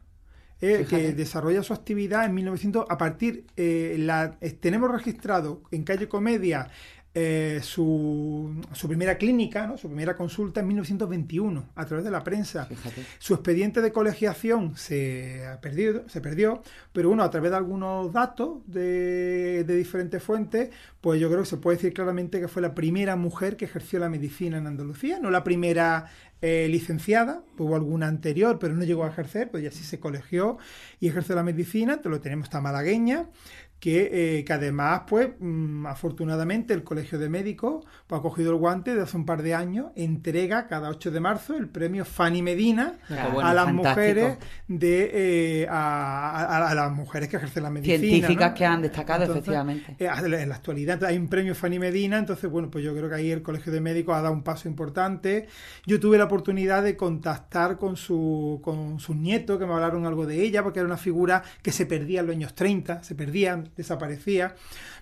eh, 0.61 0.85
que 0.89 1.13
desarrolla 1.13 1.61
su 1.63 1.73
actividad 1.73 2.25
en 2.25 2.33
1900 2.33 2.85
a 2.89 2.97
partir 2.97 3.45
eh, 3.57 3.97
la 3.99 4.37
eh, 4.41 4.51
tenemos 4.51 4.89
registrado 4.89 5.63
en 5.71 5.83
calle 5.83 6.07
Comedia 6.07 6.69
eh, 7.17 7.61
su, 7.63 8.61
su 8.73 8.89
primera 8.89 9.17
clínica, 9.17 9.65
¿no? 9.65 9.77
su 9.77 9.87
primera 9.87 10.17
consulta 10.17 10.59
en 10.59 10.67
1921 10.67 11.69
a 11.73 11.85
través 11.85 12.03
de 12.03 12.11
la 12.11 12.21
prensa. 12.25 12.65
Fíjate. 12.65 13.05
Su 13.19 13.33
expediente 13.33 13.81
de 13.81 13.93
colegiación 13.93 14.75
se 14.75 15.47
ha 15.47 15.61
perdido, 15.61 16.09
se 16.09 16.19
perdió, 16.19 16.61
pero 16.91 17.07
bueno, 17.07 17.23
a 17.23 17.29
través 17.31 17.51
de 17.51 17.57
algunos 17.57 18.11
datos 18.11 18.59
de, 18.67 19.63
de 19.63 19.75
diferentes 19.77 20.21
fuentes, 20.21 20.71
pues 20.99 21.21
yo 21.21 21.29
creo 21.29 21.43
que 21.43 21.49
se 21.49 21.55
puede 21.55 21.77
decir 21.77 21.93
claramente 21.93 22.41
que 22.41 22.49
fue 22.49 22.61
la 22.61 22.75
primera 22.75 23.15
mujer 23.15 23.55
que 23.55 23.63
ejerció 23.63 23.97
la 23.99 24.09
medicina 24.09 24.57
en 24.57 24.67
Andalucía, 24.67 25.17
no 25.17 25.31
la 25.31 25.45
primera 25.45 26.07
eh, 26.41 26.67
licenciada, 26.69 27.41
hubo 27.57 27.75
alguna 27.75 28.07
anterior, 28.07 28.59
pero 28.59 28.75
no 28.75 28.83
llegó 28.83 29.05
a 29.05 29.07
ejercer, 29.07 29.49
pues 29.49 29.63
ya 29.63 29.71
sí 29.71 29.83
se 29.83 29.99
colegió 29.99 30.57
y 30.99 31.07
ejerció 31.07 31.33
la 31.33 31.43
medicina, 31.43 32.01
te 32.01 32.09
lo 32.09 32.19
tenemos 32.19 32.45
esta 32.45 32.61
malagueña, 32.61 33.29
que, 33.79 34.39
eh, 34.39 34.43
que 34.45 34.53
además, 34.53 35.01
pues, 35.07 35.29
mm, 35.39 35.85
afortunadamente, 35.85 36.73
el 36.73 36.83
Colegio 36.83 37.19
de 37.19 37.29
Médicos 37.29 37.85
pues, 38.07 38.19
ha 38.19 38.21
cogido 38.21 38.51
el 38.51 38.57
guante 38.57 38.95
de 38.95 39.01
hace 39.03 39.15
un 39.17 39.25
par 39.25 39.43
de 39.43 39.53
años, 39.53 39.87
entrega 39.95 40.67
cada 40.67 40.89
8 40.89 41.11
de 41.11 41.19
marzo 41.19 41.55
el 41.55 41.67
premio 41.69 42.03
Fanny 42.05 42.41
Medina 42.41 42.97
bueno, 43.33 43.47
a 43.47 43.53
las 43.53 43.65
fantástico. 43.65 43.89
mujeres 43.89 44.37
de 44.67 45.11
eh, 45.13 45.67
a, 45.69 46.45
a- 46.59 46.69
a 46.69 46.75
las 46.75 46.91
mujeres 46.93 47.29
que 47.29 47.37
ejercen 47.37 47.63
la 47.63 47.69
medicina. 47.69 47.99
Científicas 47.99 48.51
¿no? 48.51 48.57
que 48.57 48.65
han 48.65 48.81
destacado, 48.81 49.23
Entonces, 49.23 49.43
efectivamente. 49.43 49.95
eh, 49.99 50.09
en 50.41 50.49
la 50.49 50.55
actualidad 50.55 51.03
hay 51.03 51.17
un 51.17 51.27
premio 51.27 51.53
Fanny 51.53 51.77
Medina, 51.79 52.17
entonces, 52.17 52.49
bueno, 52.49 52.69
pues 52.71 52.83
yo 52.83 52.95
creo 52.95 53.09
que 53.09 53.15
ahí 53.15 53.31
el 53.31 53.41
Colegio 53.43 53.71
de 53.71 53.81
Médicos 53.81 54.15
ha 54.15 54.21
dado 54.21 54.33
un 54.33 54.43
paso 54.43 54.67
importante. 54.67 55.47
Yo 55.85 55.99
tuve 55.99 56.17
la 56.17 56.25
oportunidad 56.25 56.83
de 56.83 56.95
contactar 56.97 57.77
con, 57.77 57.97
su, 57.97 58.59
con 58.63 58.99
sus 58.99 59.15
nietos, 59.15 59.59
que 59.59 59.65
me 59.65 59.73
hablaron 59.73 60.05
algo 60.05 60.25
de 60.25 60.41
ella, 60.41 60.63
porque 60.63 60.79
era 60.79 60.87
una 60.87 60.97
figura 60.97 61.43
que 61.61 61.71
se 61.71 61.85
perdía 61.85 62.21
en 62.21 62.27
los 62.27 62.35
años 62.35 62.55
30, 62.55 63.03
se 63.03 63.15
perdía, 63.15 63.63
desaparecía. 63.75 64.55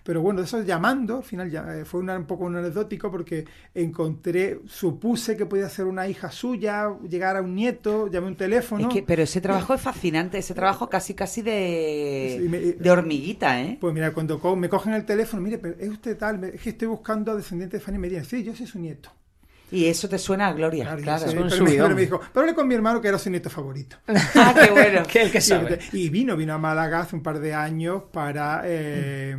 Pero 0.04 0.22
bueno, 0.22 0.42
eso 0.42 0.62
llamando, 0.64 1.18
al 1.18 1.24
final 1.24 1.50
ya 1.50 1.66
eh, 1.78 1.86
fue 1.86 2.00
una- 2.02 2.18
un 2.18 2.26
poco 2.26 2.44
un 2.46 2.56
anecdótico 2.58 3.10
porque 3.10 3.46
encontré, 3.74 4.60
supuse 4.66 5.38
que 5.38 5.46
podía 5.46 5.70
ser 5.70 5.86
una 5.86 6.08
hija 6.08 6.30
suya, 6.32 6.90
llegar 7.08 7.38
a 7.38 7.42
un 7.42 7.56
nieto, 7.56 8.08
llamé 8.08 8.28
un 8.28 8.36
teléfono. 8.36 8.88
Es 8.88 8.94
que, 8.94 9.04
pero 9.04 9.24
ese 9.24 9.40
trabajo 9.42 9.74
es 9.74 9.82
fascinante, 9.82 10.38
ese 10.38 10.54
trabajo 10.54 10.90
casi 10.90 11.14
casi 11.14 11.42
de, 11.42 12.38
Sí, 12.42 12.50
me- 12.50 12.60
de 12.60 12.92
hormiguita, 12.92 13.62
¿eh? 13.62 13.78
Pues 13.80 13.94
mira, 13.94 14.12
cuando 14.14 14.40
co- 14.40 14.56
me 14.56 14.68
cogen 14.70 14.94
el 14.94 15.06
teléfono, 15.06 15.42
mire, 15.42 15.58
pero 15.58 15.76
es 15.80 15.90
usted 15.90 16.18
tal, 16.18 16.40
me- 16.40 16.50
es 16.50 16.62
que 16.62 16.72
estoy 16.72 16.88
buscando 16.88 17.32
a 17.32 17.36
descendientes 17.36 17.80
de 17.80 17.86
Fanny 17.86 17.98
Medina. 17.98 18.24
Sí, 18.24 18.44
yo 18.44 18.56
soy 18.56 18.68
su 18.68 18.80
nieto. 18.80 19.10
Y 19.74 19.88
eso 19.88 20.08
te 20.08 20.20
suena 20.20 20.48
a 20.50 20.54
gloria, 20.54 20.84
Claro, 20.84 21.02
claro. 21.02 21.28
sé, 21.32 21.38
un 21.40 21.50
pero, 21.50 21.66
pero 21.66 21.96
me 21.96 22.02
dijo, 22.02 22.20
pero 22.32 22.42
hablé 22.42 22.54
con 22.54 22.68
mi 22.68 22.76
hermano 22.76 23.02
que 23.02 23.08
era 23.08 23.18
su 23.18 23.30
nieto 23.30 23.50
favorito. 23.50 23.98
Ah, 24.36 24.54
qué 24.54 24.72
bueno. 24.72 25.04
que 25.12 25.22
el 25.24 25.32
que 25.32 25.38
Y, 25.40 25.42
sabe. 25.42 25.80
y 25.94 26.10
vino, 26.10 26.38
vino 26.38 26.54
a 26.54 26.58
Málaga 26.58 27.00
hace 27.02 27.16
un 27.16 27.24
par 27.24 27.40
de 27.40 27.54
años 27.56 28.04
para, 28.12 28.62
eh, 28.66 29.36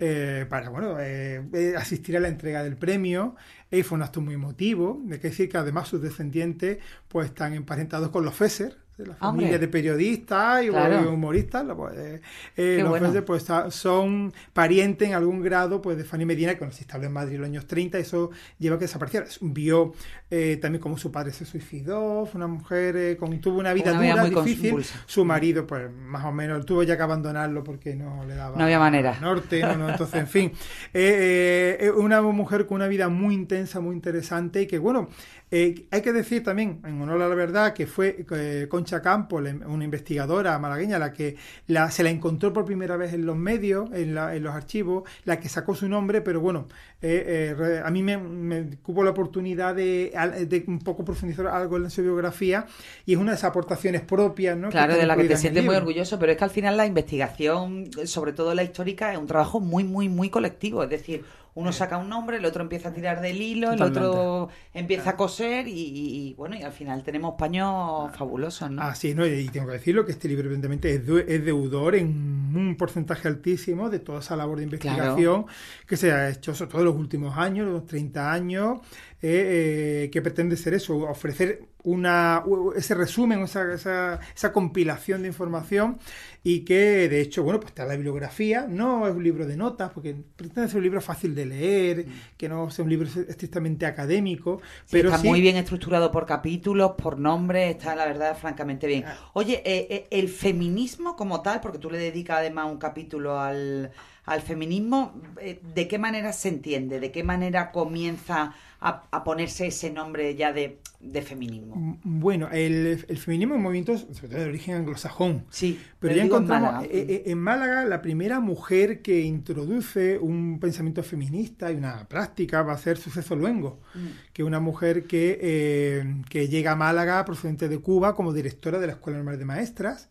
eh, 0.00 0.46
para 0.48 0.68
bueno, 0.70 0.96
eh, 0.98 1.42
eh, 1.52 1.74
asistir 1.76 2.16
a 2.16 2.20
la 2.20 2.28
entrega 2.28 2.62
del 2.64 2.76
premio. 2.76 3.36
Y 3.70 3.82
fue 3.82 3.96
un 3.96 4.02
acto 4.02 4.20
muy 4.20 4.34
emotivo. 4.34 5.00
Hay 5.12 5.18
que 5.18 5.28
decir 5.28 5.48
que 5.48 5.58
además 5.58 5.88
sus 5.88 6.00
descendientes 6.02 6.78
pues 7.06 7.26
están 7.28 7.52
emparentados 7.54 8.08
con 8.10 8.24
los 8.24 8.34
Fesser, 8.34 8.76
de 8.98 9.06
la 9.06 9.12
Hombre. 9.20 9.46
familia 9.46 9.58
de 9.58 9.68
periodistas 9.68 10.64
y 10.64 10.68
Claro. 10.68 11.12
humoristas. 11.12 11.64
pues, 11.76 11.96
eh, 11.96 12.20
eh, 12.56 12.78
los 12.80 12.90
bueno. 12.90 13.24
Pues 13.24 13.44
ta- 13.44 13.70
son 13.70 14.32
parientes 14.52 15.08
en 15.08 15.14
algún 15.14 15.40
grado 15.40 15.80
pues 15.80 15.96
de 15.96 16.04
Fanny 16.04 16.24
Medina, 16.24 16.56
que 16.56 16.70
se 16.72 16.82
instaló 16.82 17.04
en 17.06 17.12
Madrid 17.12 17.34
en 17.36 17.40
los 17.42 17.48
años 17.48 17.66
30, 17.66 17.98
eso 17.98 18.30
lleva 18.58 18.76
a 18.76 18.78
que 18.78 18.84
desapareciera. 18.86 19.26
Vio 19.40 19.92
eh, 20.30 20.58
también 20.60 20.82
cómo 20.82 20.98
su 20.98 21.10
padre 21.12 21.32
se 21.32 21.44
suicidó, 21.46 22.26
fue 22.26 22.38
una 22.38 22.48
mujer 22.48 22.96
eh, 22.96 23.16
con, 23.16 23.40
tuvo 23.40 23.58
una 23.60 23.72
vida 23.72 23.92
Una 23.92 24.00
vida 24.00 24.12
dura, 24.24 24.26
muy 24.42 24.44
difícil. 24.50 24.70
convulsa. 24.70 25.02
Su 25.06 25.24
marido, 25.24 25.66
pues 25.66 25.90
más 25.90 26.24
o 26.24 26.32
menos, 26.32 26.66
tuvo 26.66 26.82
ya 26.82 26.96
que 26.96 27.02
abandonarlo 27.02 27.62
porque 27.64 27.94
no 27.94 28.24
le 28.26 28.34
daba 28.34 28.56
No 28.56 28.64
había 28.64 28.78
manera. 28.78 29.18
norte, 29.20 29.60
no, 29.62 29.76
no, 29.76 29.88
entonces, 29.90 30.20
en 30.20 30.26
fin, 30.26 30.52
eh, 30.94 31.76
eh, 31.80 31.90
una 31.90 32.20
mujer 32.22 32.66
con 32.66 32.76
una 32.76 32.88
vida 32.88 33.08
muy 33.08 33.34
intensa, 33.34 33.80
muy 33.80 33.94
interesante 33.94 34.62
y 34.62 34.66
que, 34.66 34.78
bueno, 34.78 35.08
eh, 35.50 35.86
hay 35.90 36.02
que 36.02 36.12
decir 36.12 36.42
también, 36.42 36.80
en 36.84 37.00
honor 37.00 37.22
a 37.22 37.28
la 37.28 37.34
verdad, 37.34 37.72
que 37.72 37.86
fue 37.86 38.24
eh, 38.32 38.66
Concha 38.68 39.00
Campos, 39.00 39.42
una 39.66 39.84
investigadora 39.84 40.58
malagueña, 40.58 40.98
la 40.98 41.12
que 41.12 41.36
la, 41.66 41.90
se 41.90 42.02
la 42.02 42.10
encontró 42.10 42.52
por 42.52 42.64
primera 42.64 42.96
vez 42.96 43.12
en 43.14 43.24
los 43.24 43.36
medios, 43.36 43.90
en, 43.92 44.14
la- 44.14 44.34
en 44.36 44.42
los 44.42 44.54
archivos, 44.54 45.08
la 45.24 45.40
que 45.40 45.48
sacó 45.48 45.74
su 45.74 45.88
nombre, 45.88 46.20
pero 46.20 46.40
bueno, 46.40 46.66
eh, 47.00 47.54
eh, 47.58 47.82
a 47.84 47.90
mí 47.90 48.02
me, 48.02 48.18
me 48.18 48.76
cupo 48.82 49.02
la 49.04 49.10
oportunidad 49.10 49.74
de, 49.74 50.12
de 50.48 50.64
un 50.66 50.80
poco 50.80 51.04
profundizar 51.04 51.46
algo 51.46 51.76
en 51.78 51.90
su 51.90 52.02
biografía 52.02 52.66
y 53.06 53.14
es 53.14 53.18
una 53.18 53.30
de 53.32 53.36
esas 53.36 53.50
aportaciones 53.50 54.02
propias, 54.02 54.56
¿no? 54.56 54.68
Claro, 54.68 54.96
de 54.96 55.06
la 55.06 55.16
que 55.16 55.24
te 55.24 55.36
sientes 55.36 55.64
muy 55.64 55.74
orgulloso, 55.76 56.18
pero 56.18 56.32
es 56.32 56.38
que 56.38 56.44
al 56.44 56.50
final 56.50 56.76
la 56.76 56.86
investigación, 56.86 57.90
sobre 58.04 58.32
todo 58.32 58.54
la 58.54 58.62
histórica, 58.62 59.12
es 59.12 59.18
un 59.18 59.26
trabajo 59.26 59.60
muy, 59.60 59.84
muy, 59.84 60.08
muy 60.08 60.30
colectivo. 60.30 60.82
Es 60.82 60.90
decir, 60.90 61.24
uno 61.58 61.72
saca 61.72 61.98
un 61.98 62.08
nombre, 62.08 62.36
el 62.36 62.44
otro 62.44 62.62
empieza 62.62 62.90
a 62.90 62.92
tirar 62.92 63.20
del 63.20 63.42
hilo, 63.42 63.72
el 63.72 63.78
otro 63.82 64.48
empieza 64.72 65.10
a 65.10 65.16
coser 65.16 65.66
y, 65.66 66.32
bueno, 66.38 66.54
y 66.56 66.62
al 66.62 66.70
final 66.72 67.02
tenemos 67.02 67.34
paños 67.36 68.14
fabulosos, 68.16 68.70
¿no? 68.70 68.80
Ah, 68.82 68.94
sí, 68.94 69.12
no, 69.14 69.26
y 69.26 69.48
tengo 69.48 69.66
que 69.66 69.72
decirlo 69.72 70.06
que 70.06 70.12
este 70.12 70.28
libro 70.28 70.44
evidentemente 70.46 70.94
es, 70.94 71.04
de- 71.06 71.24
es 71.26 71.44
deudor 71.44 71.96
en 71.96 72.08
un 72.54 72.76
porcentaje 72.76 73.26
altísimo 73.26 73.90
de 73.90 73.98
toda 73.98 74.20
esa 74.20 74.36
labor 74.36 74.58
de 74.58 74.64
investigación 74.64 75.46
que 75.86 75.96
se 75.96 76.12
ha 76.12 76.28
hecho 76.30 76.54
sobre 76.54 76.70
todo 76.70 76.80
en 76.82 76.86
los 76.86 76.96
últimos 76.96 77.36
años, 77.36 77.66
los 77.66 77.86
30 77.86 78.32
años, 78.32 78.78
eh, 79.20 80.04
eh, 80.04 80.10
que 80.12 80.22
pretende 80.22 80.56
ser 80.56 80.74
eso, 80.74 80.96
ofrecer 80.98 81.62
una, 81.88 82.42
ese 82.76 82.94
resumen, 82.94 83.40
esa, 83.40 83.72
esa, 83.72 84.20
esa 84.34 84.52
compilación 84.52 85.22
de 85.22 85.28
información 85.28 85.98
y 86.44 86.60
que 86.60 87.08
de 87.08 87.20
hecho, 87.20 87.42
bueno, 87.42 87.60
pues 87.60 87.70
está 87.70 87.84
la 87.84 87.94
bibliografía, 87.94 88.66
no 88.68 89.08
es 89.08 89.14
un 89.14 89.24
libro 89.24 89.46
de 89.46 89.56
notas, 89.56 89.90
porque 89.92 90.14
pretende 90.36 90.68
ser 90.68 90.78
un 90.78 90.82
libro 90.84 91.00
fácil 91.00 91.34
de 91.34 91.46
leer, 91.46 92.06
que 92.36 92.48
no 92.48 92.70
sea 92.70 92.84
un 92.84 92.90
libro 92.90 93.08
estrictamente 93.08 93.86
académico, 93.86 94.60
Sí, 94.84 94.92
pero 94.92 95.08
está 95.08 95.22
sí, 95.22 95.28
muy 95.28 95.40
bien 95.40 95.56
estructurado 95.56 96.10
por 96.10 96.26
capítulos, 96.26 96.92
por 96.92 97.18
nombres, 97.18 97.76
está 97.76 97.94
la 97.96 98.06
verdad 98.06 98.36
francamente 98.36 98.86
bien. 98.86 99.04
Ah. 99.06 99.30
Oye, 99.32 99.62
eh, 99.64 99.86
eh, 99.90 100.06
el 100.10 100.28
feminismo 100.28 101.16
como 101.16 101.42
tal, 101.42 101.60
porque 101.60 101.78
tú 101.78 101.90
le 101.90 101.98
dedicas 101.98 102.38
además 102.38 102.70
un 102.70 102.78
capítulo 102.78 103.40
al, 103.40 103.90
al 104.24 104.42
feminismo, 104.42 105.20
eh, 105.40 105.58
¿de 105.74 105.88
qué 105.88 105.98
manera 105.98 106.32
se 106.32 106.50
entiende? 106.50 107.00
¿De 107.00 107.10
qué 107.10 107.24
manera 107.24 107.72
comienza 107.72 108.54
a, 108.80 109.24
ponerse 109.24 109.66
ese 109.66 109.90
nombre 109.90 110.34
ya 110.36 110.52
de, 110.52 110.80
feminismo? 111.22 111.76
Mm, 111.76 112.20
bueno, 112.20 112.48
el, 112.50 112.98
feminismo 112.98 113.54
es 113.54 113.58
un 113.58 113.62
movimiento 113.62 113.96
sobre 113.96 114.28
todo 114.28 114.40
de 114.40 114.48
origen 114.48 114.74
anglosajón. 114.74 115.44
Sí, 115.50 115.80
pero 115.98 116.14
ya 116.14 116.24
encontramos 116.24 116.68
en 116.68 116.74
Málaga. 116.74 116.88
Eh, 116.92 117.22
en 117.26 117.38
Málaga 117.38 117.84
la 117.84 118.02
primera 118.02 118.40
mujer 118.40 119.00
que 119.00 119.20
introduce 119.20 120.18
un 120.18 120.58
pensamiento 120.60 121.02
feminista 121.02 121.70
y 121.70 121.76
una 121.76 122.08
práctica 122.08 122.62
va 122.62 122.72
a 122.72 122.78
ser 122.78 122.98
Suceso 122.98 123.36
Luengo, 123.36 123.80
mm. 123.94 124.06
que 124.32 124.42
es 124.42 124.46
una 124.46 124.60
mujer 124.60 125.04
que, 125.04 125.38
eh, 125.40 126.22
que 126.28 126.48
llega 126.48 126.72
a 126.72 126.76
Málaga 126.76 127.24
procedente 127.24 127.68
de 127.68 127.78
Cuba 127.78 128.14
como 128.14 128.32
directora 128.32 128.78
de 128.78 128.86
la 128.88 128.92
Escuela 128.94 129.18
Normal 129.18 129.38
de 129.38 129.44
Maestras. 129.44 130.10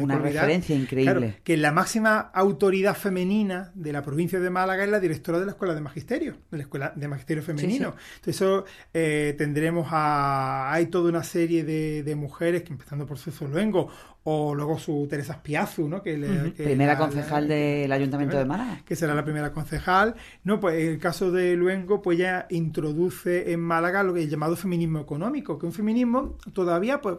una 0.00 0.18
referencia 0.18 0.76
increíble. 0.76 1.36
que 1.44 1.56
la 1.56 1.72
máxima 1.72 2.18
autoridad 2.18 2.94
femenina 2.94 3.72
de 3.74 3.92
la 3.92 4.02
provincia 4.02 4.38
de 4.38 4.50
Málaga 4.50 4.84
es 4.84 4.90
la 4.90 5.00
directora 5.00 5.38
de 5.38 5.46
la 5.46 5.52
Escuela 5.52 5.74
de 5.74 5.80
Magisterio, 5.80 6.36
de 6.50 6.58
la 6.58 6.62
Escuela 6.62 6.92
de 6.94 7.08
Magisterio 7.08 7.42
Femenino. 7.42 7.94
Entonces, 8.16 8.36
eso 8.36 8.64
eh, 8.92 9.34
tendremos 9.38 9.88
a. 9.90 10.25
Hay 10.72 10.86
toda 10.86 11.08
una 11.08 11.22
serie 11.22 11.64
de, 11.64 12.14
mujeres, 12.16 12.62
que 12.62 12.72
empezando 12.72 13.06
por 13.06 13.18
Suso 13.18 13.46
Luengo, 13.46 13.88
o 14.28 14.56
luego 14.56 14.76
su 14.76 15.06
Teresa 15.08 15.34
Spiazu, 15.34 15.88
¿no? 15.88 16.02
Que, 16.02 16.52
primera 16.56 16.98
concejal 16.98 17.46
del 17.46 17.92
Ayuntamiento 17.92 18.36
de 18.36 18.44
Málaga. 18.44 18.80
Que 18.84 18.96
será 18.96 19.14
la 19.14 19.24
primera 19.24 19.52
concejal. 19.52 20.16
No, 20.42 20.58
pues 20.58 20.82
en 20.82 20.88
el 20.88 20.98
caso 20.98 21.30
de 21.30 21.54
Luengo, 21.54 22.02
pues 22.02 22.18
ya 22.18 22.48
introduce 22.50 23.52
en 23.52 23.60
Málaga 23.60 24.02
lo 24.02 24.12
que 24.14 24.24
es 24.24 24.28
llamado 24.28 24.56
feminismo 24.56 24.98
económico, 24.98 25.56
que 25.56 25.66
es 25.66 25.70
un 25.70 25.76
feminismo 25.76 26.36
todavía, 26.52 27.00
pues 27.00 27.18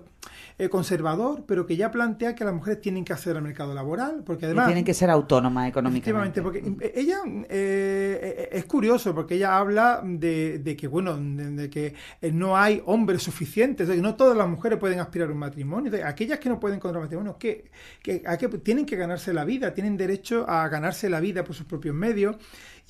eh, 0.59 0.67
conservador, 0.67 1.45
pero 1.47 1.65
que 1.65 1.77
ya 1.77 1.91
plantea 1.91 2.35
que 2.35 2.43
las 2.43 2.53
mujeres 2.53 2.81
tienen 2.81 3.05
que 3.05 3.13
hacer 3.13 3.37
al 3.37 3.43
mercado 3.43 3.73
laboral, 3.73 4.23
porque 4.25 4.45
además... 4.45 4.65
tienen 4.65 4.83
que 4.83 4.93
ser 4.93 5.09
autónomas 5.09 5.69
económicamente. 5.69 6.41
porque 6.41 6.61
ella 6.93 7.19
eh, 7.47 8.49
es 8.51 8.65
curioso, 8.65 9.15
porque 9.15 9.35
ella 9.35 9.57
habla 9.57 10.01
de, 10.03 10.75
que, 10.77 10.87
bueno, 10.87 11.15
de, 11.17 11.69
que 11.69 11.93
no 12.33 12.57
hay 12.57 12.81
hombres 12.85 13.23
suficientes, 13.23 13.87
de 13.87 13.95
que 13.95 14.01
no 14.01 14.15
todas 14.15 14.35
las 14.35 14.49
mujeres 14.49 14.77
pueden 14.77 14.99
aspirar 14.99 15.29
a 15.29 15.31
un 15.31 15.37
matrimonio, 15.37 15.89
de 15.89 16.03
aquellas 16.03 16.39
que 16.39 16.49
no 16.49 16.59
pueden 16.59 16.77
encontrar 16.77 16.96
que, 17.37 17.65
que, 18.01 18.21
que 18.21 18.47
tienen 18.59 18.85
que 18.85 18.95
ganarse 18.95 19.33
la 19.33 19.45
vida, 19.45 19.73
tienen 19.73 19.97
derecho 19.97 20.49
a 20.49 20.67
ganarse 20.69 21.09
la 21.09 21.19
vida 21.19 21.43
por 21.43 21.55
sus 21.55 21.65
propios 21.65 21.95
medios, 21.95 22.37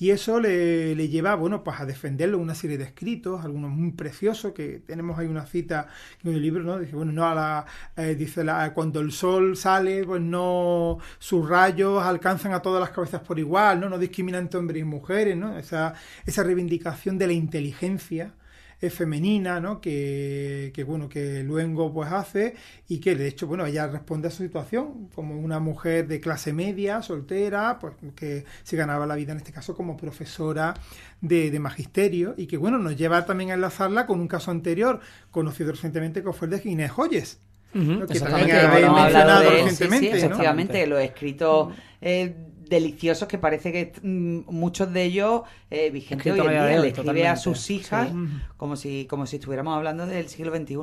y 0.00 0.10
eso 0.10 0.38
le, 0.38 0.94
le, 0.94 1.08
lleva, 1.08 1.34
bueno, 1.34 1.64
pues 1.64 1.80
a 1.80 1.84
defenderlo 1.84 2.38
una 2.38 2.54
serie 2.54 2.78
de 2.78 2.84
escritos, 2.84 3.44
algunos 3.44 3.72
muy 3.72 3.90
preciosos, 3.90 4.52
que 4.52 4.80
tenemos 4.86 5.18
ahí 5.18 5.26
una 5.26 5.44
cita 5.44 5.88
en 6.22 6.34
el 6.34 6.40
libro, 6.40 6.62
¿no? 6.62 6.78
Dice, 6.78 6.94
bueno, 6.94 7.10
no 7.10 7.26
a 7.26 7.34
la, 7.34 7.66
eh, 7.96 8.14
dice 8.14 8.44
cuando 8.74 9.00
el 9.00 9.10
sol 9.10 9.56
sale, 9.56 10.04
pues 10.04 10.22
no, 10.22 10.98
sus 11.18 11.48
rayos 11.48 12.00
alcanzan 12.04 12.52
a 12.52 12.62
todas 12.62 12.80
las 12.80 12.90
cabezas 12.90 13.22
por 13.22 13.40
igual, 13.40 13.80
¿no? 13.80 13.88
No 13.88 13.98
discriminan 13.98 14.42
entre 14.44 14.60
hombres 14.60 14.80
y 14.82 14.84
mujeres, 14.84 15.36
¿no? 15.36 15.58
Esa, 15.58 15.94
esa 16.24 16.44
reivindicación 16.44 17.18
de 17.18 17.26
la 17.26 17.32
inteligencia 17.32 18.34
femenina, 18.80 19.60
¿no? 19.60 19.80
Que, 19.80 20.70
que, 20.74 20.84
bueno, 20.84 21.08
que 21.08 21.42
Luengo 21.42 21.92
pues 21.92 22.12
hace 22.12 22.54
y 22.88 22.98
que 22.98 23.16
de 23.16 23.26
hecho, 23.26 23.46
bueno, 23.46 23.66
ella 23.66 23.88
responde 23.88 24.28
a 24.28 24.30
su 24.30 24.44
situación 24.44 25.08
como 25.14 25.36
una 25.38 25.58
mujer 25.58 26.06
de 26.06 26.20
clase 26.20 26.52
media, 26.52 27.02
soltera, 27.02 27.78
pues 27.80 27.94
que 28.14 28.44
se 28.62 28.76
ganaba 28.76 29.06
la 29.06 29.16
vida 29.16 29.32
en 29.32 29.38
este 29.38 29.52
caso 29.52 29.74
como 29.74 29.96
profesora 29.96 30.74
de, 31.20 31.58
magisterio 31.58 32.34
y 32.36 32.46
que 32.46 32.56
bueno, 32.56 32.78
nos 32.78 32.96
lleva 32.96 33.26
también 33.26 33.50
a 33.50 33.54
enlazarla 33.54 34.06
con 34.06 34.20
un 34.20 34.28
caso 34.28 34.52
anterior 34.52 35.00
conocido 35.32 35.72
recientemente 35.72 36.22
que 36.22 36.32
fue 36.32 36.46
el 36.46 36.62
de 36.62 36.70
Inés 36.70 36.92
Joyes. 36.92 37.40
que 37.72 38.20
también 38.20 38.56
habéis 38.56 38.92
mencionado 38.92 39.50
recientemente. 39.50 40.12
Sí, 40.12 40.24
efectivamente, 40.24 40.86
lo 40.86 40.98
he 40.98 41.04
escrito 41.06 41.72
eh, 42.00 42.47
deliciosos 42.68 43.28
que 43.28 43.38
parece 43.38 43.72
que 43.72 43.92
mm, 44.02 44.50
muchos 44.50 44.92
de 44.92 45.04
ellos 45.04 45.42
eh, 45.70 45.90
vigentes 45.90 46.32
hoy 46.32 46.40
en 46.40 46.48
día. 46.48 46.80
Le 46.80 46.88
escribe 46.88 47.26
a 47.26 47.36
sus 47.36 47.70
hijas 47.70 48.10
como 48.56 48.76
si 48.76 49.06
como 49.06 49.26
si 49.26 49.36
estuviéramos 49.36 49.76
hablando 49.76 50.06
del 50.06 50.28
siglo 50.28 50.54
XXI. 50.56 50.76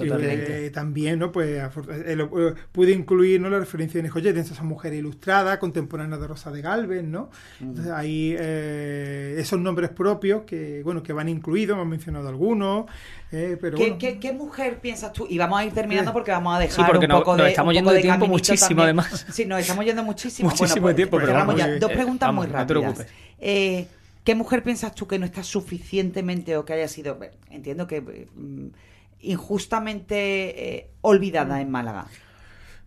Eh, 0.00 0.70
también, 0.72 1.18
¿no? 1.18 1.32
Pues 1.32 1.48
eh, 1.48 1.68
eh, 1.88 2.54
pude 2.72 2.92
incluir 2.92 3.40
¿no? 3.40 3.50
la 3.50 3.58
referencia 3.58 4.00
de 4.00 4.08
Joyet 4.08 4.36
en 4.36 4.42
esa 4.42 4.62
mujer 4.62 4.94
ilustrada, 4.94 5.58
contemporánea 5.58 6.18
de 6.18 6.26
Rosa 6.26 6.50
de 6.50 6.62
Galvez, 6.62 7.04
¿no? 7.04 7.30
Entonces 7.60 7.92
ahí 7.92 8.36
esos 8.38 9.60
nombres 9.60 9.90
propios 9.90 10.42
que, 10.42 10.82
bueno, 10.84 11.02
que 11.02 11.12
van 11.12 11.28
incluidos, 11.28 11.74
hemos 11.74 11.88
mencionado 11.88 12.28
algunos. 12.28 12.86
Pero 13.30 13.76
¿Qué, 13.76 14.18
¿qué, 14.18 14.32
mujer 14.32 14.80
piensas 14.80 15.12
tú? 15.12 15.26
Y 15.28 15.36
vamos 15.36 15.58
a 15.58 15.64
ir 15.64 15.72
terminando 15.72 16.12
porque 16.12 16.30
vamos 16.30 16.56
a 16.56 16.60
dejar 16.60 16.96
un 16.96 17.08
poco 17.08 17.36
de. 17.36 17.42
Nos 17.42 17.48
estamos 17.50 17.74
yendo 17.74 17.90
de, 17.92 18.00
tiempo 18.00 18.26
muchísimo, 18.26 18.82
además. 18.82 19.26
Sí, 19.32 19.44
nos 19.44 19.60
estamos 19.60 19.84
yendo 19.84 20.02
muchísimo. 20.02 20.48
Muchísimo 20.48 20.82
pues, 20.82 20.96
tiempo, 20.96 21.18
pero 21.18 21.34
vamos, 21.34 21.56
ya. 21.56 21.78
Dos 21.78 21.92
preguntas 21.92 22.32
muy 22.32 22.46
rápidas. 22.46 23.06
Eh, 23.38 23.86
¿Qué 24.24 24.34
mujer 24.34 24.62
piensas 24.62 24.94
tú 24.94 25.06
que 25.06 25.18
no 25.18 25.24
está 25.24 25.42
suficientemente 25.42 26.56
o 26.56 26.64
que 26.64 26.74
haya 26.74 26.88
sido, 26.88 27.18
entiendo 27.50 27.86
que 27.86 28.00
mm, 28.02 28.66
injustamente 29.20 30.76
eh, 30.76 30.90
olvidada 31.00 31.60
en 31.60 31.70
Málaga? 31.70 32.06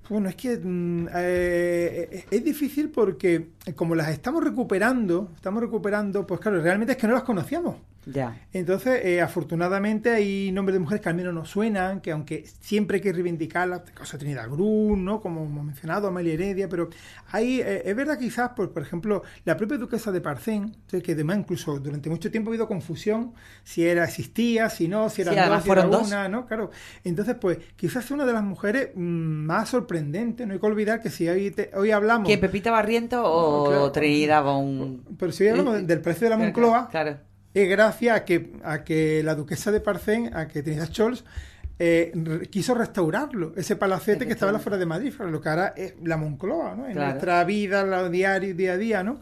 Bueno, 0.09 0.29
es 0.29 0.35
que 0.35 0.57
mm, 0.57 1.07
eh, 1.15 2.25
es 2.29 2.43
difícil 2.43 2.89
porque 2.89 3.51
como 3.75 3.95
las 3.95 4.09
estamos 4.09 4.43
recuperando, 4.43 5.31
estamos 5.35 5.63
recuperando, 5.63 6.27
pues 6.27 6.39
claro, 6.39 6.61
realmente 6.61 6.93
es 6.93 6.97
que 6.99 7.07
no 7.07 7.13
las 7.13 7.23
conocíamos. 7.23 7.77
Ya. 8.05 8.47
Entonces, 8.51 9.05
eh, 9.05 9.21
afortunadamente 9.21 10.09
hay 10.09 10.51
nombres 10.51 10.73
de 10.73 10.79
mujeres 10.79 11.01
que 11.01 11.09
al 11.09 11.15
menos 11.15 11.33
nos 11.33 11.49
suenan, 11.49 12.01
que 12.01 12.11
aunque 12.11 12.45
siempre 12.59 12.95
hay 12.95 13.01
que 13.01 13.13
reivindicarlas, 13.13 13.83
cosa 13.95 14.17
Trinidad 14.17 14.49
Grun, 14.49 15.05
¿no? 15.05 15.21
Como 15.21 15.45
hemos 15.45 15.63
mencionado, 15.63 16.07
Amelia 16.07 16.33
Heredia, 16.33 16.67
pero 16.67 16.89
hay, 17.31 17.61
eh, 17.61 17.83
es 17.85 17.95
verdad 17.95 18.17
quizás, 18.17 18.51
por, 18.51 18.71
por 18.71 18.81
ejemplo, 18.81 19.21
la 19.45 19.55
propia 19.55 19.77
duquesa 19.77 20.11
de 20.11 20.19
Parcén, 20.19 20.75
que 20.89 21.11
además 21.11 21.37
incluso 21.37 21.79
durante 21.79 22.09
mucho 22.09 22.31
tiempo 22.31 22.49
ha 22.49 22.51
habido 22.51 22.67
confusión 22.67 23.33
si 23.63 23.85
era 23.85 24.03
existía, 24.05 24.69
si 24.69 24.87
no, 24.87 25.09
si 25.09 25.21
eran 25.21 25.35
dos, 25.35 25.63
si 25.63 25.69
era 25.69 25.87
una, 25.87 26.27
¿no? 26.27 26.47
Claro. 26.47 26.71
Entonces, 27.03 27.35
pues, 27.39 27.59
quizás 27.75 28.05
es 28.05 28.11
una 28.11 28.25
de 28.25 28.33
las 28.33 28.43
mujeres 28.43 28.89
mm, 28.95 28.99
más 28.99 29.69
sorprendentes, 29.69 30.47
no 30.47 30.53
hay 30.53 30.59
que 30.59 30.65
olvidar 30.65 31.01
que 31.01 31.11
si 31.11 31.29
hoy, 31.29 31.53
hoy 31.75 31.91
hablamos... 31.91 32.27
¿Que 32.27 32.39
Pepita 32.39 32.71
Barriento 32.71 33.21
o 33.23 33.91
Trinidad 33.91 34.41
un 34.57 35.03
Pero 35.19 35.31
si 35.31 35.43
hoy 35.43 35.49
hablamos 35.49 35.85
del 35.85 36.01
precio 36.01 36.25
de 36.25 36.29
la 36.31 36.37
Moncloa... 36.37 36.89
claro 36.89 37.30
es 37.53 37.69
gracias 37.69 38.17
a 38.17 38.25
que, 38.25 38.53
a 38.63 38.83
que 38.83 39.23
la 39.23 39.35
duquesa 39.35 39.71
de 39.71 39.81
Parcén, 39.81 40.35
a 40.35 40.47
que 40.47 40.63
Trinidad 40.63 40.91
Scholz, 40.91 41.23
eh, 41.83 42.11
quiso 42.51 42.75
restaurarlo, 42.75 43.53
ese 43.55 43.75
palacete 43.75 44.27
que 44.27 44.33
estaba 44.33 44.59
fuera 44.59 44.77
de 44.77 44.85
Madrid, 44.85 45.13
lo 45.19 45.41
que 45.41 45.49
ahora 45.49 45.73
es 45.75 45.95
la 46.03 46.15
Moncloa, 46.15 46.75
¿no? 46.75 46.87
En 46.87 46.95
nuestra 46.95 47.43
vida, 47.43 47.83
lo 47.83 48.07
diario, 48.09 48.53
día 48.53 48.73
a 48.73 48.77
día, 48.77 49.03
¿no? 49.03 49.19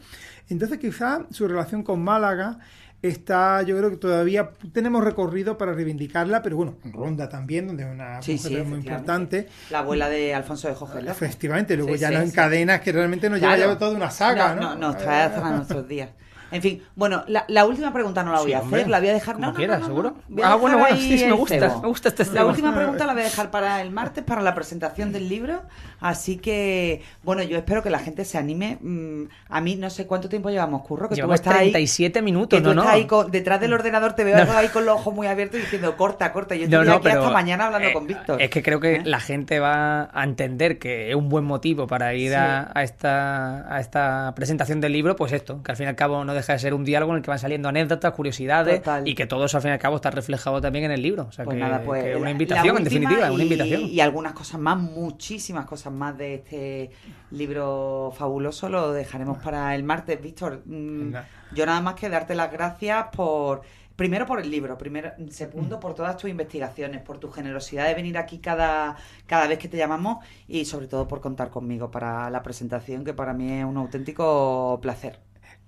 Entonces 0.50 0.78
quizá 0.78 1.26
su 1.32 1.48
relación 1.48 1.84
con 1.84 2.04
Málaga 2.04 2.60
está, 3.02 3.62
yo 3.62 3.78
creo 3.78 3.92
que 3.92 3.98
todavía 3.98 4.50
tenemos 4.74 5.04
recorrido 5.04 5.58
para 5.58 5.72
reivindicarla, 5.72 6.42
pero 6.42 6.58
bueno, 6.58 6.76
en 6.84 6.92
Ronda 6.92 7.30
también, 7.30 7.68
donde 7.68 7.84
es 7.84 7.90
una 7.90 8.20
mujer 8.20 8.66
muy 8.66 8.80
importante. 8.80 9.48
La 9.70 9.80
abuela 9.80 10.10
de 10.10 10.34
Alfonso 10.34 10.68
de 10.68 10.76
Jorge 10.76 11.00
Efectivamente, 11.10 11.78
luego 11.78 11.96
ya 11.96 12.12
no 12.12 12.20
en 12.20 12.32
cadenas 12.32 12.82
que 12.82 12.92
realmente 12.92 13.30
nos 13.30 13.40
lleva 13.40 13.78
toda 13.78 13.96
una 13.96 14.12
saga, 14.12 14.54
¿no? 14.54 14.76
¿no? 14.76 14.76
nos 14.76 14.98
trae 14.98 15.24
hasta 15.24 15.50
nuestros 15.50 15.88
días. 15.88 16.10
En 16.52 16.62
fin, 16.62 16.84
bueno, 16.96 17.24
la, 17.28 17.66
última 17.66 17.94
pregunta 17.94 18.24
no 18.24 18.32
la 18.32 18.42
voy 18.42 18.54
a 18.54 18.60
hacer, 18.60 18.88
la 18.90 19.00
voy 19.00 19.10
a 19.10 19.14
dejar. 19.14 19.40
no, 19.40 19.54
quieras, 19.54 19.86
seguro. 19.86 20.16
ah, 20.44 20.56
bueno, 20.56 20.78
bueno, 20.78 20.98
sí, 20.98 21.24
me 21.26 21.34
gusta, 21.34 21.80
me 21.82 21.88
gusta 21.88 22.10
este 22.10 22.26
La 22.34 22.46
última 22.46 22.74
pregunta 22.74 23.06
la 23.06 23.14
voy 23.14 23.22
a 23.22 23.26
dejar 23.26 23.52
para 23.52 23.82
el 23.82 23.92
martes, 23.92 24.24
para 24.24 24.42
la 24.42 24.56
presentación 24.56 25.12
del 25.12 25.30
libro. 25.30 25.62
Así 26.00 26.38
que, 26.38 27.02
bueno, 27.24 27.44
yo 27.44 27.58
espero 27.58 27.84
que 27.84 27.90
la 27.90 28.00
gente 28.00 28.26
se 28.26 28.38
anime. 28.38 28.78
Mm, 28.82 29.26
a 29.50 29.62
mí 29.62 29.76
no 29.76 29.90
sé 29.90 30.08
cuánto 30.08 30.30
tiempo 30.30 30.50
llevamos, 30.50 30.82
Curro. 30.84 31.10
Que 31.10 31.16
llevamos 31.16 31.42
tú 31.42 31.50
estás 31.50 31.62
37 31.62 32.22
minutos, 32.22 32.58
que 32.58 32.64
tú 32.64 32.72
Estás 32.72 32.88
ahí 32.88 33.08
detrás 33.30 33.60
del 33.60 33.74
ordenador, 33.74 34.14
te 34.14 34.24
veo 34.24 34.38
ahí 34.52 34.70
con 34.70 34.86
los 34.86 34.96
ojos 34.96 35.14
muy 35.14 35.28
abiertos 35.28 35.60
diciendo 35.60 35.96
corta, 35.98 36.32
corta. 36.32 36.56
Yo 36.56 36.66
estoy 36.66 36.88
aquí 36.88 37.08
hasta 37.10 37.30
mañana 37.32 37.66
hablando 37.68 37.90
eh, 37.90 37.94
con 37.94 38.08
Víctor. 38.08 38.42
Es 38.42 38.50
que 38.50 38.64
creo 38.64 38.80
que 38.80 38.96
¿Eh? 38.96 39.02
la 39.06 39.20
gente 39.20 39.60
va 39.60 40.10
a 40.14 40.24
entender 40.24 40.80
que 40.80 41.10
es 41.10 41.16
un 41.16 41.30
buen 41.30 41.46
motivo 41.46 41.88
para 41.88 42.14
ir 42.14 42.36
a, 42.36 42.72
esta, 42.82 43.74
a 43.74 43.80
esta 43.80 44.34
presentación 44.36 44.82
del 44.82 44.94
libro, 44.94 45.16
pues 45.16 45.34
esto, 45.34 45.62
que 45.64 45.72
al 45.72 45.78
fin 45.78 45.86
y 45.86 45.90
al 45.90 45.96
cabo 45.96 46.24
no 46.24 46.34
deja 46.40 46.54
de 46.54 46.60
ser 46.60 46.74
un 46.74 46.84
diálogo 46.84 47.20
que 47.22 47.30
van 47.30 47.40
saliendo 47.40 47.70
anécdotas, 47.70 48.14
curiosidades 48.14 48.82
y 49.06 49.16
que 49.16 49.26
todo 49.26 49.46
eso 49.46 49.58
al 49.58 49.64
fin 49.64 49.70
y 49.70 49.74
al 49.74 49.80
cabo 49.80 49.98
está 49.98 50.12
reflejado 50.12 50.62
también 50.62 50.86
en 50.86 50.92
el 50.92 51.02
libro. 51.02 51.28
O 51.30 51.32
sea, 51.32 51.46
pues 51.46 51.56
que, 51.56 51.62
nada, 51.62 51.82
pues 51.84 52.16
una 52.16 52.32
invitación, 52.32 52.78
en 52.78 52.84
definitiva, 52.84 53.32
una 53.32 53.44
invitación. 53.44 53.82
Y 53.82 54.00
algunas 54.00 54.34
cosas 54.34 54.60
más, 54.60 54.78
muchísimas 54.78 55.66
cosas 55.66 55.94
más 55.94 56.18
de 56.18 56.36
este 56.36 56.92
libro 57.32 58.14
fabuloso 58.18 58.70
lo 58.70 58.92
dejaremos 58.92 59.42
para 59.44 59.76
el 59.76 59.84
martes, 59.84 60.22
Víctor. 60.22 60.64
Mm, 60.66 61.14
yo 61.54 61.66
nada 61.66 61.82
más 61.82 61.96
que 61.96 62.10
darte 62.10 62.36
las 62.36 62.52
gracias 62.52 63.08
por 63.16 63.62
primero 64.00 64.26
por 64.26 64.40
el 64.40 64.50
libro, 64.50 64.78
primero, 64.78 65.12
segundo 65.30 65.78
por 65.78 65.94
todas 65.94 66.16
tus 66.16 66.30
investigaciones, 66.30 67.02
por 67.02 67.18
tu 67.18 67.30
generosidad 67.30 67.86
de 67.86 67.96
venir 67.96 68.18
aquí 68.18 68.40
cada, 68.40 68.96
cada 69.26 69.46
vez 69.46 69.60
que 69.60 69.68
te 69.68 69.76
llamamos 69.76 70.24
y 70.48 70.64
sobre 70.64 70.88
todo 70.88 71.06
por 71.06 71.20
contar 71.20 71.50
conmigo 71.50 71.92
para 71.92 72.30
la 72.30 72.42
presentación, 72.42 73.04
que 73.04 73.14
para 73.14 73.34
mí 73.34 73.60
es 73.60 73.66
un 73.66 73.76
auténtico 73.76 74.80
placer. 74.82 75.20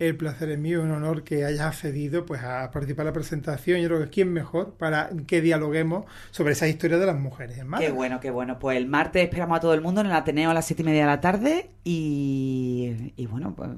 El 0.01 0.17
placer 0.17 0.49
es 0.49 0.57
mío, 0.57 0.81
un 0.81 0.89
honor 0.89 1.23
que 1.23 1.45
hayas 1.45 1.61
accedido 1.61 2.25
pues, 2.25 2.41
a 2.41 2.71
participar 2.71 3.03
en 3.03 3.07
la 3.07 3.13
presentación. 3.13 3.79
Yo 3.81 3.87
creo 3.87 3.99
que 4.01 4.09
quién 4.09 4.33
mejor 4.33 4.73
para 4.73 5.11
que 5.27 5.41
dialoguemos 5.41 6.05
sobre 6.31 6.53
esa 6.53 6.67
historia 6.67 6.97
de 6.97 7.05
las 7.05 7.19
mujeres 7.19 7.59
en 7.59 7.71
Qué 7.73 7.91
bueno, 7.91 8.19
qué 8.19 8.31
bueno. 8.31 8.57
Pues 8.57 8.77
el 8.77 8.87
martes 8.87 9.23
esperamos 9.23 9.57
a 9.57 9.59
todo 9.61 9.75
el 9.75 9.81
mundo 9.81 10.01
en 10.01 10.07
el 10.07 10.13
Ateneo 10.13 10.49
a 10.49 10.55
las 10.55 10.65
siete 10.65 10.81
y 10.81 10.85
media 10.85 11.01
de 11.01 11.07
la 11.07 11.21
tarde 11.21 11.69
y, 11.83 13.13
y 13.15 13.27
bueno, 13.27 13.55
pues 13.55 13.69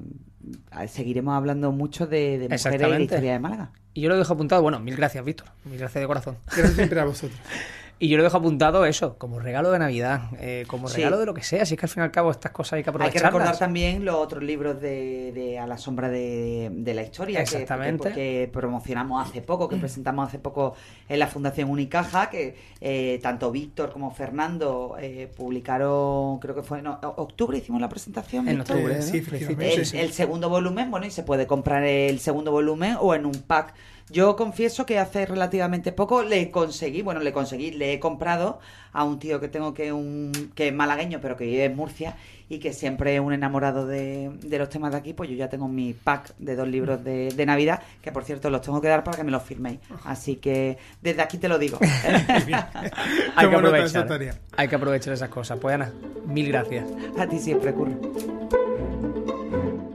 seguiremos 0.90 1.34
hablando 1.34 1.72
mucho 1.72 2.06
de, 2.06 2.38
de 2.38 2.48
mujeres 2.48 2.64
y 2.64 2.90
de 2.90 3.02
historia 3.02 3.32
de 3.32 3.38
Málaga. 3.38 3.72
Y 3.92 4.00
yo 4.00 4.08
lo 4.08 4.16
dejo 4.16 4.32
apuntado, 4.32 4.62
bueno, 4.62 4.80
mil 4.80 4.96
gracias, 4.96 5.22
Víctor. 5.24 5.48
Mil 5.64 5.78
gracias 5.78 6.00
de 6.00 6.06
corazón. 6.06 6.38
Gracias 6.46 6.72
siempre 6.74 7.00
a 7.00 7.04
vosotros. 7.04 7.38
Y 8.04 8.08
yo 8.08 8.18
lo 8.18 8.22
dejo 8.22 8.36
apuntado 8.36 8.84
eso, 8.84 9.16
como 9.16 9.40
regalo 9.40 9.70
de 9.70 9.78
Navidad, 9.78 10.24
eh, 10.38 10.64
como 10.66 10.88
regalo 10.88 11.18
de 11.18 11.24
lo 11.24 11.32
que 11.32 11.42
sea. 11.42 11.62
Así 11.62 11.74
que 11.74 11.86
al 11.86 11.88
fin 11.88 12.02
y 12.02 12.04
al 12.04 12.10
cabo 12.10 12.30
estas 12.30 12.52
cosas 12.52 12.74
hay 12.74 12.84
que 12.84 12.90
aprovecharlas. 12.90 13.22
Hay 13.24 13.30
que 13.30 13.34
recordar 13.38 13.58
también 13.58 14.04
los 14.04 14.16
otros 14.16 14.42
libros 14.42 14.78
de, 14.78 15.58
A 15.58 15.66
la 15.66 15.78
sombra 15.78 16.10
de, 16.10 16.70
la 16.84 17.02
historia 17.02 17.40
Exactamente. 17.40 18.12
Que, 18.12 18.50
promocionamos 18.52 19.26
hace 19.26 19.40
poco, 19.40 19.70
que 19.70 19.76
presentamos 19.76 20.28
hace 20.28 20.38
poco 20.38 20.74
en 21.08 21.18
la 21.18 21.28
Fundación 21.28 21.70
Unicaja, 21.70 22.28
que 22.28 22.54
eh, 22.82 23.20
tanto 23.22 23.50
Víctor 23.50 23.90
como 23.90 24.10
Fernando 24.10 24.96
eh, 25.00 25.32
publicaron, 25.34 26.40
creo 26.40 26.54
que 26.54 26.62
fue 26.62 26.80
en 26.80 26.88
octubre 26.88 27.56
hicimos 27.56 27.80
la 27.80 27.88
presentación. 27.88 28.46
En 28.48 28.60
octubre, 28.60 29.00
sí, 29.00 29.24
el, 29.30 29.98
el 29.98 30.12
segundo 30.12 30.50
volumen, 30.50 30.90
bueno, 30.90 31.06
y 31.06 31.10
se 31.10 31.22
puede 31.22 31.46
comprar 31.46 31.82
el 31.84 32.20
segundo 32.20 32.50
volumen 32.50 32.98
o 33.00 33.14
en 33.14 33.24
un 33.24 33.32
pack 33.32 33.72
yo 34.10 34.36
confieso 34.36 34.84
que 34.86 34.98
hace 34.98 35.26
relativamente 35.26 35.92
poco 35.92 36.22
le 36.22 36.50
conseguí, 36.50 37.02
bueno, 37.02 37.20
le 37.20 37.32
conseguí, 37.32 37.70
le 37.70 37.94
he 37.94 38.00
comprado 38.00 38.60
a 38.92 39.04
un 39.04 39.18
tío 39.18 39.40
que 39.40 39.48
tengo 39.48 39.74
que, 39.74 39.92
un, 39.92 40.52
que 40.54 40.68
es 40.68 40.74
malagueño, 40.74 41.20
pero 41.20 41.36
que 41.36 41.44
vive 41.44 41.64
en 41.64 41.74
Murcia 41.76 42.16
y 42.48 42.58
que 42.58 42.72
siempre 42.72 43.14
es 43.14 43.20
un 43.20 43.32
enamorado 43.32 43.86
de, 43.86 44.30
los 44.42 44.68
temas 44.68 44.92
de 44.92 44.98
aquí, 44.98 45.14
pues 45.14 45.30
yo 45.30 45.36
ya 45.36 45.48
tengo 45.48 45.68
mi 45.68 45.94
pack 45.94 46.34
de 46.38 46.54
dos 46.54 46.68
libros 46.68 47.02
de, 47.02 47.44
Navidad, 47.46 47.82
que 48.02 48.12
por 48.12 48.24
cierto 48.24 48.50
los 48.50 48.60
tengo 48.60 48.80
que 48.80 48.88
dar 48.88 49.04
para 49.04 49.16
que 49.16 49.24
me 49.24 49.30
los 49.30 49.42
firméis. 49.42 49.80
Así 50.04 50.36
que 50.36 50.78
desde 51.02 51.22
aquí 51.22 51.38
te 51.38 51.48
lo 51.48 51.58
digo. 51.58 51.78
hay, 53.36 53.48
que 53.48 53.56
aprovechar, 53.56 54.08
hay 54.56 54.68
que 54.68 54.76
aprovechar 54.76 55.12
esas 55.12 55.28
cosas. 55.28 55.58
Pues 55.58 55.74
Ana, 55.74 55.92
mil 56.26 56.48
gracias. 56.48 56.86
A 57.18 57.26
ti 57.26 57.38
siempre, 57.38 57.72
Curro. 57.72 58.73